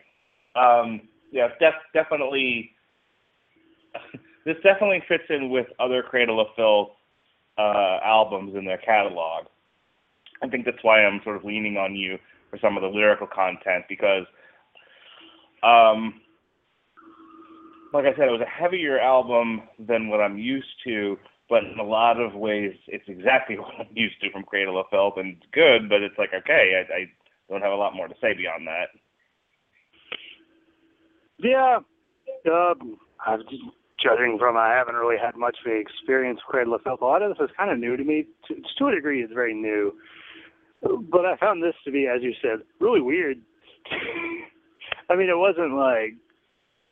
Um, 0.56 1.02
yeah, 1.30 1.48
def- 1.60 1.74
definitely. 1.92 2.70
this 4.44 4.56
definitely 4.62 5.02
fits 5.08 5.24
in 5.30 5.50
with 5.50 5.66
other 5.78 6.02
Cradle 6.02 6.40
of 6.40 6.48
Filth 6.56 6.90
uh, 7.58 7.98
albums 8.04 8.54
in 8.56 8.64
their 8.64 8.78
catalog. 8.78 9.46
I 10.42 10.48
think 10.48 10.64
that's 10.64 10.82
why 10.82 11.04
I'm 11.04 11.20
sort 11.22 11.36
of 11.36 11.44
leaning 11.44 11.76
on 11.76 11.94
you 11.94 12.18
for 12.50 12.58
some 12.60 12.76
of 12.76 12.82
the 12.82 12.88
lyrical 12.88 13.26
content 13.26 13.84
because, 13.88 14.26
um, 15.62 16.20
like 17.92 18.04
I 18.04 18.16
said, 18.16 18.28
it 18.28 18.32
was 18.32 18.42
a 18.44 18.62
heavier 18.62 18.98
album 18.98 19.62
than 19.78 20.08
what 20.08 20.20
I'm 20.20 20.36
used 20.36 20.74
to, 20.84 21.16
but 21.48 21.62
in 21.64 21.78
a 21.78 21.84
lot 21.84 22.20
of 22.20 22.34
ways, 22.34 22.74
it's 22.88 23.04
exactly 23.08 23.56
what 23.58 23.74
I'm 23.78 23.96
used 23.96 24.20
to 24.22 24.30
from 24.30 24.42
Cradle 24.42 24.78
of 24.80 24.86
Filth, 24.90 25.14
and 25.16 25.36
it's 25.36 25.46
good. 25.52 25.88
But 25.88 26.02
it's 26.02 26.18
like, 26.18 26.30
okay, 26.34 26.82
I, 26.82 26.92
I 26.92 27.04
don't 27.50 27.62
have 27.62 27.72
a 27.72 27.76
lot 27.76 27.94
more 27.94 28.08
to 28.08 28.14
say 28.20 28.34
beyond 28.34 28.66
that. 28.66 28.88
Yeah, 31.38 31.78
uh, 32.50 32.74
I'm 33.26 33.40
just 33.50 33.62
judging 34.02 34.36
from 34.38 34.56
I 34.56 34.74
haven't 34.74 34.94
really 34.94 35.16
had 35.20 35.36
much 35.36 35.56
of 35.64 35.72
experience 35.72 36.40
with 36.46 36.52
Cradle 36.52 36.74
of 36.74 36.82
Filth. 36.82 37.00
A 37.00 37.04
lot 37.04 37.22
of 37.22 37.36
this 37.36 37.44
is 37.44 37.56
kind 37.56 37.70
of 37.70 37.78
new 37.78 37.96
to 37.96 38.04
me. 38.04 38.26
To, 38.48 38.54
to 38.54 38.88
a 38.88 38.94
degree, 38.94 39.22
it's 39.22 39.32
very 39.32 39.54
new. 39.54 39.94
But 40.82 41.24
I 41.24 41.36
found 41.38 41.62
this 41.62 41.74
to 41.84 41.90
be, 41.90 42.06
as 42.06 42.22
you 42.22 42.32
said, 42.42 42.60
really 42.78 43.00
weird. 43.00 43.38
I 45.10 45.16
mean, 45.16 45.28
it 45.28 45.36
wasn't 45.36 45.74
like 45.74 46.14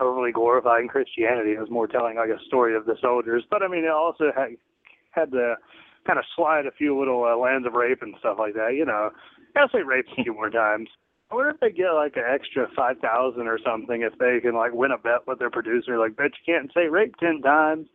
overly 0.00 0.32
glorifying 0.32 0.88
Christianity. 0.88 1.53
It 1.53 1.61
was 1.61 1.70
more 1.70 1.86
telling 1.86 2.16
like 2.16 2.30
a 2.30 2.42
story 2.46 2.74
of 2.74 2.86
the 2.86 2.96
soldiers. 3.00 3.44
But 3.50 3.62
I 3.62 3.68
mean, 3.68 3.84
it 3.84 3.90
also 3.90 4.32
had 4.34 4.57
had 5.11 5.30
to 5.32 5.55
kind 6.07 6.18
of 6.18 6.24
slide 6.34 6.66
a 6.66 6.72
few 6.72 6.98
little 6.98 7.24
uh, 7.24 7.36
lands 7.36 7.66
of 7.66 7.74
rape 7.74 8.03
and 8.03 8.14
stuff 8.18 8.36
like 8.38 8.55
that. 8.55 8.74
You 8.74 8.86
know, 8.86 9.11
gotta 9.55 9.68
say 9.72 9.82
rape 9.82 10.07
a 10.18 10.22
few 10.22 10.34
more 10.34 10.50
times. 10.50 10.88
I 11.30 11.34
wonder 11.34 11.50
if 11.50 11.61
they 11.61 11.70
get 11.70 11.90
like 11.92 12.16
an 12.16 12.24
extra 12.28 12.68
five 12.76 12.98
thousand 12.98 13.46
or 13.46 13.59
something 13.64 14.03
if 14.03 14.16
they 14.18 14.40
can 14.40 14.55
like 14.55 14.72
win 14.72 14.90
a 14.90 14.98
bet 14.98 15.26
with 15.26 15.38
their 15.38 15.50
producer. 15.50 15.98
Like, 15.98 16.16
bet 16.16 16.32
you 16.46 16.55
can't 16.55 16.70
say 16.74 16.88
rape 16.88 17.14
ten 17.18 17.40
times. 17.40 17.88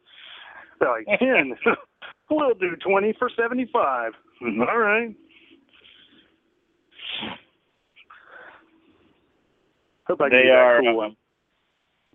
They're 0.80 0.90
like 0.90 1.20
ten. 1.20 1.56
we'll 2.30 2.56
do 2.56 2.76
twenty 2.78 3.14
for 3.18 3.30
seventy 3.38 3.70
five. 3.72 4.14
All 4.42 4.78
right. 4.80 5.16
Hope 10.08 10.22
I 10.22 10.30
they 10.30 10.50
are. 10.50 10.82
Cool 10.82 11.02
um, 11.02 11.18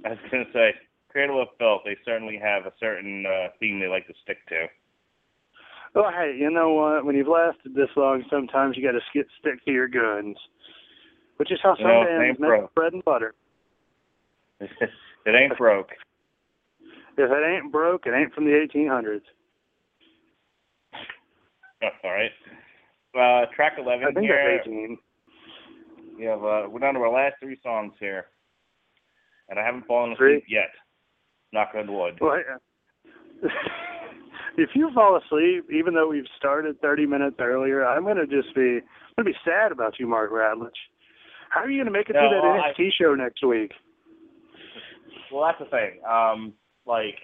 I 0.05 0.11
was 0.11 0.19
gonna 0.31 0.45
say, 0.53 0.75
Cradle 1.09 1.43
of 1.43 1.49
Filth. 1.59 1.83
They 1.85 1.97
certainly 2.05 2.39
have 2.43 2.67
a 2.67 2.73
certain 2.81 3.25
uh, 3.27 3.49
theme 3.61 3.79
they 3.79 3.87
like 3.87 4.07
to 4.07 4.15
stick 4.23 4.39
to. 4.49 4.67
Oh, 5.95 6.11
hey, 6.11 6.37
you 6.39 6.51
know 6.51 6.73
what? 6.73 7.05
When 7.05 7.17
you've 7.17 7.29
lasted 7.29 7.75
this 7.75 7.91
long, 7.97 8.25
sometimes 8.31 8.77
you 8.77 8.83
got 8.83 8.93
to 8.93 9.01
stick 9.41 9.65
to 9.65 9.71
your 9.71 9.89
guns, 9.89 10.37
which 11.37 11.53
is 11.53 11.59
how 11.63 11.77
some 11.77 11.87
no, 11.87 12.05
bands 12.05 12.41
make 12.41 12.75
bread 12.75 12.95
and 12.95 13.05
butter. 13.05 13.35
it 14.61 14.71
ain't 15.27 15.59
broke. 15.59 15.91
If 17.19 17.31
it 17.31 17.47
ain't 17.47 17.71
broke, 17.71 18.07
it 18.07 18.15
ain't 18.15 18.33
from 18.33 18.45
the 18.45 18.53
1800s. 18.53 19.21
All 22.05 22.11
right. 22.11 22.31
Uh, 23.15 23.47
track 23.55 23.75
11 23.79 24.05
I 24.05 24.13
think 24.13 24.25
here. 24.25 24.57
That's 24.57 24.67
18. 24.67 24.99
We 26.19 26.25
have, 26.25 26.43
uh, 26.43 26.69
we're 26.71 26.79
down 26.79 26.95
to 26.95 27.01
our 27.01 27.13
last 27.13 27.35
three 27.41 27.59
songs 27.63 27.93
here, 28.01 28.27
and 29.49 29.59
I 29.59 29.65
haven't 29.65 29.87
fallen 29.87 30.15
Three? 30.17 30.37
asleep 30.37 30.45
yet. 30.49 30.71
Knock 31.53 31.73
on 31.77 31.93
wood. 31.93 32.19
Well, 32.21 32.39
if 34.57 34.71
you 34.75 34.91
fall 34.95 35.17
asleep, 35.17 35.67
even 35.73 35.95
though 35.95 36.09
we've 36.09 36.29
started 36.37 36.81
30 36.81 37.07
minutes 37.07 37.37
earlier, 37.41 37.85
I'm 37.87 38.05
gonna 38.05 38.27
just 38.27 38.55
be, 38.55 38.81
I'm 38.81 39.25
gonna 39.25 39.31
be 39.31 39.37
sad 39.45 39.73
about 39.73 39.99
you, 39.99 40.07
Mark 40.07 40.31
Radulich. 40.31 40.71
How 41.51 41.61
are 41.61 41.71
you 41.71 41.81
gonna 41.81 41.91
make 41.91 42.09
it 42.09 42.15
No, 42.15 42.21
through 42.21 42.41
that 42.41 42.43
well, 42.43 42.63
NXT 42.79 42.91
show 43.01 43.15
next 43.15 43.45
week? 43.45 43.73
Well, 45.33 45.45
that's 45.47 45.59
the 45.59 45.67
thing. 45.67 46.01
Um, 46.09 46.53
like, 46.87 47.17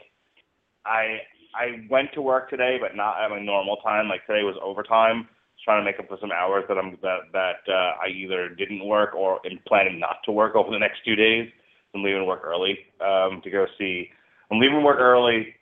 I 0.85 1.19
I 1.55 1.87
went 1.91 2.13
to 2.15 2.23
work 2.23 2.51
today, 2.51 2.79
but 2.81 2.97
not 2.97 3.23
at 3.23 3.31
my 3.31 3.41
normal 3.41 3.77
time. 3.77 4.09
Like 4.09 4.27
today 4.27 4.43
was 4.43 4.57
overtime. 4.63 5.29
Just 5.57 5.65
trying 5.65 5.81
to 5.81 5.85
make 5.85 5.99
up 5.99 6.09
for 6.09 6.19
some 6.21 6.33
hours 6.33 6.65
that 6.69 6.79
I'm 6.79 6.97
that 7.03 7.33
that 7.33 7.61
uh, 7.69 8.05
I 8.05 8.09
either 8.09 8.49
didn't 8.49 8.87
work 8.87 9.15
or 9.15 9.41
am 9.47 9.59
planning 9.67 9.99
not 9.99 10.17
to 10.25 10.33
work 10.33 10.55
over 10.57 10.71
the 10.71 10.79
next 10.79 11.05
two 11.05 11.17
days. 11.17 11.49
I'm 11.95 12.03
leaving 12.03 12.27
work 12.27 12.43
early 12.45 12.79
um, 13.01 13.41
to 13.45 13.51
go 13.51 13.67
see. 13.79 14.09
I'm 14.51 14.61
leaving 14.61 14.83
work 14.83 14.99
early 14.99 15.55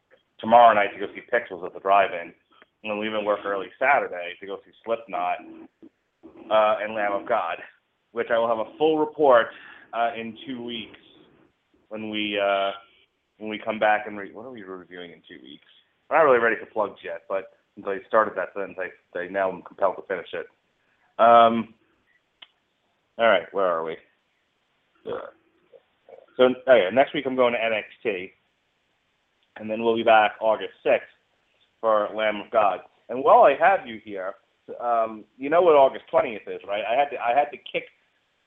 tomorrow 0.46 0.72
night 0.74 0.94
to 0.94 1.00
go 1.04 1.12
see 1.12 1.22
Pixels 1.26 1.66
at 1.66 1.74
the 1.74 1.80
drive-in. 1.80 2.32
And 2.84 2.92
I'm 2.92 3.00
leaving 3.00 3.24
work 3.24 3.40
early 3.44 3.66
Saturday 3.80 4.34
to 4.40 4.46
go 4.46 4.58
see 4.64 4.70
Slipknot 4.84 5.38
uh, 5.42 6.76
and 6.80 6.94
Lamb 6.94 7.14
of 7.14 7.28
God, 7.28 7.56
which 8.12 8.28
I 8.32 8.38
will 8.38 8.46
have 8.46 8.64
a 8.64 8.78
full 8.78 9.00
report 9.00 9.48
uh, 9.92 10.10
in 10.16 10.38
two 10.46 10.62
weeks 10.62 10.98
when 11.88 12.10
we 12.10 12.38
uh, 12.38 12.70
when 13.38 13.50
we 13.50 13.58
come 13.58 13.80
back 13.80 14.06
and 14.06 14.16
re- 14.16 14.32
what 14.32 14.46
are 14.46 14.52
we 14.52 14.62
reviewing 14.62 15.10
in 15.10 15.18
two 15.28 15.42
weeks? 15.42 15.66
I'm 16.08 16.18
not 16.18 16.22
really 16.22 16.38
ready 16.38 16.54
for 16.60 16.66
plugs 16.66 17.00
yet, 17.02 17.22
but 17.28 17.50
since 17.74 17.86
I 17.88 17.98
started 18.06 18.34
that 18.36 18.54
sentence, 18.54 18.78
I, 18.78 19.18
I 19.18 19.26
now 19.26 19.50
I'm 19.50 19.62
compelled 19.62 19.96
to 19.96 20.02
finish 20.06 20.28
it. 20.32 20.46
Um, 21.18 21.74
all 23.18 23.26
right, 23.26 23.52
where 23.52 23.66
are 23.66 23.82
we? 23.82 23.96
So 25.04 25.18
oh 26.68 26.90
next 26.92 27.14
week 27.14 27.24
I'm 27.26 27.34
going 27.34 27.54
to 27.54 27.58
NXT, 27.58 28.30
and 29.58 29.70
then 29.70 29.82
we'll 29.82 29.96
be 29.96 30.02
back 30.02 30.32
August 30.40 30.74
6th 30.84 31.00
for 31.80 32.08
Lamb 32.14 32.36
of 32.36 32.50
God. 32.50 32.80
And 33.08 33.22
while 33.22 33.42
I 33.42 33.54
have 33.54 33.86
you 33.86 34.00
here, 34.04 34.34
um, 34.80 35.24
you 35.36 35.48
know 35.48 35.62
what 35.62 35.76
August 35.76 36.04
20th 36.12 36.48
is, 36.48 36.60
right? 36.66 36.82
I 36.88 36.94
had 36.98 37.08
to 37.10 37.16
I 37.20 37.38
had 37.38 37.50
to 37.50 37.56
kick 37.56 37.84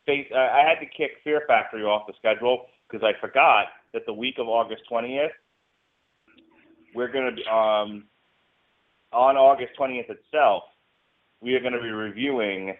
uh, 0.08 0.38
I 0.38 0.64
had 0.68 0.80
to 0.80 0.86
kick 0.86 1.12
Fear 1.24 1.44
Factory 1.48 1.84
off 1.84 2.08
the 2.08 2.14
schedule 2.18 2.66
because 2.90 3.06
I 3.06 3.20
forgot 3.22 3.68
that 3.94 4.06
the 4.06 4.14
week 4.14 4.36
of 4.40 4.48
August 4.48 4.84
20th 4.92 5.30
we're 6.96 7.12
going 7.12 7.30
to 7.30 7.36
be 7.36 7.44
um, 7.44 8.06
on 9.14 9.38
August 9.38 9.74
20th 9.80 10.10
itself. 10.10 10.64
We 11.42 11.54
are 11.56 11.60
going 11.60 11.74
to 11.74 11.82
be 11.82 11.90
reviewing 11.90 12.76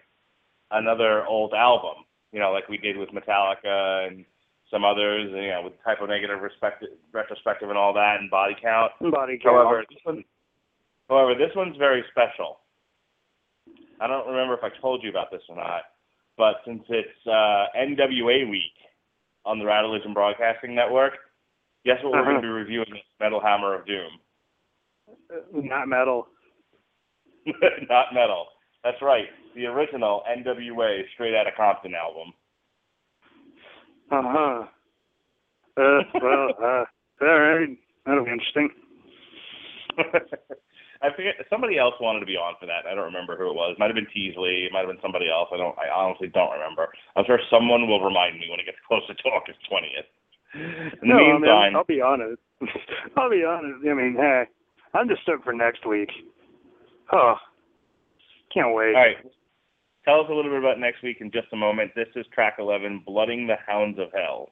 another 0.70 1.24
old 1.26 1.54
album, 1.54 2.04
you 2.32 2.40
know, 2.40 2.52
like 2.52 2.68
we 2.68 2.78
did 2.78 2.96
with 2.96 3.10
Metallica 3.10 4.08
and 4.08 4.24
some 4.70 4.84
others, 4.84 5.30
you 5.32 5.48
know, 5.50 5.62
with 5.64 5.72
Type 5.84 5.98
O 6.00 6.06
Negative 6.06 6.38
retrospective 6.40 7.68
and 7.68 7.78
all 7.78 7.92
that, 7.94 8.16
and 8.20 8.30
body 8.30 8.54
count. 8.60 8.92
Body 9.10 9.38
count. 9.42 9.56
However, 9.56 9.84
this 9.88 9.98
one, 10.04 10.24
however, 11.08 11.34
this 11.34 11.50
one's 11.56 11.76
very 11.76 12.04
special. 12.10 12.60
I 14.00 14.06
don't 14.06 14.26
remember 14.28 14.54
if 14.54 14.64
I 14.64 14.70
told 14.80 15.02
you 15.02 15.10
about 15.10 15.30
this 15.30 15.42
or 15.48 15.56
not, 15.56 15.82
but 16.38 16.56
since 16.64 16.82
it's 16.88 17.26
uh, 17.26 17.66
NWA 17.76 18.48
week 18.48 18.72
on 19.44 19.58
the 19.58 19.64
Radulich 19.64 20.06
Broadcasting 20.14 20.74
Network, 20.74 21.14
guess 21.84 21.96
what 22.02 22.12
we're 22.12 22.20
Uh-huh. 22.20 22.30
going 22.30 22.42
to 22.42 22.46
be 22.46 22.52
reviewing? 22.52 22.86
Metal 23.20 23.40
Hammer 23.40 23.74
of 23.74 23.86
Doom. 23.86 24.10
Not 25.52 25.88
metal. 25.88 26.28
Not 27.90 28.14
metal. 28.14 28.46
That's 28.84 29.00
right. 29.02 29.26
The 29.54 29.66
original 29.66 30.22
NWA 30.30 31.02
Straight 31.14 31.34
Outta 31.34 31.50
Compton 31.56 31.94
album. 31.94 32.32
Uh 34.10 34.22
huh. 34.24 34.64
Uh, 35.76 36.00
well, 36.22 36.48
uh, 36.62 36.84
all 37.22 37.40
right. 37.40 37.78
That'll 38.06 38.24
be 38.24 38.30
interesting. 38.30 38.70
I 41.02 41.08
forget 41.16 41.34
somebody 41.48 41.78
else 41.78 41.94
wanted 42.00 42.20
to 42.20 42.26
be 42.26 42.36
on 42.36 42.54
for 42.60 42.66
that. 42.66 42.84
I 42.84 42.94
don't 42.94 43.08
remember 43.08 43.36
who 43.36 43.48
it 43.48 43.56
was. 43.56 43.76
Might 43.78 43.88
have 43.88 43.96
been 43.96 44.10
Teasley. 44.12 44.68
It 44.68 44.72
might 44.72 44.84
have 44.84 44.92
been 44.92 45.00
somebody 45.00 45.30
else. 45.30 45.48
I 45.52 45.56
don't. 45.56 45.76
I 45.78 45.88
honestly 45.88 46.28
don't 46.28 46.52
remember. 46.52 46.88
I'm 47.16 47.24
sure 47.24 47.40
someone 47.48 47.88
will 47.88 48.04
remind 48.04 48.36
me 48.38 48.48
when 48.50 48.60
it 48.60 48.66
gets 48.66 48.78
closer 48.86 49.14
to 49.14 49.24
August 49.32 49.58
20th. 49.64 50.08
In 50.52 51.08
the 51.08 51.14
no, 51.14 51.14
I 51.14 51.18
mean, 51.18 51.40
meantime, 51.40 51.76
I'll 51.76 51.84
be 51.84 52.00
honest. 52.02 52.40
I'll 53.16 53.30
be 53.30 53.44
honest. 53.44 53.80
I 53.86 53.94
mean, 53.94 54.16
hey, 54.18 54.44
I'm 54.92 55.08
just 55.08 55.22
stoked 55.22 55.44
for 55.44 55.54
next 55.54 55.86
week. 55.86 56.10
Oh, 57.12 57.36
can't 58.52 58.74
wait. 58.74 58.94
all 58.94 59.00
right. 59.00 59.16
Tell 60.04 60.20
us 60.20 60.26
a 60.30 60.34
little 60.34 60.50
bit 60.50 60.60
about 60.60 60.78
next 60.78 61.02
week 61.02 61.18
in 61.20 61.30
just 61.30 61.48
a 61.52 61.56
moment. 61.56 61.92
This 61.94 62.08
is 62.16 62.26
track 62.32 62.56
11, 62.58 63.02
Blooding 63.06 63.46
the 63.46 63.56
Hounds 63.66 63.98
of 63.98 64.08
Hell. 64.14 64.48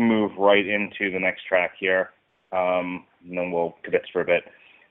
Move 0.00 0.32
right 0.38 0.66
into 0.66 1.10
the 1.10 1.18
next 1.18 1.44
track 1.44 1.72
here, 1.78 2.10
um, 2.52 3.04
and 3.28 3.38
then 3.38 3.50
we'll 3.52 3.76
kibitz 3.84 4.10
for 4.12 4.22
a 4.22 4.24
bit. 4.24 4.44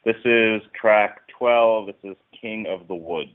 This 0.05 0.15
is 0.23 0.61
track 0.79 1.21
12. 1.37 1.87
This 1.87 2.11
is 2.11 2.17
King 2.39 2.67
of 2.67 2.87
the 2.87 2.95
Woods. 2.95 3.33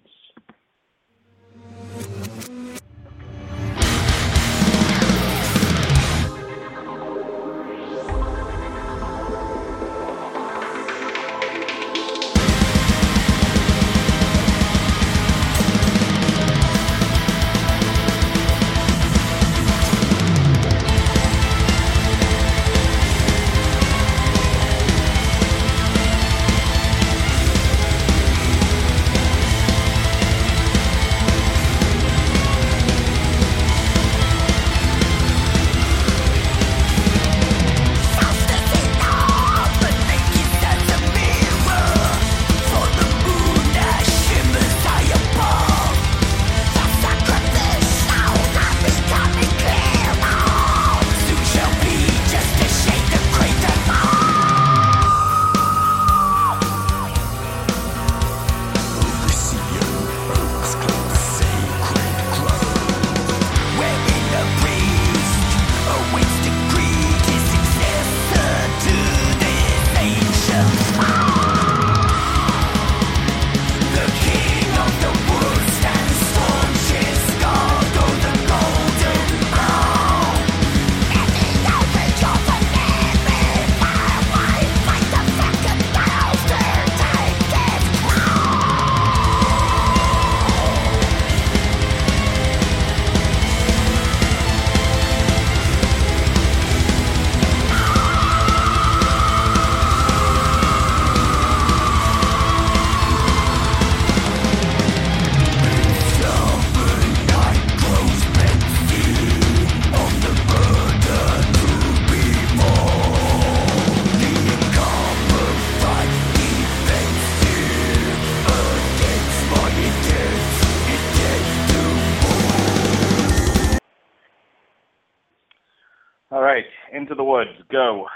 Go. 127.74 128.06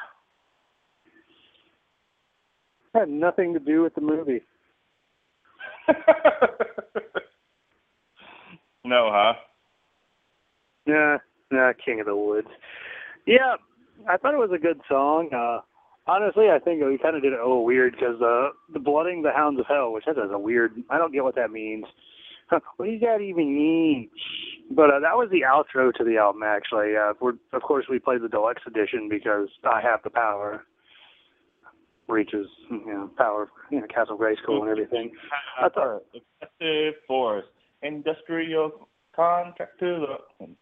Had 2.94 3.08
nothing 3.08 3.52
to 3.54 3.60
do 3.60 3.82
with 3.82 3.94
the 3.94 4.00
movie. 4.00 4.40
no, 8.84 9.10
huh? 9.12 9.34
Nah, 10.86 11.18
nah, 11.50 11.72
King 11.84 12.00
of 12.00 12.06
the 12.06 12.16
Woods. 12.16 12.48
Yeah, 13.26 13.56
I 14.08 14.16
thought 14.16 14.34
it 14.34 14.38
was 14.38 14.52
a 14.54 14.58
good 14.58 14.80
song. 14.88 15.30
Uh 15.34 15.60
honestly, 16.08 16.46
I 16.50 16.58
think 16.58 16.82
we 16.82 16.98
kind 16.98 17.14
of 17.14 17.22
did 17.22 17.34
it 17.34 17.38
a 17.38 17.46
little 17.46 17.64
weird 17.64 17.92
because 17.92 18.20
uh, 18.20 18.48
the 18.72 18.80
blooding 18.80 19.22
the 19.22 19.30
hounds 19.30 19.60
of 19.60 19.66
hell, 19.66 19.92
which 19.92 20.04
that 20.06 20.12
is 20.12 20.32
a 20.32 20.38
weird. 20.38 20.72
I 20.90 20.98
don't 20.98 21.12
get 21.12 21.22
what 21.22 21.36
that 21.36 21.50
means. 21.52 21.84
what 22.76 22.86
does 22.86 23.00
that 23.00 23.20
even 23.20 23.54
mean? 23.54 24.10
But 24.70 24.90
uh, 24.90 25.00
that 25.00 25.16
was 25.16 25.28
the 25.30 25.42
outro 25.42 25.92
to 25.94 26.04
the 26.04 26.18
album. 26.18 26.42
Actually, 26.42 26.96
uh, 26.96 27.14
we're, 27.20 27.34
of 27.52 27.62
course 27.62 27.86
we 27.90 27.98
played 27.98 28.22
the 28.22 28.28
deluxe 28.28 28.62
edition 28.66 29.08
because 29.08 29.48
I 29.64 29.80
have 29.80 30.00
the 30.04 30.10
power. 30.10 30.64
Reaches, 32.06 32.46
you 32.70 32.86
know, 32.86 33.10
power, 33.18 33.50
you 33.70 33.80
know, 33.80 33.86
Castle 33.86 34.16
Grayskull 34.16 34.62
and 34.62 34.70
everything. 34.70 35.10
I 35.60 35.68
thought 35.68 36.04
excessive 36.14 36.94
force, 37.06 37.44
industrial 37.82 38.88
contractor, 39.14 40.06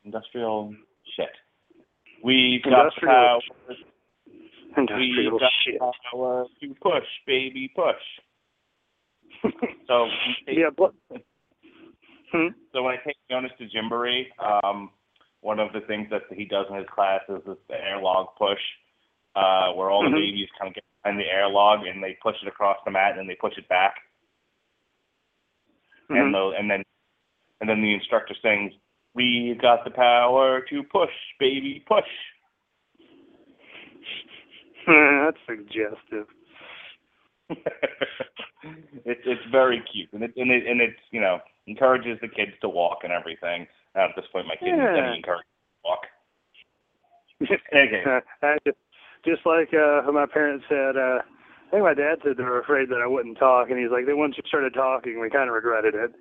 industrial 0.04 0.74
shit. 1.14 1.28
We've 2.24 2.64
got 2.64 2.92
the 3.00 3.06
power. 3.06 3.38
Industrial 4.76 5.32
We've 5.32 5.40
got 5.40 5.52
shit. 5.64 5.80
power 6.10 6.46
to 6.60 6.74
push, 6.82 7.06
baby, 7.28 7.70
push. 7.76 7.94
so 9.86 10.06
yeah, 10.48 10.70
but 10.76 10.94
hmm? 12.32 12.48
so 12.72 12.82
when 12.82 12.94
I 12.94 12.98
take 13.04 13.16
Jonas 13.30 13.52
to 13.58 13.66
Gymboree, 13.68 14.26
um, 14.38 14.90
one 15.40 15.58
of 15.58 15.72
the 15.72 15.80
things 15.80 16.08
that 16.10 16.22
he 16.32 16.44
does 16.44 16.66
in 16.70 16.76
his 16.76 16.86
class 16.92 17.20
is 17.28 17.42
this 17.46 17.56
the 17.68 17.74
airlog 17.74 18.28
push, 18.36 18.60
uh, 19.34 19.72
where 19.72 19.90
all 19.90 20.02
Mhm. 20.02 20.10
the 20.10 20.16
babies 20.16 20.48
kind 20.58 20.68
of 20.68 20.74
get 20.74 20.84
behind 21.02 21.20
the 21.20 21.24
airlog 21.24 21.88
and 21.88 22.02
they 22.02 22.14
push 22.22 22.36
it 22.42 22.48
across 22.48 22.78
the 22.84 22.90
mat 22.90 23.18
and 23.18 23.28
they 23.28 23.36
push 23.36 23.56
it 23.56 23.68
back, 23.68 23.96
and 26.10 26.18
Mhm. 26.18 26.32
the 26.32 26.58
and 26.58 26.70
then 26.70 26.82
and 27.60 27.70
then 27.70 27.80
the 27.80 27.94
instructor 27.94 28.34
sings, 28.34 28.74
"We've 29.14 29.58
got 29.58 29.84
the 29.84 29.90
power 29.90 30.60
to 30.62 30.82
push, 30.84 31.14
baby, 31.38 31.80
push." 31.86 32.08
That's 34.86 35.38
suggestive. 35.46 36.28
it's 39.04 39.22
it's 39.24 39.44
very 39.52 39.80
cute 39.92 40.08
and 40.12 40.24
it 40.24 40.32
and 40.36 40.50
it 40.50 40.66
and 40.66 40.80
it's 40.80 40.98
you 41.12 41.20
know 41.20 41.38
encourages 41.66 42.18
the 42.20 42.28
kids 42.28 42.52
to 42.60 42.68
walk 42.68 42.98
and 43.02 43.12
everything. 43.12 43.66
At 43.94 44.10
this 44.14 44.24
point, 44.32 44.46
my 44.46 44.56
kids 44.56 44.76
Yeah. 44.76 44.96
any 44.96 45.16
encouraged 45.16 45.44
to 45.44 45.88
walk. 45.88 46.06
Okay. 47.74 48.02
I 48.42 48.56
just, 48.66 48.78
just 49.24 49.44
like 49.44 49.68
uh 49.74 50.10
my 50.10 50.26
parents 50.26 50.64
said, 50.68 50.96
uh 50.96 51.20
I 51.66 51.70
think 51.70 51.82
my 51.82 51.94
dad 51.94 52.18
said 52.22 52.36
they 52.36 52.44
were 52.44 52.60
afraid 52.60 52.88
that 52.90 53.02
I 53.02 53.06
wouldn't 53.06 53.38
talk 53.38 53.68
and 53.70 53.78
he's 53.78 53.90
like, 53.90 54.06
then 54.06 54.18
once 54.18 54.36
you 54.36 54.42
started 54.46 54.72
talking 54.72 55.20
we 55.20 55.28
kinda 55.28 55.52
regretted 55.52 55.94
it. 55.94 56.12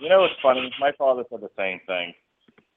You 0.00 0.08
know 0.08 0.20
what's 0.22 0.34
funny? 0.42 0.72
My 0.80 0.92
father 0.98 1.24
said 1.30 1.40
the 1.40 1.50
same 1.56 1.80
thing. 1.86 2.12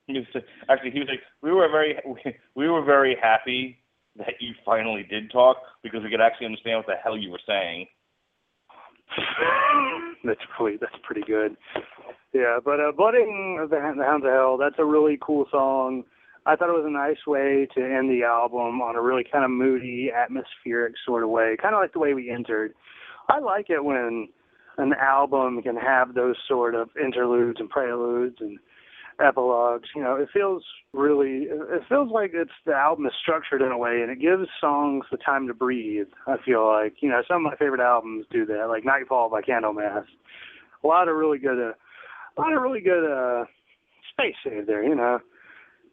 He 0.08 0.14
was 0.14 0.44
actually 0.70 0.92
he 0.92 1.00
was 1.00 1.10
like 1.10 1.22
we 1.42 1.52
were 1.52 1.68
very 1.70 1.98
we 2.56 2.70
were 2.70 2.84
very 2.84 3.18
happy 3.22 3.80
that 4.18 4.36
you 4.40 4.54
finally 4.64 5.04
did 5.10 5.30
talk 5.32 5.58
because 5.84 6.04
we 6.04 6.10
could 6.10 6.22
actually 6.22 6.46
understand 6.46 6.78
what 6.78 6.88
the 6.88 6.96
hell 7.04 7.18
you 7.18 7.32
were 7.32 7.42
saying. 7.46 7.88
that's 10.24 10.42
pretty 10.58 10.78
that's 10.80 10.96
pretty 11.04 11.22
good. 11.26 11.56
Yeah, 12.34 12.60
but 12.64 12.80
uh 12.80 12.92
Blooding 12.96 13.60
of 13.62 13.70
the 13.70 13.80
Hounds 13.80 14.26
of 14.26 14.32
Hell, 14.32 14.58
that's 14.58 14.76
a 14.78 14.86
really 14.86 15.18
cool 15.22 15.46
song. 15.52 16.04
I 16.46 16.56
thought 16.56 16.70
it 16.70 16.74
was 16.74 16.86
a 16.86 16.92
nice 16.92 17.26
way 17.26 17.68
to 17.76 17.82
end 17.82 18.10
the 18.10 18.24
album 18.24 18.82
on 18.82 18.96
a 18.96 19.02
really 19.02 19.24
kind 19.24 19.44
of 19.44 19.50
moody, 19.50 20.12
atmospheric 20.16 20.94
sort 21.04 21.24
of 21.24 21.30
way, 21.30 21.58
kind 21.60 21.74
of 21.74 21.82
like 21.82 21.94
the 21.94 22.00
way 22.00 22.14
we 22.14 22.30
entered. 22.30 22.74
I 23.30 23.40
like 23.40 23.70
it 23.70 23.84
when 23.84 24.28
an 24.78 24.94
album 24.94 25.62
can 25.64 25.76
have 25.76 26.14
those 26.14 26.36
sort 26.48 26.76
of 26.76 26.90
interludes 27.04 27.60
and 27.60 27.70
preludes 27.70 28.36
and 28.42 28.60
epilogues. 29.20 29.90
You 29.96 30.04
know, 30.04 30.16
it 30.16 30.30
feels 30.34 30.64
really, 30.94 31.48
it 31.50 31.84
feels 31.90 32.12
like 32.12 32.32
it's 32.34 32.52
the 32.66 32.74
album 32.74 33.06
is 33.06 33.14
structured 33.22 33.62
in 33.62 33.72
a 33.72 33.78
way, 33.78 34.02
and 34.02 34.12
it 34.12 34.20
gives 34.20 34.50
songs 34.60 35.06
the 35.12 35.18
time 35.18 35.48
to 35.48 35.54
breathe. 35.54 36.08
I 36.28 36.38
feel 36.44 36.68
like, 36.68 36.96
you 37.02 37.10
know, 37.10 37.22
some 37.28 37.46
of 37.46 37.52
my 37.52 37.58
favorite 37.58 37.82
albums 37.82 38.26
do 38.32 38.46
that, 38.46 38.68
like 38.68 38.86
Nightfall 38.86 39.30
by 39.30 39.42
Candlemass. 39.42 40.06
A 40.84 40.88
lot 40.88 41.08
of 41.08 41.16
really 41.16 41.40
good, 41.40 41.60
uh, 41.60 41.74
a 42.38 42.40
lot 42.40 42.54
of 42.54 42.62
really 42.62 42.82
good 42.82 43.06
uh, 43.06 43.46
space 44.12 44.36
save 44.44 44.68
there. 44.68 44.84
You 44.84 44.96
know, 44.96 45.20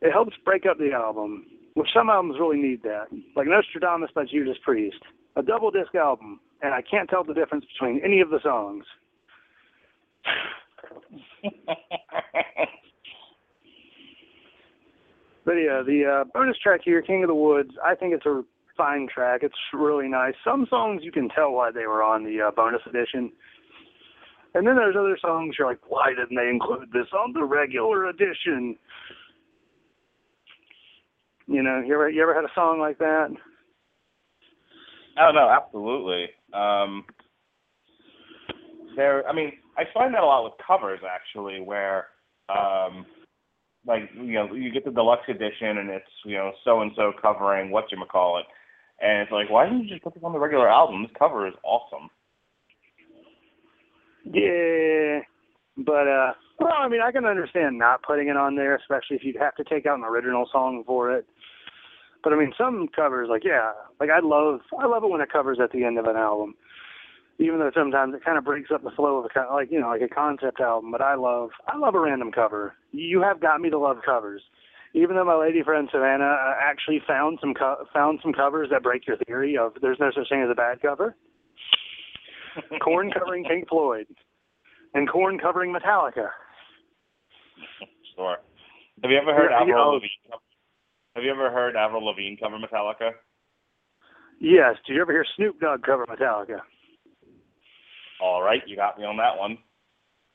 it 0.01 0.13
helps 0.13 0.37
break 0.45 0.67
up 0.67 0.79
the 0.79 0.93
album, 0.93 1.47
which 1.75 1.89
some 1.95 2.11
albums 2.11 2.37
really 2.39 2.59
need 2.59 2.83
that. 2.83 3.07
Like 3.37 3.47
Nostradamus 3.47 4.11
by 4.15 4.25
Judas 4.25 4.59
Priest, 4.65 4.99
a 5.37 5.43
double 5.43 5.71
disc 5.71 5.95
album, 5.95 6.41
and 6.61 6.75
I 6.75 6.83
can't 6.83 7.09
tell 7.09 7.25
the 7.25 7.35
difference 7.35 7.65
between 7.73 8.01
any 8.05 8.21
of 8.21 8.31
the 8.31 8.41
songs. 8.43 8.85
But 15.45 15.53
yeah, 15.55 15.83
the 15.85 16.21
uh, 16.21 16.25
bonus 16.33 16.57
track 16.59 16.81
here, 16.85 17.03
King 17.03 17.25
of 17.25 17.29
the 17.29 17.35
Woods, 17.35 17.71
I 17.85 17.95
think 17.95 18.15
it's 18.15 18.27
a 18.27 18.43
fine 18.77 19.09
track. 19.13 19.41
It's 19.43 19.55
really 19.73 20.09
nice. 20.09 20.35
Some 20.45 20.67
songs 20.71 21.03
you 21.05 21.13
can 21.13 21.29
tell 21.29 21.53
why 21.53 21.71
they 21.71 21.87
were 21.87 22.03
on 22.03 22.25
the 22.25 22.41
uh, 22.41 22.51
bonus 22.53 22.83
edition. 22.89 23.33
And 24.55 24.67
then 24.67 24.77
there's 24.77 24.97
other 24.99 25.19
songs 25.21 25.57
you're 25.59 25.69
like, 25.69 25.81
why 25.89 26.11
didn't 26.11 26.37
they 26.37 26.49
include 26.49 26.91
this 26.93 27.07
on 27.13 27.33
the 27.33 27.45
regular 27.45 28.07
edition? 28.07 28.77
You 31.47 31.63
know, 31.63 31.83
you 31.85 31.95
ever 31.95 32.09
you 32.09 32.23
ever 32.23 32.35
had 32.35 32.45
a 32.45 32.55
song 32.55 32.79
like 32.79 32.99
that? 32.99 33.29
Oh 35.19 35.31
no, 35.33 35.49
absolutely. 35.49 36.27
Um, 36.55 37.05
there, 38.97 39.27
I 39.29 39.35
mean, 39.35 39.53
I 39.77 39.85
find 39.93 40.15
that 40.15 40.23
a 40.23 40.27
lot 40.27 40.45
with 40.45 40.53
covers 40.65 41.01
actually, 41.09 41.61
where 41.61 42.07
um, 42.49 43.07
like 43.87 44.11
you 44.15 44.35
know 44.35 44.53
you 44.53 44.71
get 44.71 44.85
the 44.85 44.91
deluxe 44.91 45.29
edition 45.29 45.79
and 45.79 45.91
it's 45.91 46.07
you 46.25 46.37
know 46.37 46.53
so 46.65 46.81
and 46.83 46.93
so 46.97 47.13
covering 47.21 47.71
what 47.71 47.91
you 47.91 47.99
call 48.11 48.39
it, 48.39 48.47
and 49.05 49.23
it's 49.23 49.33
like 49.33 49.51
why 49.51 49.65
didn't 49.65 49.85
you 49.85 49.89
just 49.89 50.03
put 50.03 50.15
this 50.15 50.23
on 50.25 50.33
the 50.33 50.39
regular 50.39 50.69
album? 50.69 51.03
This 51.03 51.13
cover 51.19 51.47
is 51.47 51.55
awesome. 51.65 52.09
Yeah, 54.25 55.21
but 55.77 56.07
uh, 56.07 56.33
well, 56.61 56.75
I 56.79 56.89
mean, 56.89 57.01
I 57.03 57.11
can 57.11 57.25
understand 57.25 57.79
not 57.79 58.03
putting 58.03 58.29
it 58.29 58.37
on 58.37 58.55
there, 58.55 58.77
especially 58.77 59.17
if 59.17 59.25
you'd 59.25 59.37
have 59.41 59.57
to 59.57 59.65
take 59.65 59.87
out 59.87 59.99
an 59.99 60.05
original 60.05 60.49
song 60.53 60.85
for 60.87 61.13
it. 61.13 61.27
But 62.23 62.33
I 62.33 62.37
mean, 62.37 62.53
some 62.57 62.89
covers, 62.95 63.29
like 63.29 63.43
yeah, 63.45 63.73
like 63.99 64.11
I 64.11 64.21
love, 64.23 64.61
I 64.79 64.87
love 64.87 65.03
it 65.03 65.11
when 65.11 65.21
it 65.21 65.33
covers 65.33 65.59
at 65.63 65.73
the 65.73 65.85
end 65.85 65.99
of 65.99 66.05
an 66.05 66.17
album, 66.17 66.55
even 67.43 67.59
though 67.59 67.71
sometimes 67.75 68.15
it 68.15 68.25
kind 68.25 68.39
of 68.39 68.45
breaks 68.45 68.71
up 68.73 68.83
the 68.85 68.91
flow 68.93 69.19
of 69.19 69.25
a 69.35 69.53
like 69.53 69.71
you 69.71 69.81
know, 69.81 69.89
like 69.89 70.01
a 70.03 70.09
concept 70.09 70.61
album. 70.61 70.93
But 70.93 71.01
I 71.03 71.15
love, 71.15 71.51
I 71.67 71.77
love 71.77 71.95
a 71.95 72.01
random 72.01 72.31
cover. 72.33 72.75
You 72.93 73.21
have 73.23 73.41
got 73.41 73.61
me 73.61 73.69
to 73.71 73.79
love 73.79 73.99
covers. 74.05 74.43
Even 74.95 75.17
though 75.17 75.25
my 75.25 75.35
lady 75.37 75.63
friend 75.63 75.89
Savannah 75.91 76.25
uh, 76.39 76.55
actually 76.63 77.01
found 77.07 77.39
some 77.41 77.55
co- 77.55 77.85
found 77.93 78.21
some 78.23 78.33
covers 78.33 78.69
that 78.71 78.83
break 78.83 79.07
your 79.07 79.17
theory 79.27 79.57
of 79.57 79.73
there's 79.81 79.99
no 79.99 80.11
such 80.15 80.29
thing 80.29 80.43
as 80.43 80.51
a 80.51 80.55
bad 80.55 80.81
cover. 80.83 81.17
Korn 82.83 83.11
covering 83.11 83.45
Pink 83.45 83.69
Floyd, 83.69 84.07
and 84.95 85.09
Korn 85.09 85.39
covering 85.39 85.73
Metallica. 85.75 86.29
Sure. 88.15 88.37
Have 89.03 89.11
you 89.11 89.17
ever 89.19 89.35
heard 89.35 89.51
Yeah, 89.51 89.65
you 89.65 89.73
Avril 89.73 89.85
know- 89.85 89.91
Lavigne? 89.95 90.29
cover- 90.31 90.43
Have 91.17 91.25
you 91.25 91.31
ever 91.31 91.51
heard 91.51 91.77
Avril 91.77 92.05
Lavigne 92.05 92.37
cover 92.37 92.59
Metallica? 92.59 93.13
Yes. 94.41 94.77
Did 94.87 94.95
you 94.97 95.01
ever 95.03 95.13
hear 95.13 95.25
Snoop 95.37 95.59
Dogg 95.61 95.83
cover 95.83 96.05
Metallica? 96.07 96.61
All 98.23 98.41
right, 98.41 98.63
you 98.67 98.77
got 98.77 98.97
me 98.99 99.05
on 99.05 99.17
that 99.17 99.37
one. 99.37 99.59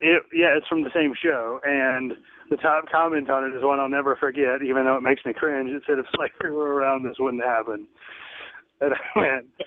It, 0.01 0.21
yeah, 0.33 0.57
it's 0.57 0.67
from 0.67 0.83
the 0.83 0.91
same 0.93 1.13
show, 1.23 1.59
and 1.63 2.11
the 2.49 2.57
top 2.57 2.91
comment 2.91 3.29
on 3.29 3.45
it 3.45 3.55
is 3.55 3.63
one 3.63 3.79
I'll 3.79 3.87
never 3.87 4.17
forget, 4.17 4.61
even 4.61 4.83
though 4.83 4.97
it 4.97 5.03
makes 5.03 5.25
me 5.25 5.33
cringe. 5.33 5.71
It 5.71 5.83
said, 5.87 5.97
"If 5.97 6.05
slavery 6.13 6.53
were 6.55 6.75
around, 6.75 7.03
this 7.03 7.15
wouldn't 7.17 7.43
happen." 7.43 7.87
And 8.81 8.93
I 8.93 9.19
went, 9.19 9.47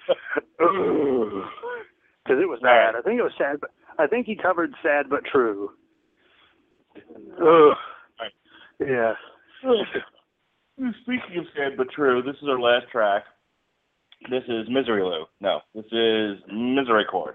because 2.28 2.38
it 2.40 2.48
was 2.48 2.60
bad. 2.62 2.94
I 2.94 3.00
think 3.02 3.18
it 3.18 3.24
was 3.24 3.32
sad, 3.38 3.58
but 3.60 3.70
I 3.98 4.06
think 4.06 4.26
he 4.26 4.36
covered 4.36 4.74
"Sad 4.82 5.06
but 5.08 5.24
True." 5.24 5.70
Ugh. 7.40 7.76
Right. 8.20 8.32
Yeah. 8.78 9.14
Speaking 11.02 11.38
of 11.38 11.44
sad 11.56 11.76
but 11.76 11.88
true, 11.94 12.22
this 12.22 12.36
is 12.42 12.48
our 12.48 12.60
last 12.60 12.86
track. 12.90 13.24
This 14.30 14.42
is 14.48 14.68
Misery 14.68 15.02
Lou. 15.02 15.24
No, 15.40 15.60
this 15.74 15.84
is 15.86 16.38
Misericord. 16.52 17.34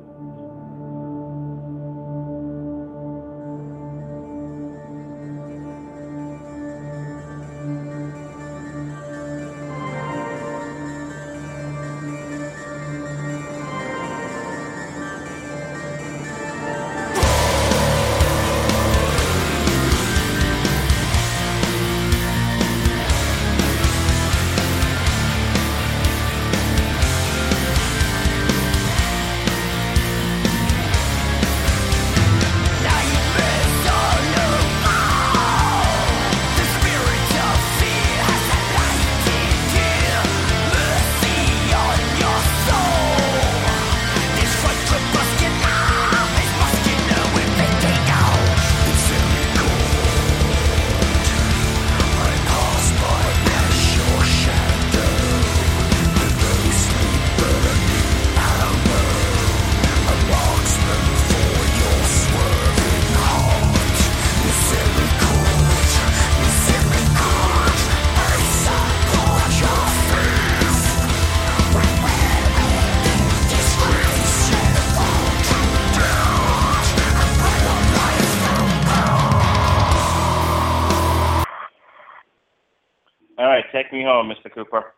take 83.81 83.93
me 83.93 84.03
home, 84.03 84.29
Mr. 84.31 84.53
Cooper. 84.53 84.93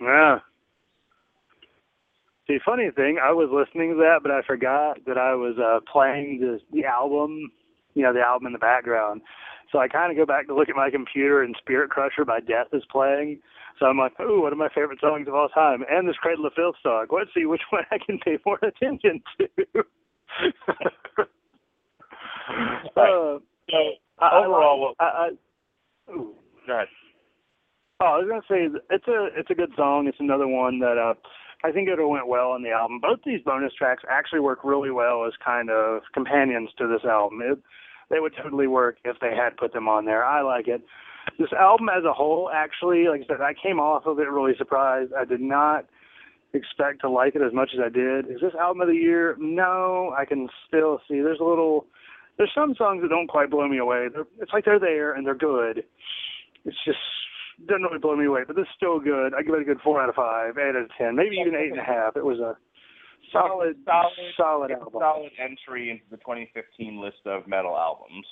Yeah. 0.00 0.38
See, 2.46 2.58
funny 2.64 2.90
thing, 2.94 3.18
I 3.22 3.32
was 3.32 3.50
listening 3.52 3.90
to 3.90 3.96
that, 3.96 4.20
but 4.22 4.30
I 4.30 4.40
forgot 4.46 4.98
that 5.06 5.18
I 5.18 5.34
was 5.34 5.56
uh 5.58 5.80
playing 5.90 6.40
the 6.40 6.60
the 6.72 6.84
album, 6.86 7.50
you 7.94 8.02
know, 8.02 8.12
the 8.12 8.20
album 8.20 8.46
in 8.46 8.52
the 8.52 8.58
background. 8.58 9.20
So 9.70 9.78
I 9.78 9.88
kind 9.88 10.10
of 10.10 10.16
go 10.16 10.24
back 10.24 10.46
to 10.46 10.54
look 10.54 10.70
at 10.70 10.76
my 10.76 10.90
computer, 10.90 11.42
and 11.42 11.54
Spirit 11.58 11.90
Crusher 11.90 12.24
by 12.24 12.40
Death 12.40 12.68
is 12.72 12.82
playing. 12.90 13.40
So 13.78 13.86
I'm 13.86 13.98
like, 13.98 14.18
ooh, 14.18 14.40
one 14.42 14.52
of 14.52 14.58
my 14.58 14.70
favorite 14.74 14.98
songs 15.00 15.28
of 15.28 15.34
all 15.34 15.48
time, 15.50 15.84
and 15.90 16.08
this 16.08 16.16
Cradle 16.16 16.46
of 16.46 16.54
Filth 16.54 16.76
song. 16.82 17.06
Let's 17.10 17.30
see 17.34 17.44
which 17.44 17.60
one 17.70 17.84
I 17.90 17.98
can 17.98 18.18
pay 18.18 18.38
more 18.46 18.58
attention 18.62 19.22
to. 19.40 19.48
Right. 22.96 23.36
uh, 23.36 23.38
So 23.70 23.76
I, 24.20 24.36
overall, 24.44 24.94
I, 24.98 25.04
I, 25.04 25.30
ooh. 26.10 26.34
go 26.66 26.74
ahead. 26.74 26.88
Oh, 28.00 28.06
I 28.06 28.18
was 28.18 28.28
gonna 28.28 28.42
say 28.48 28.68
it's 28.90 29.08
a 29.08 29.28
it's 29.36 29.50
a 29.50 29.54
good 29.54 29.70
song. 29.76 30.06
It's 30.06 30.20
another 30.20 30.46
one 30.46 30.78
that 30.80 30.98
uh 30.98 31.14
I 31.64 31.72
think 31.72 31.88
it 31.88 31.98
went 32.00 32.28
well 32.28 32.50
on 32.50 32.62
the 32.62 32.70
album. 32.70 33.00
Both 33.00 33.20
these 33.26 33.40
bonus 33.44 33.74
tracks 33.74 34.04
actually 34.08 34.40
work 34.40 34.60
really 34.62 34.90
well 34.90 35.24
as 35.26 35.32
kind 35.44 35.70
of 35.70 36.02
companions 36.14 36.70
to 36.78 36.86
this 36.86 37.04
album. 37.04 37.40
It, 37.42 37.58
they 38.10 38.20
would 38.20 38.32
totally 38.40 38.68
work 38.68 38.98
if 39.04 39.16
they 39.20 39.34
had 39.34 39.56
put 39.56 39.72
them 39.72 39.88
on 39.88 40.04
there. 40.04 40.24
I 40.24 40.42
like 40.42 40.68
it. 40.68 40.82
This 41.38 41.52
album 41.52 41.88
as 41.88 42.04
a 42.04 42.12
whole, 42.12 42.48
actually, 42.54 43.06
like 43.08 43.22
I 43.22 43.26
said, 43.26 43.40
I 43.40 43.54
came 43.54 43.80
off 43.80 44.06
of 44.06 44.18
it 44.18 44.30
really 44.30 44.54
surprised. 44.56 45.12
I 45.12 45.24
did 45.24 45.40
not 45.40 45.86
expect 46.54 47.00
to 47.02 47.10
like 47.10 47.34
it 47.34 47.42
as 47.42 47.52
much 47.52 47.70
as 47.74 47.80
I 47.84 47.90
did. 47.90 48.26
Is 48.30 48.40
this 48.40 48.54
album 48.58 48.80
of 48.80 48.88
the 48.88 48.94
year? 48.94 49.36
No, 49.38 50.14
I 50.16 50.24
can 50.24 50.48
still 50.66 51.00
see 51.08 51.20
there's 51.20 51.40
a 51.40 51.44
little. 51.44 51.86
There's 52.38 52.52
some 52.54 52.74
songs 52.78 53.02
that 53.02 53.08
don't 53.08 53.26
quite 53.26 53.50
blow 53.50 53.66
me 53.68 53.78
away. 53.78 54.06
They're, 54.12 54.26
it's 54.40 54.52
like 54.52 54.64
they're 54.64 54.78
there 54.78 55.12
and 55.12 55.26
they're 55.26 55.34
good. 55.34 55.84
It's 56.64 56.76
just 56.84 56.98
doesn't 57.66 57.82
really 57.82 57.98
blow 57.98 58.14
me 58.14 58.26
away, 58.26 58.42
but 58.46 58.54
this 58.54 58.62
is 58.62 58.76
still 58.76 59.00
good. 59.00 59.34
I 59.34 59.42
give 59.42 59.54
it 59.54 59.62
a 59.62 59.64
good 59.64 59.80
four 59.82 60.00
out 60.00 60.08
of 60.08 60.14
five, 60.14 60.56
eight 60.58 60.76
out 60.76 60.84
of 60.84 60.90
ten, 60.96 61.16
maybe 61.16 61.36
even 61.36 61.56
eight 61.56 61.72
and 61.72 61.80
a 61.80 61.84
half. 61.84 62.16
It 62.16 62.24
was 62.24 62.38
a 62.38 62.56
solid, 63.32 63.76
solid, 63.84 64.12
solid 64.36 64.70
album. 64.70 65.00
solid 65.00 65.32
entry 65.42 65.90
into 65.90 66.04
the 66.10 66.18
2015 66.18 67.00
list 67.02 67.26
of 67.26 67.48
metal 67.48 67.76
albums. 67.76 68.26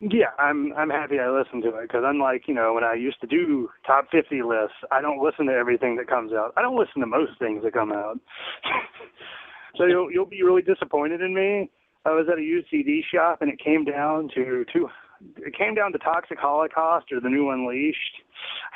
Yeah, 0.00 0.34
I'm 0.38 0.72
I'm 0.74 0.90
happy 0.90 1.18
I 1.20 1.30
listened 1.30 1.62
to 1.62 1.78
it 1.78 1.82
because 1.82 2.02
unlike 2.04 2.42
you 2.48 2.54
know 2.54 2.74
when 2.74 2.84
I 2.84 2.94
used 2.94 3.20
to 3.20 3.26
do 3.26 3.70
top 3.86 4.08
50 4.10 4.42
lists, 4.42 4.76
I 4.90 5.00
don't 5.00 5.22
listen 5.22 5.46
to 5.46 5.52
everything 5.52 5.96
that 5.96 6.08
comes 6.08 6.32
out. 6.32 6.52
I 6.56 6.62
don't 6.62 6.78
listen 6.78 7.00
to 7.00 7.06
most 7.06 7.38
things 7.38 7.62
that 7.62 7.72
come 7.72 7.92
out. 7.92 8.18
so 9.76 9.86
you'll 9.86 10.10
you'll 10.10 10.26
be 10.26 10.42
really 10.42 10.62
disappointed 10.62 11.20
in 11.20 11.32
me. 11.32 11.70
I 12.04 12.10
was 12.10 12.26
at 12.30 12.38
a 12.38 12.42
used 12.42 12.68
CD 12.70 13.02
shop 13.12 13.38
and 13.40 13.50
it 13.50 13.58
came 13.58 13.84
down 13.84 14.28
to 14.34 14.64
two. 14.72 14.88
It 15.38 15.56
came 15.56 15.74
down 15.74 15.92
to 15.92 15.98
Toxic 15.98 16.38
Holocaust 16.38 17.06
or 17.12 17.20
the 17.20 17.30
new 17.30 17.50
Unleashed. 17.50 18.22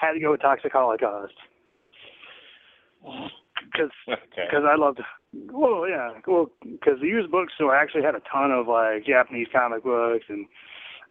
I 0.01 0.07
had 0.07 0.13
to 0.13 0.21
go 0.21 0.31
with 0.31 0.41
Toxic 0.41 0.73
Holocaust 0.73 1.35
because 3.03 3.91
Okay. 4.09 4.47
because 4.51 4.65
I 4.67 4.77
loved. 4.77 5.01
Well, 5.53 5.87
yeah, 5.89 6.13
well, 6.27 6.51
because 6.63 7.01
the 7.01 7.07
used 7.07 7.31
bookstore 7.31 7.77
actually 7.77 8.03
had 8.03 8.15
a 8.15 8.23
ton 8.33 8.51
of 8.51 8.67
like 8.67 9.05
Japanese 9.05 9.49
comic 9.53 9.85
books 9.85 10.25
and 10.29 10.47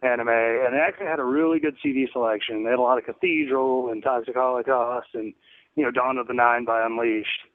anime, 0.02 0.28
and 0.28 0.74
they 0.74 0.78
actually 0.80 1.06
had 1.06 1.20
a 1.20 1.24
really 1.24 1.60
good 1.60 1.76
CD 1.82 2.08
selection. 2.12 2.64
They 2.64 2.70
had 2.70 2.78
a 2.78 2.82
lot 2.82 2.98
of 2.98 3.04
Cathedral 3.04 3.90
and 3.90 4.02
Toxic 4.02 4.34
Holocaust 4.34 5.08
and 5.14 5.32
you 5.76 5.84
know 5.84 5.90
Dawn 5.90 6.18
of 6.18 6.26
the 6.26 6.34
Nine 6.34 6.64
by 6.64 6.84
Unleashed. 6.84 7.46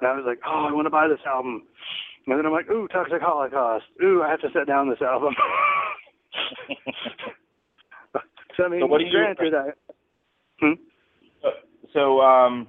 And 0.00 0.08
I 0.08 0.14
was 0.14 0.24
like, 0.26 0.40
oh, 0.46 0.66
I 0.68 0.72
want 0.72 0.86
to 0.86 0.90
buy 0.90 1.08
this 1.08 1.24
album. 1.26 1.62
And 2.26 2.38
then 2.38 2.46
I'm 2.46 2.52
like, 2.52 2.70
ooh, 2.70 2.88
Toxic 2.88 3.20
Holocaust. 3.20 3.84
Ooh, 4.02 4.22
I 4.22 4.30
have 4.30 4.40
to 4.40 4.48
set 4.54 4.66
down 4.66 4.88
this 4.88 5.02
album. 5.02 5.34
so 8.56 8.64
I 8.64 8.68
mean, 8.68 8.80
So 8.80 8.86
what 8.86 8.98
do 8.98 9.04
you- 9.04 9.10
granted, 9.12 9.54
I, 9.54 9.70
hmm? 10.60 10.72
so 11.92 12.20
um, 12.20 12.68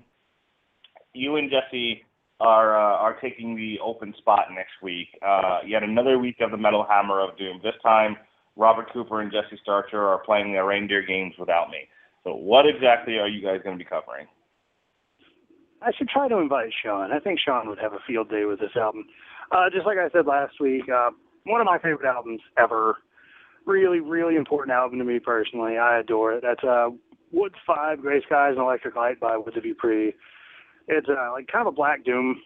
you 1.13 1.35
and 1.37 1.49
Jesse 1.49 2.03
are 2.41 2.75
uh, 2.77 2.97
are 2.97 3.17
taking 3.21 3.55
the 3.55 3.79
open 3.83 4.13
spot 4.17 4.47
next 4.53 4.73
week. 4.83 5.07
Uh, 5.25 5.59
yet 5.65 5.83
another 5.83 6.19
week 6.19 6.37
of 6.41 6.51
the 6.51 6.57
Metal 6.57 6.85
Hammer 6.87 7.21
of 7.21 7.37
Doom. 7.37 7.59
This 7.63 7.75
time, 7.81 8.17
Robert 8.57 8.91
Cooper 8.91 9.21
and 9.21 9.31
Jesse 9.31 9.57
Starcher 9.63 10.03
are 10.03 10.19
playing 10.19 10.51
their 10.51 10.65
reindeer 10.65 11.01
games 11.01 11.33
without 11.39 11.69
me. 11.69 11.87
So 12.23 12.35
what 12.35 12.65
exactly 12.65 13.17
are 13.19 13.27
you 13.27 13.41
guys 13.41 13.61
going 13.63 13.77
to 13.77 13.83
be 13.83 13.87
covering? 13.87 14.27
I 15.81 15.91
should 15.97 16.09
try 16.09 16.27
to 16.27 16.37
invite 16.37 16.71
Sean. 16.83 17.11
I 17.11 17.19
think 17.19 17.39
Sean 17.39 17.69
would 17.69 17.77
have 17.79 17.93
a 17.93 17.99
field 18.07 18.29
day 18.29 18.45
with 18.45 18.59
this 18.59 18.75
album. 18.75 19.05
Uh, 19.55 19.69
just 19.71 19.85
like 19.85 19.97
I 19.97 20.09
said 20.09 20.25
last 20.25 20.59
week, 20.59 20.83
uh, 20.93 21.11
one 21.45 21.61
of 21.61 21.65
my 21.65 21.77
favorite 21.77 22.05
albums 22.05 22.41
ever. 22.57 22.97
Really, 23.65 24.01
really 24.01 24.35
important 24.35 24.75
album 24.75 24.99
to 24.99 25.05
me 25.05 25.19
personally. 25.19 25.77
I 25.77 25.99
adore 25.99 26.33
it. 26.33 26.43
That's 26.43 26.63
uh, 26.63 26.89
Woods 27.31 27.55
Five, 27.65 28.01
Gray 28.01 28.21
Skies, 28.25 28.51
and 28.51 28.59
Electric 28.59 28.97
Light 28.97 29.19
by 29.19 29.37
Woods 29.37 29.55
of 29.55 29.65
Ypres. 29.65 30.13
It's 30.89 31.07
uh, 31.07 31.31
like 31.31 31.47
kind 31.47 31.65
of 31.65 31.73
a 31.73 31.75
black 31.75 32.03
doom, 32.03 32.41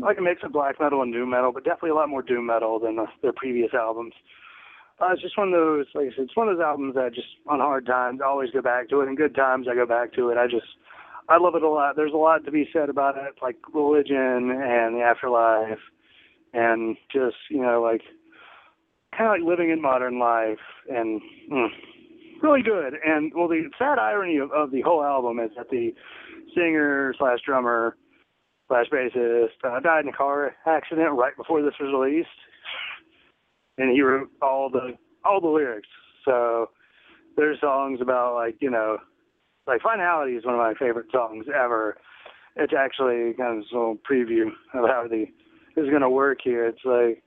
like 0.00 0.18
a 0.18 0.20
mix 0.20 0.42
of 0.42 0.52
black 0.52 0.80
metal 0.80 1.00
and 1.02 1.12
doom 1.12 1.30
metal, 1.30 1.52
but 1.52 1.64
definitely 1.64 1.90
a 1.90 1.94
lot 1.94 2.08
more 2.08 2.22
doom 2.22 2.46
metal 2.46 2.80
than 2.80 2.96
the, 2.96 3.06
their 3.22 3.32
previous 3.32 3.70
albums. 3.72 4.12
Uh, 5.00 5.12
it's 5.12 5.22
just 5.22 5.38
one 5.38 5.48
of 5.48 5.54
those, 5.54 5.86
like 5.94 6.06
I 6.06 6.16
said, 6.16 6.24
it's 6.24 6.36
one 6.36 6.48
of 6.48 6.56
those 6.56 6.64
albums 6.64 6.96
that 6.96 7.14
just 7.14 7.28
on 7.46 7.60
hard 7.60 7.86
times 7.86 8.20
I 8.20 8.26
always 8.26 8.50
go 8.50 8.60
back 8.60 8.88
to 8.88 9.00
it. 9.00 9.06
In 9.06 9.14
good 9.14 9.36
times 9.36 9.68
I 9.70 9.76
go 9.76 9.86
back 9.86 10.12
to 10.14 10.30
it. 10.30 10.36
I 10.36 10.46
just 10.46 10.66
I 11.28 11.38
love 11.38 11.54
it 11.54 11.62
a 11.62 11.68
lot. 11.68 11.94
There's 11.94 12.12
a 12.12 12.16
lot 12.16 12.44
to 12.44 12.50
be 12.50 12.68
said 12.72 12.88
about 12.88 13.16
it, 13.16 13.36
like 13.40 13.56
religion 13.72 14.50
and 14.50 14.96
the 14.96 15.02
afterlife, 15.02 15.78
and 16.52 16.96
just 17.12 17.36
you 17.50 17.62
know 17.62 17.82
like 17.82 18.02
kind 19.16 19.26
of 19.26 19.32
like 19.32 19.48
living 19.48 19.70
in 19.70 19.80
modern 19.82 20.18
life, 20.18 20.58
and 20.88 21.20
mm, 21.50 21.68
really 22.42 22.62
good. 22.62 22.94
And 23.04 23.32
well, 23.34 23.48
the 23.48 23.68
sad 23.78 23.98
irony 23.98 24.38
of, 24.38 24.50
of 24.52 24.70
the 24.70 24.82
whole 24.82 25.02
album 25.02 25.38
is 25.40 25.50
that 25.56 25.70
the 25.70 25.92
singer 26.54 27.14
slash 27.18 27.38
drummer 27.44 27.96
slash 28.68 28.86
bassist 28.92 29.48
uh, 29.64 29.80
died 29.80 30.04
in 30.04 30.10
a 30.10 30.16
car 30.16 30.54
accident 30.66 31.12
right 31.12 31.36
before 31.36 31.62
this 31.62 31.74
was 31.80 31.92
released, 31.92 32.28
and 33.78 33.90
he 33.92 34.02
wrote 34.02 34.28
all 34.42 34.70
the 34.70 34.92
all 35.24 35.40
the 35.40 35.48
lyrics. 35.48 35.88
So 36.24 36.70
there's 37.36 37.60
songs 37.60 38.00
about 38.00 38.34
like 38.34 38.56
you 38.60 38.70
know 38.70 38.98
like 39.66 39.82
Finality 39.82 40.32
is 40.32 40.44
one 40.44 40.54
of 40.54 40.60
my 40.60 40.74
favorite 40.74 41.06
songs 41.12 41.46
ever. 41.48 41.96
It's 42.56 42.72
actually 42.76 43.34
kind 43.34 43.58
of 43.58 43.64
a 43.70 43.76
little 43.76 43.98
preview 44.10 44.48
of 44.74 44.88
how 44.88 45.06
the 45.08 45.26
is 45.78 45.90
going 45.90 46.02
to 46.02 46.10
work 46.10 46.38
here. 46.42 46.66
It's 46.66 46.84
like 46.84 47.22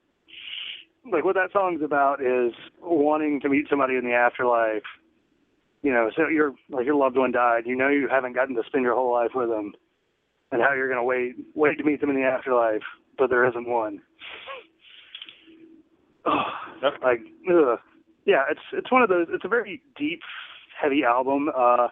like 1.11 1.25
what 1.25 1.35
that 1.35 1.51
song's 1.51 1.81
about 1.81 2.21
is 2.21 2.53
wanting 2.81 3.39
to 3.41 3.49
meet 3.49 3.65
somebody 3.69 3.95
in 3.95 4.05
the 4.05 4.13
afterlife. 4.13 4.83
You 5.81 5.91
know, 5.91 6.11
so 6.15 6.27
your 6.27 6.53
like 6.69 6.85
your 6.85 6.95
loved 6.95 7.17
one 7.17 7.31
died. 7.31 7.63
You 7.65 7.75
know 7.75 7.89
you 7.89 8.07
haven't 8.07 8.33
gotten 8.33 8.55
to 8.55 8.63
spend 8.67 8.83
your 8.83 8.95
whole 8.95 9.11
life 9.11 9.31
with 9.33 9.49
them, 9.49 9.73
and 10.51 10.61
how 10.61 10.73
you're 10.73 10.87
going 10.87 10.99
to 10.99 11.03
wait 11.03 11.35
wait 11.55 11.77
to 11.79 11.83
meet 11.83 12.01
them 12.01 12.11
in 12.11 12.15
the 12.15 12.27
afterlife, 12.27 12.83
but 13.17 13.29
there 13.29 13.47
isn't 13.47 13.67
one. 13.67 14.01
Oh, 16.83 16.89
like 17.03 17.19
ugh. 17.51 17.79
yeah, 18.25 18.43
it's 18.49 18.61
it's 18.73 18.91
one 18.91 19.01
of 19.01 19.09
those. 19.09 19.27
It's 19.31 19.45
a 19.45 19.47
very 19.47 19.81
deep, 19.97 20.21
heavy 20.79 21.03
album. 21.03 21.49
Uh, 21.55 21.87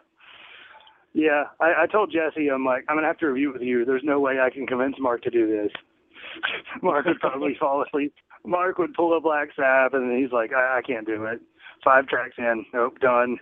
yeah, 1.14 1.46
I, 1.60 1.84
I 1.84 1.86
told 1.92 2.12
Jesse, 2.12 2.50
I'm 2.50 2.66
like, 2.66 2.86
I'm 2.90 2.96
gonna 2.96 3.08
have 3.08 3.18
to 3.20 3.28
review 3.28 3.50
it 3.50 3.54
with 3.54 3.62
you. 3.64 3.86
There's 3.86 4.04
no 4.04 4.20
way 4.20 4.40
I 4.40 4.50
can 4.50 4.68
convince 4.68 4.96
Mark 5.00 5.22
to 5.24 5.30
do 5.30 5.48
this. 5.48 5.72
Mark 6.82 7.06
would 7.06 7.20
probably 7.20 7.56
fall 7.60 7.84
asleep. 7.84 8.14
Mark 8.46 8.78
would 8.78 8.94
pull 8.94 9.16
a 9.16 9.22
Black 9.22 9.50
Sabbath, 9.56 9.94
and 9.94 10.18
he's 10.20 10.32
like, 10.32 10.52
I, 10.54 10.80
I 10.80 10.82
can't 10.82 11.06
do 11.06 11.26
it. 11.26 11.42
Five 11.84 12.08
tracks 12.08 12.36
in, 12.38 12.66
nope, 12.74 13.00
done. 13.00 13.38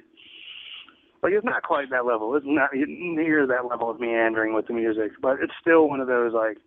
Like 1.24 1.34
it's 1.34 1.46
not 1.46 1.64
quite 1.64 1.90
that 1.90 2.06
level. 2.06 2.36
It's 2.36 2.46
not 2.48 2.70
near 2.74 3.48
that 3.48 3.66
level 3.66 3.90
of 3.90 4.00
meandering 4.00 4.54
with 4.54 4.68
the 4.68 4.74
music, 4.74 5.12
but 5.22 5.38
it's 5.42 5.54
still 5.60 5.90
one 5.90 6.00
of 6.00 6.08
those 6.08 6.34
like 6.34 6.58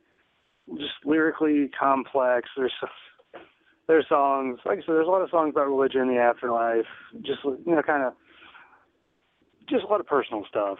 just 0.76 1.04
lyrically 1.04 1.70
complex. 1.78 2.48
There's 2.56 2.72
there's 3.86 4.06
songs, 4.08 4.58
like 4.64 4.78
I 4.78 4.80
said, 4.82 4.94
there's 4.94 5.06
a 5.06 5.10
lot 5.10 5.22
of 5.22 5.30
songs 5.30 5.52
about 5.54 5.66
religion, 5.66 6.08
the 6.08 6.20
afterlife, 6.20 6.86
just 7.22 7.40
you 7.44 7.74
know, 7.74 7.82
kind 7.82 8.04
of 8.04 8.12
just 9.68 9.84
a 9.84 9.86
lot 9.86 10.00
of 10.00 10.06
personal 10.06 10.44
stuff, 10.48 10.78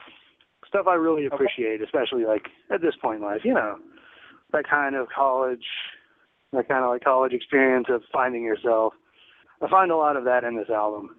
stuff 0.67 0.87
I 0.89 0.95
really 0.95 1.27
appreciate, 1.27 1.83
especially 1.83 2.25
like 2.25 2.47
at 2.73 2.83
this 2.83 2.95
point 3.01 3.19
in 3.19 3.25
life. 3.25 3.41
You 3.45 3.55
know, 3.55 3.79
that 4.53 4.69
kind 4.69 4.95
of 4.95 5.09
college, 5.15 5.65
that 6.53 6.69
kind 6.69 6.85
of 6.85 6.91
like 6.91 7.05
college 7.05 7.33
experience 7.33 7.87
of 7.89 8.03
finding 8.13 8.43
yourself. 8.43 8.95
I 9.63 9.69
find 9.69 9.91
a 9.91 9.97
lot 9.97 10.17
of 10.17 10.25
that 10.25 10.45
in 10.45 10.57
this 10.57 10.71
album. 10.71 11.17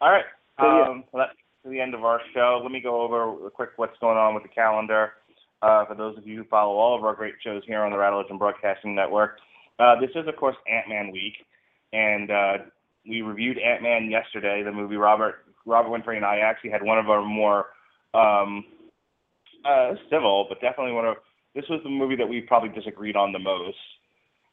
All 0.00 0.10
right. 0.10 0.24
So, 0.60 0.66
yeah. 0.66 0.88
Um, 0.88 1.04
well, 1.12 1.26
that's 1.26 1.38
the 1.64 1.80
end 1.80 1.94
of 1.94 2.04
our 2.04 2.20
show. 2.34 2.60
Let 2.62 2.72
me 2.72 2.80
go 2.80 3.00
over 3.00 3.46
a 3.46 3.50
quick 3.50 3.70
what's 3.76 3.98
going 4.00 4.18
on 4.18 4.34
with 4.34 4.42
the 4.42 4.48
calendar. 4.48 5.12
Uh, 5.62 5.84
for 5.86 5.94
those 5.94 6.18
of 6.18 6.26
you 6.26 6.38
who 6.38 6.44
follow 6.44 6.74
all 6.74 6.96
of 6.96 7.04
our 7.04 7.14
great 7.14 7.34
shows 7.42 7.62
here 7.66 7.82
on 7.82 7.92
the 7.92 7.96
Rattle 7.96 8.20
Legend 8.20 8.38
Broadcasting 8.38 8.94
Network, 8.94 9.38
uh, 9.78 9.98
this 10.00 10.10
is, 10.16 10.26
of 10.26 10.36
course, 10.36 10.56
Ant 10.70 10.88
Man 10.88 11.12
week. 11.12 11.34
And 11.92 12.30
uh, 12.30 12.52
we 13.08 13.22
reviewed 13.22 13.58
Ant 13.58 13.82
Man 13.82 14.10
yesterday, 14.10 14.62
the 14.62 14.72
movie. 14.72 14.96
Robert 14.96 15.44
Robert 15.64 15.90
Winfrey 15.90 16.16
and 16.16 16.24
I 16.24 16.38
actually 16.38 16.70
had 16.70 16.82
one 16.82 16.98
of 16.98 17.08
our 17.08 17.24
more 17.24 17.66
um, 18.14 18.64
uh, 19.64 19.94
civil, 20.10 20.46
but 20.48 20.60
definitely 20.60 20.92
one 20.92 21.06
of 21.06 21.16
this 21.54 21.64
was 21.68 21.80
the 21.84 21.90
movie 21.90 22.16
that 22.16 22.28
we 22.28 22.40
probably 22.40 22.70
disagreed 22.70 23.16
on 23.16 23.32
the 23.32 23.38
most 23.38 23.76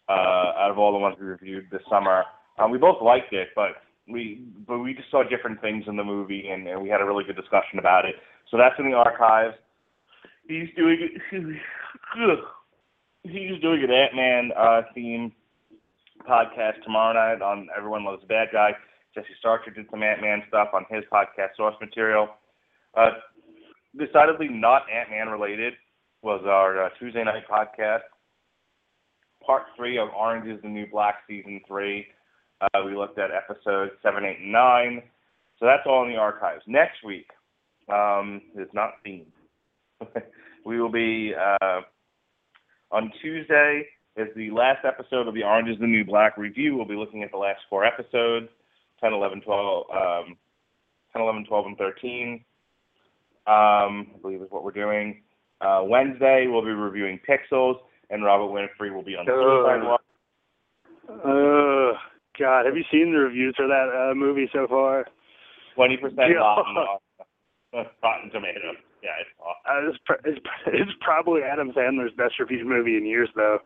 uh, 0.10 0.58
out 0.58 0.72
of 0.72 0.78
all 0.78 0.92
the 0.92 0.98
ones 0.98 1.16
we 1.20 1.26
reviewed 1.26 1.68
this 1.72 1.82
summer. 1.90 2.24
Um, 2.58 2.72
we 2.72 2.78
both 2.78 3.02
liked 3.02 3.32
it, 3.32 3.50
but 3.56 3.84
we 4.08 4.44
but 4.68 4.80
we 4.80 4.94
just 4.94 5.10
saw 5.12 5.24
different 5.24 5.62
things 5.62 5.86
in 5.88 5.96
the 5.96 6.04
movie, 6.04 6.50
and, 6.50 6.68
and 6.68 6.82
we 6.82 6.90
had 6.90 7.02
a 7.02 7.06
really 7.06 7.24
good 7.24 7.36
discussion 7.36 7.80
about 7.80 8.06
it. 8.06 8.16
So 8.52 8.58
that's 8.58 8.76
in 8.80 8.90
the 8.90 8.98
archives. 8.98 9.56
He's 10.48 10.68
doing 10.76 11.20
he's 13.24 13.62
doing 13.62 13.84
an 13.84 13.92
Ant 13.92 14.16
Man 14.16 14.52
uh, 14.58 14.82
theme 14.94 15.32
podcast 16.28 16.84
tomorrow 16.84 17.14
night 17.14 17.42
on 17.42 17.70
Everyone 17.78 18.04
Loves 18.04 18.24
a 18.24 18.28
Bad 18.28 18.50
Guy. 18.52 18.72
Jesse 19.16 19.28
Starcher 19.40 19.72
did 19.72 19.86
some 19.90 20.04
Ant 20.04 20.22
Man 20.22 20.44
stuff 20.48 20.70
on 20.74 20.86
his 20.90 21.04
podcast 21.12 21.56
Source 21.56 21.76
Material. 21.80 22.28
Uh, 22.96 23.12
decidedly 23.98 24.48
not 24.50 24.84
Ant 24.92 25.12
Man 25.12 25.30
related 25.30 25.74
was 26.22 26.42
our 26.46 26.86
uh, 26.86 26.90
Tuesday 27.00 27.24
night 27.24 27.44
podcast, 27.50 28.02
part 29.46 29.64
three 29.76 29.98
of 29.98 30.10
Orange 30.10 30.48
is 30.50 30.62
the 30.62 30.68
New 30.68 30.86
Black 30.92 31.20
season 31.28 31.62
three. 31.68 32.06
Uh, 32.62 32.82
we 32.86 32.96
looked 32.96 33.18
at 33.20 33.30
episodes 33.32 33.92
seven, 34.04 34.26
eight, 34.26 34.40
and 34.42 34.52
nine. 34.52 35.02
So 35.60 35.66
that's 35.66 35.84
all 35.86 36.04
in 36.04 36.10
the 36.10 36.18
archives. 36.18 36.64
Next 36.68 37.04
week 37.06 37.28
um, 37.92 38.42
is 38.56 38.68
not 38.74 38.96
themed. 39.06 39.26
we 40.66 40.82
will 40.82 40.92
be 40.92 41.34
uh, 41.36 41.82
on 42.92 43.12
Tuesday 43.22 43.86
is 44.16 44.28
the 44.36 44.52
last 44.52 44.86
episode 44.86 45.28
of 45.28 45.34
the 45.34 45.44
Orange 45.44 45.70
is 45.70 45.80
the 45.80 45.88
New 45.88 46.04
Black 46.04 46.38
review. 46.38 46.76
We'll 46.76 46.86
be 46.86 46.96
looking 46.96 47.24
at 47.24 47.32
the 47.32 47.38
last 47.38 47.62
four 47.70 47.86
episodes 47.86 48.50
10, 49.02 49.14
11, 49.14 49.42
12, 49.42 49.86
um, 49.92 50.38
10, 51.14 51.22
11, 51.22 51.46
12, 51.46 51.66
and 51.68 51.78
13. 51.78 52.34
Um, 53.48 54.12
I 54.14 54.18
believe 54.22 54.42
is 54.42 54.52
what 54.52 54.64
we're 54.66 54.72
doing. 54.72 55.22
Uh, 55.62 55.84
Wednesday, 55.84 56.48
we'll 56.48 56.64
be 56.64 56.72
reviewing 56.72 57.20
Pixels, 57.28 57.76
and 58.10 58.24
Robert 58.24 58.48
Winfrey 58.54 58.94
will 58.94 59.04
be 59.04 59.16
on 59.16 59.26
the 59.26 59.32
Suicide 59.32 59.84
Watch. 59.84 60.02
Uh, 61.10 61.98
God, 62.40 62.66
have 62.66 62.78
you 62.78 62.84
seen 62.92 63.12
the 63.12 63.20
reviews 63.20 63.56
for 63.58 63.68
that 63.68 63.90
uh, 63.92 64.16
movie 64.16 64.50
so 64.54 64.68
far? 64.68 65.06
Twenty 65.76 65.98
percent 65.98 66.36
Rotten, 66.36 66.76
Rotten 68.04 68.32
Tomatoes. 68.32 68.78
Yeah, 69.04 69.16
it's 69.20 69.32
awesome. 69.40 69.64
Uh, 69.68 69.90
it's, 69.90 70.00
pr- 70.06 70.28
it's, 70.28 70.40
it's 70.68 70.92
probably 71.02 71.42
Adam 71.44 71.72
Sandler's 71.72 72.14
best 72.18 72.40
reviewed 72.40 72.68
movie 72.68 72.98
in 72.98 73.06
years, 73.06 73.30
though. 73.36 73.60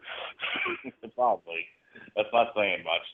Probably. 1.16 1.66
That's 2.16 2.30
not 2.34 2.54
saying 2.56 2.84
much. 2.84 3.06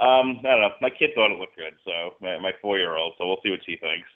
Um, 0.00 0.40
I 0.40 0.50
don't 0.50 0.60
know. 0.62 0.70
My 0.80 0.90
kid 0.90 1.10
thought 1.14 1.30
it 1.30 1.38
looked 1.38 1.56
good, 1.56 1.74
so 1.84 2.14
my, 2.20 2.38
my 2.38 2.52
four-year-old. 2.60 3.14
So 3.18 3.26
we'll 3.26 3.42
see 3.42 3.50
what 3.50 3.60
she 3.66 3.76
thinks. 3.76 4.08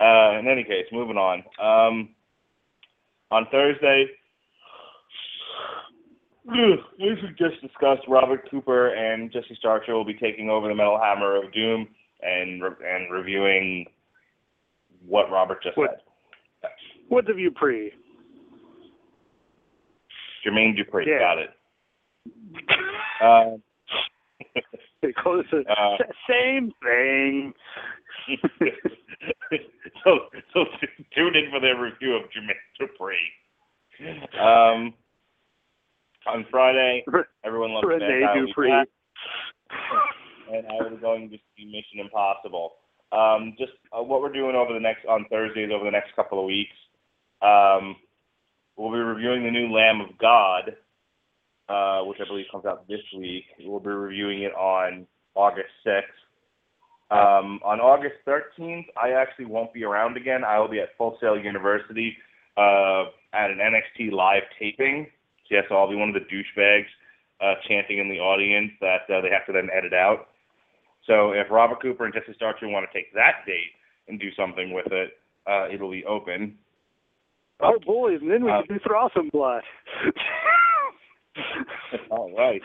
Uh, 0.00 0.38
in 0.38 0.48
any 0.48 0.64
case, 0.64 0.84
moving 0.92 1.16
on. 1.16 1.44
Um, 1.62 2.10
on 3.30 3.46
Thursday, 3.50 4.06
as 6.48 6.78
we 6.98 7.16
just 7.38 7.60
discussed, 7.60 8.02
Robert 8.08 8.48
Cooper 8.50 8.94
and 8.94 9.32
Jesse 9.32 9.56
Starcher 9.58 9.94
will 9.94 10.04
be 10.04 10.14
taking 10.14 10.48
over 10.50 10.68
the 10.68 10.74
Metal 10.74 10.98
Hammer 11.02 11.36
of 11.42 11.52
Doom 11.52 11.88
and 12.22 12.62
re- 12.62 12.70
and 12.86 13.12
reviewing 13.12 13.86
what 15.06 15.30
Robert 15.30 15.62
just 15.62 15.76
What- 15.76 15.90
said. 15.90 16.70
What's 17.08 17.28
of 17.28 17.38
you 17.38 17.52
pre? 17.52 17.92
Jermaine 20.44 20.76
Dupri, 20.76 21.06
Yeah. 21.06 21.18
got 21.18 21.38
it. 21.38 21.50
Uh, 25.04 25.12
Close 25.22 25.44
Uh, 25.52 25.96
same 26.28 26.72
thing. 26.82 27.52
so, 30.04 30.18
so 30.52 30.64
tune 31.14 31.36
in 31.36 31.50
for 31.50 31.60
their 31.60 31.80
review 31.80 32.14
of 32.16 32.22
Jermaine 32.30 32.56
Dupri. 32.80 33.16
Um, 34.40 34.92
on 36.26 36.44
Friday, 36.50 37.04
everyone 37.44 37.72
loves 37.72 37.86
Rene 37.86 38.00
Van 38.06 38.20
Guy 38.22 38.34
will 38.34 38.40
be 38.42 38.48
Dupree. 38.48 38.70
back, 38.70 38.88
and 40.52 40.66
I 40.66 40.72
was 40.90 40.98
going 41.00 41.30
to 41.30 41.36
see 41.56 41.64
Mission 41.66 42.00
Impossible. 42.00 42.72
Um, 43.12 43.54
just 43.58 43.72
uh, 43.96 44.02
what 44.02 44.15
we're 44.26 44.32
doing 44.32 44.56
over 44.56 44.72
the 44.72 44.80
next 44.80 45.06
on 45.06 45.24
Thursdays 45.30 45.70
over 45.72 45.84
the 45.84 45.90
next 45.90 46.14
couple 46.16 46.40
of 46.40 46.46
weeks. 46.46 46.74
Um, 47.42 47.96
we'll 48.76 48.90
be 48.90 48.98
reviewing 48.98 49.44
the 49.44 49.50
new 49.50 49.72
Lamb 49.72 50.00
of 50.00 50.18
God, 50.18 50.76
uh, 51.68 52.04
which 52.04 52.18
I 52.20 52.26
believe 52.26 52.46
comes 52.50 52.64
out 52.64 52.88
this 52.88 53.00
week. 53.16 53.44
We'll 53.60 53.78
be 53.78 53.90
reviewing 53.90 54.42
it 54.42 54.52
on 54.54 55.06
August 55.36 55.68
6th. 55.86 56.02
Um, 57.08 57.60
on 57.64 57.78
August 57.78 58.16
13th, 58.26 58.86
I 59.00 59.10
actually 59.10 59.44
won't 59.44 59.72
be 59.72 59.84
around 59.84 60.16
again. 60.16 60.42
I 60.42 60.58
will 60.58 60.68
be 60.68 60.80
at 60.80 60.88
Full 60.98 61.16
Sail 61.20 61.38
University 61.38 62.16
uh, 62.56 63.04
at 63.32 63.50
an 63.50 63.58
NXT 63.58 64.10
live 64.10 64.42
taping. 64.58 65.06
So 65.48 65.54
Yes, 65.54 65.64
I'll 65.70 65.88
be 65.88 65.94
one 65.94 66.08
of 66.08 66.16
the 66.16 66.26
douchebags 66.26 66.90
uh, 67.40 67.54
chanting 67.68 67.98
in 67.98 68.08
the 68.08 68.18
audience 68.18 68.72
that 68.80 69.02
uh, 69.08 69.20
they 69.20 69.30
have 69.30 69.46
to 69.46 69.52
then 69.52 69.68
edit 69.72 69.94
out. 69.94 70.30
So 71.06 71.30
if 71.30 71.46
Robert 71.48 71.80
Cooper 71.80 72.04
and 72.04 72.12
Jesse 72.12 72.34
Starcher 72.34 72.66
want 72.66 72.84
to 72.90 72.98
take 72.98 73.14
that 73.14 73.46
date 73.46 73.75
and 74.08 74.18
do 74.20 74.28
something 74.36 74.72
with 74.72 74.86
it, 74.92 75.10
uh, 75.46 75.68
it'll 75.72 75.90
be 75.90 76.04
open. 76.04 76.56
Oh 77.60 77.78
boy, 77.84 78.16
and 78.16 78.30
then 78.30 78.44
we 78.44 78.50
Um, 78.50 78.64
can 78.66 78.76
do 78.76 78.80
throw 78.86 79.08
some 79.14 79.28
blood. 79.30 79.62
All 82.10 82.30
right. 82.36 82.62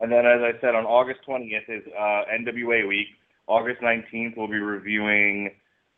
And 0.00 0.10
then, 0.10 0.26
as 0.26 0.40
I 0.42 0.58
said, 0.60 0.74
on 0.74 0.84
August 0.84 1.20
20th 1.28 1.68
is 1.68 1.82
uh, 1.96 2.22
NWA 2.32 2.86
week. 2.88 3.06
August 3.46 3.80
19th, 3.82 4.36
we'll 4.36 4.48
be 4.48 4.58
reviewing 4.58 5.50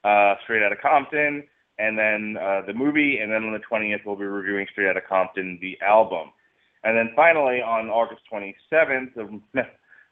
uh, 0.05 0.35
Straight 0.45 0.63
Outta 0.63 0.77
Compton, 0.81 1.45
and 1.79 1.99
then 1.99 2.37
uh, 2.41 2.63
the 2.67 2.75
movie. 2.75 3.19
And 3.19 3.31
then 3.33 3.45
on 3.45 3.53
the 3.53 3.61
20th, 3.71 4.05
we'll 4.05 4.17
be 4.17 4.25
reviewing 4.25 4.67
Straight 4.73 4.89
Outta 4.89 5.01
Compton, 5.09 5.59
the 5.61 5.79
album. 5.85 6.31
And 6.85 6.97
then 6.97 7.11
finally, 7.17 7.63
on 7.63 7.89
August 7.89 8.21
27th, 8.33 9.15
the 9.55 9.63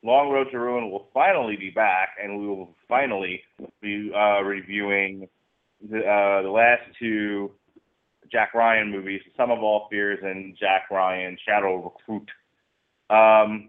Long 0.04 0.30
Road 0.30 0.48
to 0.50 0.58
Ruin 0.58 0.90
will 0.90 1.08
finally 1.14 1.56
be 1.56 1.70
back, 1.70 2.10
and 2.22 2.38
we 2.40 2.46
will 2.46 2.74
finally 2.88 3.40
be 3.80 4.10
uh, 4.14 4.42
reviewing 4.42 5.28
the, 5.88 5.98
uh, 5.98 6.42
the 6.42 6.50
last 6.50 6.82
two 6.98 7.52
Jack 8.30 8.54
Ryan 8.54 8.90
movies, 8.90 9.20
Sum 9.36 9.50
of 9.50 9.62
All 9.62 9.86
Fears 9.90 10.18
and 10.22 10.56
Jack 10.58 10.90
Ryan 10.90 11.36
Shadow 11.46 11.76
Recruit. 11.84 12.28
Um, 13.10 13.68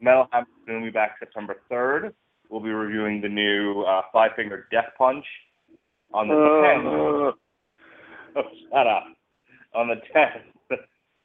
Metal 0.00 0.26
Hammer 0.32 0.46
is 0.46 0.66
going 0.66 0.80
to 0.80 0.84
be 0.84 0.90
back 0.90 1.16
September 1.20 1.56
3rd. 1.70 2.12
We'll 2.48 2.62
be 2.62 2.70
reviewing 2.70 3.20
the 3.20 3.28
new 3.28 3.82
uh, 3.82 4.02
Five 4.12 4.32
Finger 4.34 4.66
Death 4.72 4.86
Punch 4.98 5.24
on 6.12 6.28
the 6.28 6.34
10th. 6.34 7.28
Uh, 7.28 7.32
Oh, 8.36 8.42
shut 8.70 8.86
up. 8.86 9.04
On 9.74 9.88
the 9.88 9.96
10th, 10.14 10.42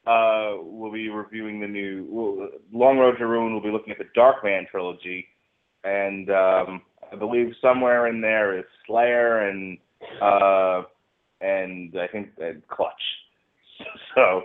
uh, 0.08 0.58
we'll 0.62 0.92
be 0.92 1.10
reviewing 1.10 1.60
the 1.60 1.68
new 1.68 2.06
we'll, 2.10 2.50
Long 2.72 2.98
Road 2.98 3.18
to 3.18 3.26
Ruin. 3.26 3.54
We'll 3.54 3.64
be 3.64 3.72
looking 3.72 3.92
at 3.92 3.98
the 3.98 4.20
Darkman 4.20 4.70
trilogy, 4.70 5.28
and 5.84 6.30
um, 6.30 6.82
I 7.12 7.16
believe 7.18 7.54
somewhere 7.62 8.08
in 8.08 8.22
there 8.22 8.58
is 8.58 8.66
Slayer 8.86 9.50
and 9.50 9.78
uh, 10.22 10.84
and 11.42 11.96
I 12.00 12.08
think 12.08 12.30
uh, 12.42 12.60
Clutch. 12.70 12.94
So, 14.16 14.44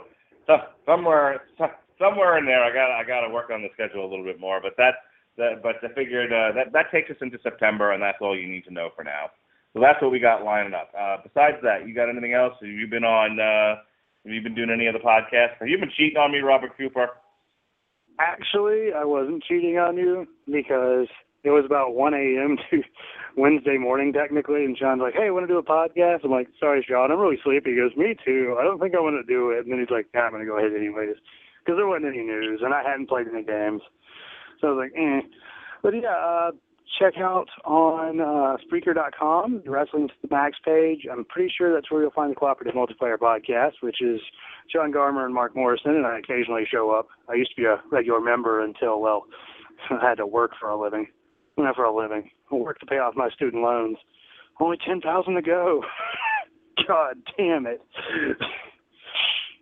so 0.49 0.57
somewhere 0.85 1.43
so, 1.57 1.69
somewhere 2.01 2.39
in 2.39 2.45
there, 2.45 2.65
I 2.65 2.73
got 2.73 2.91
I 2.91 3.05
got 3.07 3.21
to 3.27 3.33
work 3.33 3.51
on 3.51 3.63
the 3.63 3.69
schedule 3.75 4.05
a 4.05 4.11
little 4.11 4.25
bit 4.25 4.41
more. 4.41 4.61
But 4.61 4.73
that 4.79 4.95
that 5.37 5.63
but 5.63 5.77
I 5.85 5.95
figured 5.95 6.33
uh, 6.33 6.51
that 6.57 6.73
that 6.73 6.91
takes 6.91 7.11
us 7.11 7.17
into 7.21 7.39
September, 7.43 7.93
and 7.93 8.03
that's 8.03 8.19
all 8.21 8.37
you 8.37 8.49
need 8.49 8.65
to 8.65 8.73
know 8.73 8.89
for 8.97 9.05
now. 9.05 9.31
So 9.73 9.81
that's 9.81 10.03
what 10.03 10.11
we 10.11 10.19
got 10.19 10.43
lining 10.43 10.75
up. 10.75 10.91
Uh, 10.99 11.19
besides 11.23 11.59
that, 11.63 11.87
you 11.87 11.95
got 11.95 12.09
anything 12.09 12.35
else? 12.35 12.55
Have 12.61 12.69
you 12.69 12.89
been 12.89 13.05
on? 13.05 13.39
Uh, 13.39 13.83
have 14.25 14.33
you 14.33 14.43
been 14.43 14.55
doing 14.55 14.71
any 14.71 14.89
other 14.89 14.99
podcasts? 14.99 15.59
Have 15.59 15.69
you 15.69 15.79
been 15.79 15.93
cheating 15.97 16.19
on 16.19 16.33
me, 16.33 16.39
Robert 16.39 16.77
Cooper? 16.77 17.09
actually, 18.21 18.93
I 18.95 19.05
wasn't 19.05 19.43
cheating 19.43 19.79
on 19.79 19.97
you 19.97 20.27
because 20.47 21.09
it 21.43 21.51
was 21.51 21.65
about 21.65 21.95
1 21.95 22.15
a.m. 22.15 22.59
to 22.71 22.83
Wednesday 23.37 23.79
morning, 23.79 24.13
technically, 24.13 24.65
and 24.65 24.77
Sean's 24.77 25.01
like, 25.01 25.15
"Hey, 25.15 25.27
I 25.27 25.31
want 25.31 25.45
to 25.49 25.53
do 25.53 25.59
a 25.59 25.65
podcast?" 25.65 26.25
I'm 26.25 26.31
like, 26.31 26.49
"Sorry, 26.61 26.85
Sean, 26.87 27.11
I'm 27.11 27.19
really 27.19 27.41
sleepy." 27.43 27.71
He 27.71 27.77
goes, 27.77 27.97
"Me 27.97 28.15
too. 28.25 28.57
I 28.61 28.63
don't 28.63 28.79
think 28.79 28.95
I 28.95 29.01
want 29.01 29.17
to 29.17 29.33
do 29.33 29.51
it." 29.51 29.65
And 29.65 29.73
then 29.73 29.81
he's 29.81 29.91
like, 29.91 30.07
"Yeah, 30.15 30.23
I'm 30.23 30.33
gonna 30.33 30.45
go 30.45 30.59
ahead 30.59 30.75
anyways," 30.77 31.17
because 31.65 31.79
there 31.79 31.87
wasn't 31.87 32.13
any 32.15 32.23
news 32.23 32.61
and 32.63 32.75
I 32.75 32.83
hadn't 32.83 33.09
played 33.09 33.27
any 33.29 33.43
games, 33.43 33.83
so 34.61 34.69
I 34.69 34.71
was 34.73 34.79
like, 34.85 34.93
"Eh." 34.97 35.21
But 35.83 35.95
yeah, 35.95 36.13
uh, 36.13 36.51
check 36.99 37.15
out 37.19 37.49
on 37.65 38.21
uh, 38.21 38.57
Spreaker.com, 38.67 39.63
the 39.65 39.71
Wrestling 39.71 40.09
to 40.09 40.15
the 40.23 40.29
Max 40.35 40.57
page. 40.65 41.07
I'm 41.11 41.25
pretty 41.25 41.53
sure 41.57 41.73
that's 41.73 41.91
where 41.91 42.03
you'll 42.03 42.11
find 42.11 42.31
the 42.31 42.37
Cooperative 42.37 42.75
Multiplayer 42.75 43.17
Podcast, 43.17 43.75
which 43.81 44.03
is 44.03 44.21
John 44.73 44.93
Garmer 44.93 45.25
and 45.25 45.35
Mark 45.35 45.55
Morrison, 45.55 45.97
and 45.97 46.07
I 46.07 46.19
occasionally 46.19 46.65
show 46.71 46.91
up. 46.91 47.09
I 47.29 47.35
used 47.35 47.51
to 47.51 47.57
be 47.57 47.65
a 47.65 47.81
regular 47.91 48.21
member 48.21 48.63
until, 48.63 49.01
well, 49.01 49.25
I 49.91 50.09
had 50.09 50.17
to 50.17 50.27
work 50.27 50.53
for 50.59 50.69
a 50.69 50.81
living. 50.81 51.07
Not 51.57 51.77
for 51.77 51.85
a 51.85 51.95
living. 51.95 52.31
I 52.51 52.55
worked 52.55 52.81
to 52.81 52.87
pay 52.87 52.99
off 52.99 53.15
my 53.17 53.31
student 53.31 53.63
loans. 53.63 53.97
Only 54.61 54.79
10000 54.85 55.35
to 55.35 55.43
go. 55.43 55.83
God 56.89 57.17
damn 57.37 57.67
it. 57.67 57.81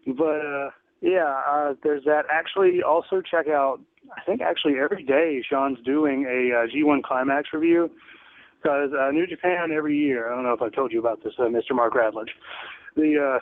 but, 0.06 0.24
uh, 0.24 0.70
yeah, 1.00 1.42
uh, 1.48 1.74
there's 1.82 2.04
that. 2.04 2.24
Actually, 2.32 2.82
also 2.82 3.20
check 3.20 3.46
out, 3.48 3.80
I 4.16 4.22
think 4.24 4.40
actually 4.40 4.74
every 4.82 5.04
day 5.04 5.42
Sean's 5.48 5.78
doing 5.84 6.24
a 6.24 6.56
uh, 6.56 6.66
G1 6.66 7.02
Climax 7.02 7.48
review 7.52 7.90
because 8.60 8.90
uh, 8.98 9.10
New 9.12 9.26
Japan 9.26 9.70
every 9.70 9.96
year, 9.96 10.30
I 10.30 10.34
don't 10.34 10.44
know 10.44 10.52
if 10.52 10.62
I 10.62 10.70
told 10.70 10.92
you 10.92 10.98
about 10.98 11.22
this, 11.22 11.34
uh, 11.38 11.42
Mr. 11.42 11.74
Mark 11.74 11.94
Radulich, 11.94 12.30
the, 12.96 13.36
uh, 13.36 13.40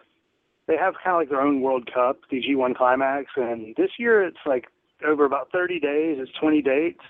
they 0.66 0.76
have 0.76 0.94
kind 1.02 1.14
of 1.14 1.20
like 1.20 1.30
their 1.30 1.40
own 1.40 1.62
World 1.62 1.88
Cup, 1.92 2.18
the 2.30 2.42
G1 2.42 2.76
Climax, 2.76 3.30
and 3.36 3.74
this 3.76 3.90
year 3.98 4.26
it's 4.26 4.36
like 4.44 4.66
over 5.06 5.24
about 5.24 5.50
30 5.52 5.80
days. 5.80 6.18
It's 6.20 6.30
20 6.40 6.60
dates, 6.62 7.04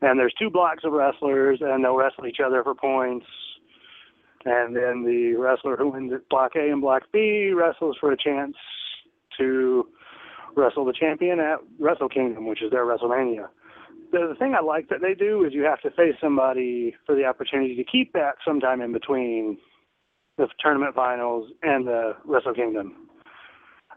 And 0.00 0.18
there's 0.18 0.34
two 0.38 0.50
blocks 0.50 0.84
of 0.84 0.92
wrestlers, 0.92 1.60
and 1.60 1.84
they'll 1.84 1.96
wrestle 1.96 2.26
each 2.26 2.40
other 2.44 2.62
for 2.64 2.74
points. 2.74 3.26
And 4.44 4.76
then 4.76 5.04
the 5.04 5.34
wrestler 5.38 5.76
who 5.76 5.90
wins 5.90 6.12
at 6.12 6.28
Block 6.28 6.52
A 6.56 6.70
and 6.70 6.80
Block 6.80 7.04
B 7.12 7.52
wrestles 7.54 7.96
for 8.00 8.12
a 8.12 8.16
chance 8.16 8.56
to 9.38 9.86
wrestle 10.56 10.84
the 10.84 10.92
champion 10.92 11.40
at 11.40 11.58
Wrestle 11.78 12.08
Kingdom, 12.08 12.46
which 12.46 12.62
is 12.62 12.70
their 12.70 12.84
WrestleMania. 12.84 13.48
The, 14.12 14.28
the 14.28 14.36
thing 14.38 14.54
I 14.56 14.62
like 14.62 14.88
that 14.88 15.00
they 15.02 15.14
do 15.14 15.44
is 15.44 15.52
you 15.52 15.64
have 15.64 15.80
to 15.82 15.90
face 15.90 16.14
somebody 16.20 16.94
for 17.06 17.14
the 17.14 17.24
opportunity 17.24 17.74
to 17.76 17.84
keep 17.84 18.12
that 18.12 18.34
sometime 18.46 18.80
in 18.80 18.92
between 18.92 19.58
the 20.38 20.46
tournament 20.60 20.94
finals 20.94 21.50
and 21.62 21.86
the 21.86 22.16
Wrestle 22.24 22.54
Kingdom. 22.54 23.08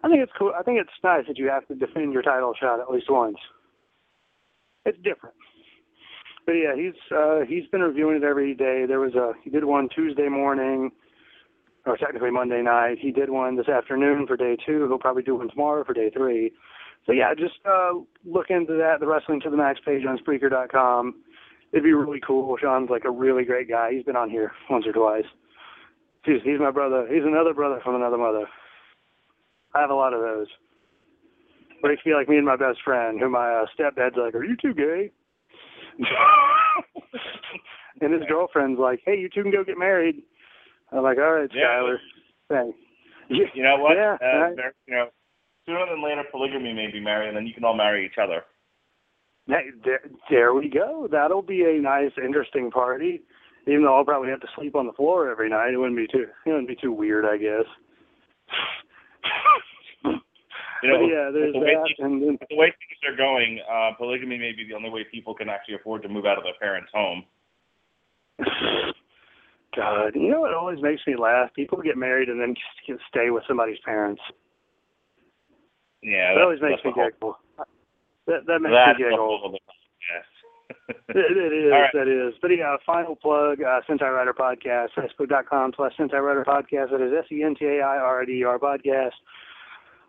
I 0.04 0.10
think 0.10 0.22
it's 0.22 0.32
cool. 0.38 0.54
I 0.58 0.64
think 0.64 0.80
it's 0.80 0.90
nice 1.04 1.26
that 1.28 1.38
you 1.38 1.50
have 1.50 1.68
to 1.68 1.76
defend 1.76 2.14
your 2.14 2.22
title 2.22 2.54
shot 2.60 2.80
at 2.80 2.92
least 2.92 3.10
once. 3.10 3.38
It's 4.86 4.98
different. 4.98 5.36
But 6.46 6.54
yeah, 6.54 6.76
he's 6.76 6.94
uh 7.16 7.42
he's 7.48 7.68
been 7.72 7.82
reviewing 7.82 8.18
it 8.18 8.24
every 8.24 8.54
day. 8.54 8.86
There 8.88 9.00
was 9.00 9.16
a 9.16 9.34
he 9.44 9.50
did 9.50 9.66
one 9.66 9.90
Tuesday 9.94 10.30
morning 10.30 10.92
or 11.88 11.98
technically 11.98 12.32
Monday 12.32 12.62
night. 12.62 12.98
He 13.00 13.12
did 13.12 13.30
one 13.30 13.56
this 13.56 13.70
afternoon 13.70 14.28
for 14.28 14.36
day 14.36 14.58
two. 14.66 14.86
He'll 14.88 15.00
probably 15.00 15.24
do 15.24 15.36
one 15.36 15.50
tomorrow 15.50 15.84
for 15.84 15.94
day 15.94 16.10
three. 16.10 16.52
So 17.06 17.14
yeah, 17.14 17.34
just 17.34 17.56
uh 17.66 17.94
look 18.26 18.50
into 18.50 18.74
that, 18.74 19.00
the 19.00 19.08
Wrestling 19.08 19.40
to 19.42 19.50
the 19.50 19.58
Max 19.58 19.80
page 19.84 20.04
on 20.08 20.20
Spreaker.com. 20.20 21.16
It'd 21.72 21.84
be 21.84 21.94
really 21.94 22.22
cool. 22.26 22.56
Sean's 22.62 22.90
like 22.90 23.06
a 23.06 23.12
really 23.12 23.46
great 23.46 23.70
guy. 23.70 23.94
He's 23.94 24.04
been 24.04 24.16
on 24.16 24.30
here 24.30 24.52
once 24.70 24.86
or 24.86 24.94
twice. 24.94 25.26
He's 26.26 26.42
he's 26.44 26.60
my 26.60 26.72
brother. 26.72 27.08
He's 27.10 27.24
another 27.24 27.54
brother 27.54 27.80
from 27.84 27.96
another 27.96 28.18
mother. 28.18 28.46
I 29.74 29.82
have 29.82 29.90
a 29.90 29.96
lot 29.96 30.14
of 30.14 30.22
those. 30.22 30.48
Makes 31.84 32.06
me 32.06 32.16
like 32.16 32.28
me 32.28 32.38
and 32.38 32.46
my 32.46 32.58
best 32.58 32.80
friend, 32.84 33.20
who 33.20 33.30
my 33.30 33.50
uh, 33.50 33.66
stepdad's 33.78 34.16
like, 34.18 34.36
"Are 34.36 34.44
you 34.44 34.58
two 34.62 34.74
gay?" 34.74 35.12
and 38.02 38.14
his 38.14 38.24
girlfriend's 38.28 38.80
like, 38.80 39.02
"Hey, 39.06 39.20
you 39.20 39.30
two 39.34 39.44
can 39.44 39.52
go 39.52 39.64
get 39.64 39.78
married." 39.78 40.24
I'm 40.92 41.04
like, 41.04 41.18
"All 41.18 41.34
right, 41.34 41.50
Yeah. 41.54 41.64
Skylar, 41.82 41.98
thanks." 42.50 42.78
You 43.30 43.64
know 43.64 43.78
what? 43.78 43.98
Yeah, 43.98 44.18
uh, 44.22 44.38
right. 44.56 44.74
you 44.88 44.96
know, 44.96 45.08
sooner 45.66 45.86
than 45.90 46.04
later, 46.04 46.24
polygamy 46.32 46.74
may 46.74 46.88
be 46.92 47.00
married, 47.00 47.28
and 47.30 47.38
then 47.38 47.46
you 47.48 47.54
can 47.54 47.64
all 47.66 47.76
marry 47.76 48.06
each 48.06 48.18
other. 48.22 48.44
Hey, 49.48 49.70
there, 49.84 50.02
there 50.30 50.54
we 50.54 50.70
go. 50.70 51.08
That'll 51.12 51.42
be 51.42 51.64
a 51.64 51.82
nice, 51.82 52.12
interesting 52.24 52.70
party. 52.72 53.22
Even 53.66 53.84
though 53.84 53.96
I'll 53.96 54.06
probably 54.06 54.30
have 54.30 54.40
to 54.42 54.48
sleep 54.56 54.76
on 54.76 54.86
the 54.88 54.94
floor 54.94 55.30
every 55.30 55.50
night, 55.50 55.74
it 55.74 55.78
wouldn't 55.78 55.98
be 55.98 56.08
too 56.08 56.26
it 56.46 56.50
wouldn't 56.50 56.68
be 56.70 56.76
too 56.76 56.92
weird, 56.94 57.26
I 57.26 57.38
guess. 57.38 57.66
You 60.84 60.92
know, 60.94 61.00
but 61.00 61.06
yeah, 61.08 61.30
there's 61.34 61.54
the 61.54 61.60
way 61.60 61.74
that, 61.74 61.84
things- 61.88 61.98
and 62.00 62.22
then 62.22 62.38
the 62.52 62.56
way 62.56 62.68
things 62.68 63.02
are 63.12 63.18
going, 63.18 63.60
uh, 63.68 63.94
polygamy 63.98 64.38
may 64.38 64.52
be 64.52 64.64
the 64.70 64.76
only 64.76 64.92
way 64.92 65.04
people 65.12 65.34
can 65.34 65.50
actually 65.50 65.74
afford 65.74 66.04
to 66.04 66.08
move 66.08 66.28
out 66.28 66.38
of 66.38 66.44
their 66.44 66.54
parents' 66.62 66.92
home. 66.94 67.26
God, 69.76 70.16
you 70.16 70.30
know 70.30 70.42
what 70.42 70.54
always 70.54 70.82
makes 70.82 71.02
me 71.06 71.16
laugh? 71.16 71.54
People 71.56 71.82
get 71.82 71.98
married 71.98 72.30
and 72.30 72.40
then 72.40 72.56
can 72.86 72.98
stay 73.10 73.30
with 73.30 73.44
somebody's 73.48 73.78
parents. 73.86 74.22
Yeah, 76.02 76.34
That 76.36 76.42
always 76.44 76.62
makes 76.62 76.84
me 76.86 76.92
a 76.92 76.94
giggle. 77.12 77.38
That 78.28 78.46
that 78.48 78.60
makes 78.62 78.74
That's 78.74 79.00
me 79.00 79.06
a 79.06 79.10
giggle. 79.10 79.52
podcast. 79.54 80.24
It, 81.10 81.16
it 81.38 81.54
is, 81.66 81.72
right. 81.72 81.90
that 81.94 82.08
is. 82.10 82.34
But 82.42 82.50
yeah, 82.52 82.76
final 82.86 83.16
plug, 83.16 83.62
uh, 83.62 83.80
Sentai 83.90 84.14
Rider 84.14 84.34
Podcast, 84.34 84.90
Facebook.com 84.98 85.72
slash 85.78 85.94
Sentai 85.98 86.22
Rider 86.22 86.44
Podcast. 86.46 86.92
That 86.92 87.02
is 87.02 87.14
S-E-N-T-A-I-R-D-E-R 87.26 88.60
podcast. 88.60 89.12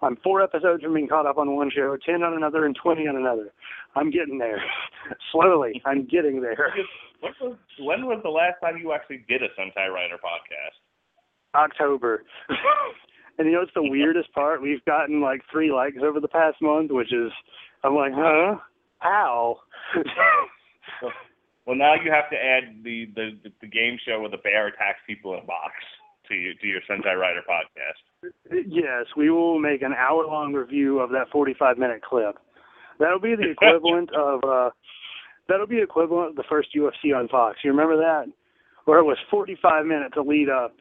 I'm 0.03 0.17
four 0.23 0.43
episodes 0.43 0.83
from 0.83 0.95
being 0.95 1.09
caught 1.09 1.27
up 1.27 1.39
on 1.39 1.57
one 1.57 1.71
show, 1.75 1.97
10 2.05 2.23
on 2.23 2.35
another, 2.35 2.65
and 2.65 2.77
20 2.81 3.09
on 3.09 3.17
another. 3.17 3.53
I'm 3.97 4.11
getting 4.11 4.39
there. 4.39 4.63
Slowly, 5.33 5.83
I'm 5.85 6.07
getting 6.07 6.41
there. 6.41 6.73
When 7.21 7.33
was, 7.41 7.59
when 7.81 8.07
was 8.07 8.21
the 8.23 8.31
last 8.31 8.61
time 8.63 8.79
you 8.81 8.93
actually 8.93 9.25
did 9.29 9.43
a 9.43 9.49
Sentai 9.59 9.93
Rider 9.93 10.17
podcast? 10.17 10.79
October. 11.55 12.23
and 13.39 13.47
you 13.47 13.55
know 13.55 13.61
what's 13.61 13.75
the 13.75 13.83
weirdest 13.83 14.33
part? 14.33 14.63
We've 14.63 14.85
gotten 14.85 15.21
like 15.21 15.41
three 15.51 15.73
likes 15.73 15.97
over 16.03 16.21
the 16.21 16.29
past 16.29 16.57
month, 16.63 16.93
which 16.93 17.13
is, 17.13 17.33
I'm 17.83 17.95
like, 17.95 18.13
huh? 18.15 18.57
How? 18.99 19.59
Well, 21.69 21.77
now 21.77 21.93
you 22.03 22.11
have 22.11 22.31
to 22.31 22.37
add 22.37 22.83
the 22.83 23.13
the 23.15 23.37
the 23.61 23.67
game 23.67 23.99
show 24.01 24.21
where 24.21 24.31
the 24.31 24.39
bear 24.39 24.69
attacks 24.69 25.01
people 25.07 25.35
in 25.35 25.41
a 25.41 25.45
box 25.45 25.75
to 26.29 26.35
you 26.35 26.55
to 26.55 26.67
your 26.67 26.81
Sentai 26.89 27.17
Rider 27.17 27.43
podcast. 27.49 28.33
Yes, 28.67 29.07
we 29.17 29.31
will 29.31 29.59
make 29.59 29.83
an 29.83 29.93
hour 29.93 30.27
long 30.27 30.53
review 30.53 31.01
of 31.01 31.11
that 31.11 31.29
45 31.33 31.79
minute 31.79 32.03
clip. 32.03 32.39
That'll 32.99 33.21
be 33.21 33.35
the 33.35 33.51
equivalent 33.51 34.11
of 34.15 34.41
uh 34.45 34.71
that'll 35.49 35.67
be 35.67 35.81
equivalent 35.81 36.31
of 36.31 36.37
the 36.37 36.45
first 36.49 36.69
UFC 36.77 37.17
on 37.17 37.29
Fox. 37.29 37.59
You 37.65 37.71
remember 37.71 37.97
that? 37.97 38.27
Where 38.85 38.99
it 38.99 39.05
was 39.05 39.19
45 39.31 39.87
minutes 39.87 40.15
to 40.15 40.23
lead 40.23 40.49
up 40.49 40.75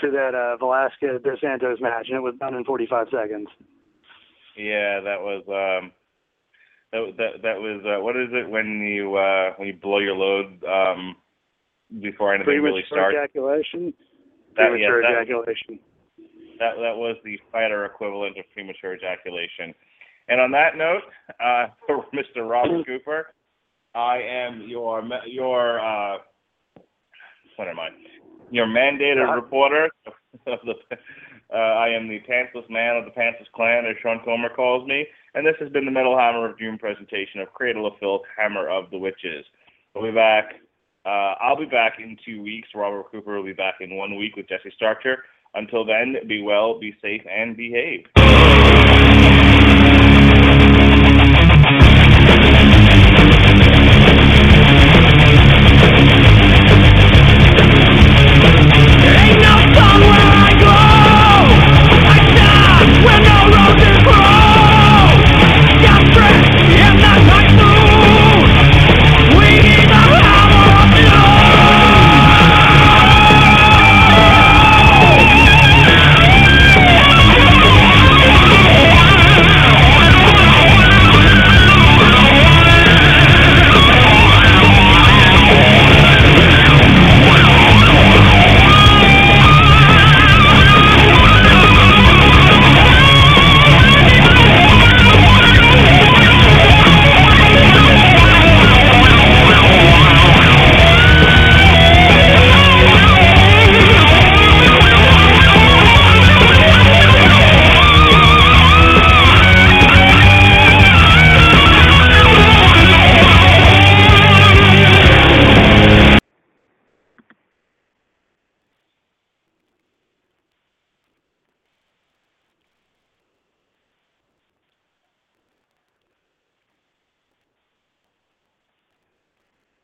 to 0.00 0.10
that 0.10 0.34
uh 0.34 0.56
Velasquez 0.56 1.22
dos 1.22 1.40
Santos 1.40 1.80
match 1.80 2.06
and 2.08 2.16
it 2.16 2.22
was 2.22 2.34
done 2.38 2.54
in 2.54 2.64
45 2.64 3.08
seconds. 3.10 3.48
Yeah, 4.56 5.00
that 5.00 5.20
was 5.20 5.42
um 5.48 5.92
that 6.92 7.16
that 7.16 7.42
that 7.42 7.60
was 7.60 7.82
uh, 7.84 8.02
what 8.02 8.16
is 8.16 8.28
it 8.32 8.48
when 8.48 8.80
you 8.80 9.16
uh 9.16 9.52
when 9.56 9.68
you 9.68 9.74
blow 9.74 9.98
your 9.98 10.14
load 10.14 10.62
um 10.64 11.16
before 12.00 12.34
anything 12.34 12.62
really 12.62 12.84
starts? 12.86 13.16
ejaculation. 13.16 13.92
That, 14.56 14.70
Premature 14.70 15.02
yes, 15.02 15.10
that, 15.10 15.22
ejaculation. 15.22 15.78
that 16.58 16.74
that 16.80 16.96
was 16.96 17.16
the 17.24 17.38
fighter 17.50 17.84
equivalent 17.84 18.38
of 18.38 18.44
premature 18.54 18.94
ejaculation. 18.94 19.74
And 20.28 20.40
on 20.40 20.50
that 20.52 20.76
note, 20.76 21.02
uh, 21.42 21.66
for 21.86 22.04
Mr. 22.14 22.48
Robert 22.48 22.86
Cooper, 22.86 23.34
I 23.94 24.18
am 24.22 24.62
your 24.68 25.02
ma- 25.02 25.24
your 25.26 25.80
uh, 25.80 26.18
what 27.56 27.68
am 27.68 27.78
I? 27.80 27.88
Your 28.50 28.66
mandated 28.66 29.28
Uh, 29.28 29.34
reporter 29.34 29.88
of 30.46 30.58
the. 30.64 30.74
Uh, 31.52 31.56
I 31.58 31.88
am 31.90 32.08
the 32.08 32.20
pantsless 32.28 32.68
man 32.70 32.96
of 32.96 33.04
the 33.04 33.10
pantsless 33.12 33.50
clan, 33.54 33.84
as 33.86 33.94
Sean 34.02 34.18
Comer 34.24 34.48
calls 34.48 34.88
me, 34.88 35.06
and 35.34 35.46
this 35.46 35.54
has 35.60 35.68
been 35.70 35.84
the 35.84 35.90
Metal 35.90 36.16
Hammer 36.18 36.48
of 36.48 36.58
Doom 36.58 36.78
presentation 36.78 37.40
of 37.40 37.52
Cradle 37.52 37.86
of 37.86 37.92
Filth, 38.00 38.22
Hammer 38.36 38.68
of 38.68 38.90
the 38.90 38.98
Witches. 38.98 39.44
We'll 39.94 40.04
be 40.10 40.14
back. 40.14 40.54
Uh, 41.04 41.34
I'll 41.40 41.58
be 41.58 41.66
back 41.66 41.98
in 41.98 42.16
two 42.24 42.42
weeks. 42.42 42.68
Robert 42.74 43.10
Cooper 43.10 43.36
will 43.36 43.44
be 43.44 43.52
back 43.52 43.76
in 43.80 43.96
one 43.96 44.16
week 44.16 44.36
with 44.36 44.48
Jesse 44.48 44.72
Starcher. 44.74 45.24
Until 45.54 45.84
then, 45.84 46.16
be 46.26 46.42
well, 46.42 46.80
be 46.80 46.96
safe, 47.00 47.22
and 47.30 47.56
behave. 47.56 48.06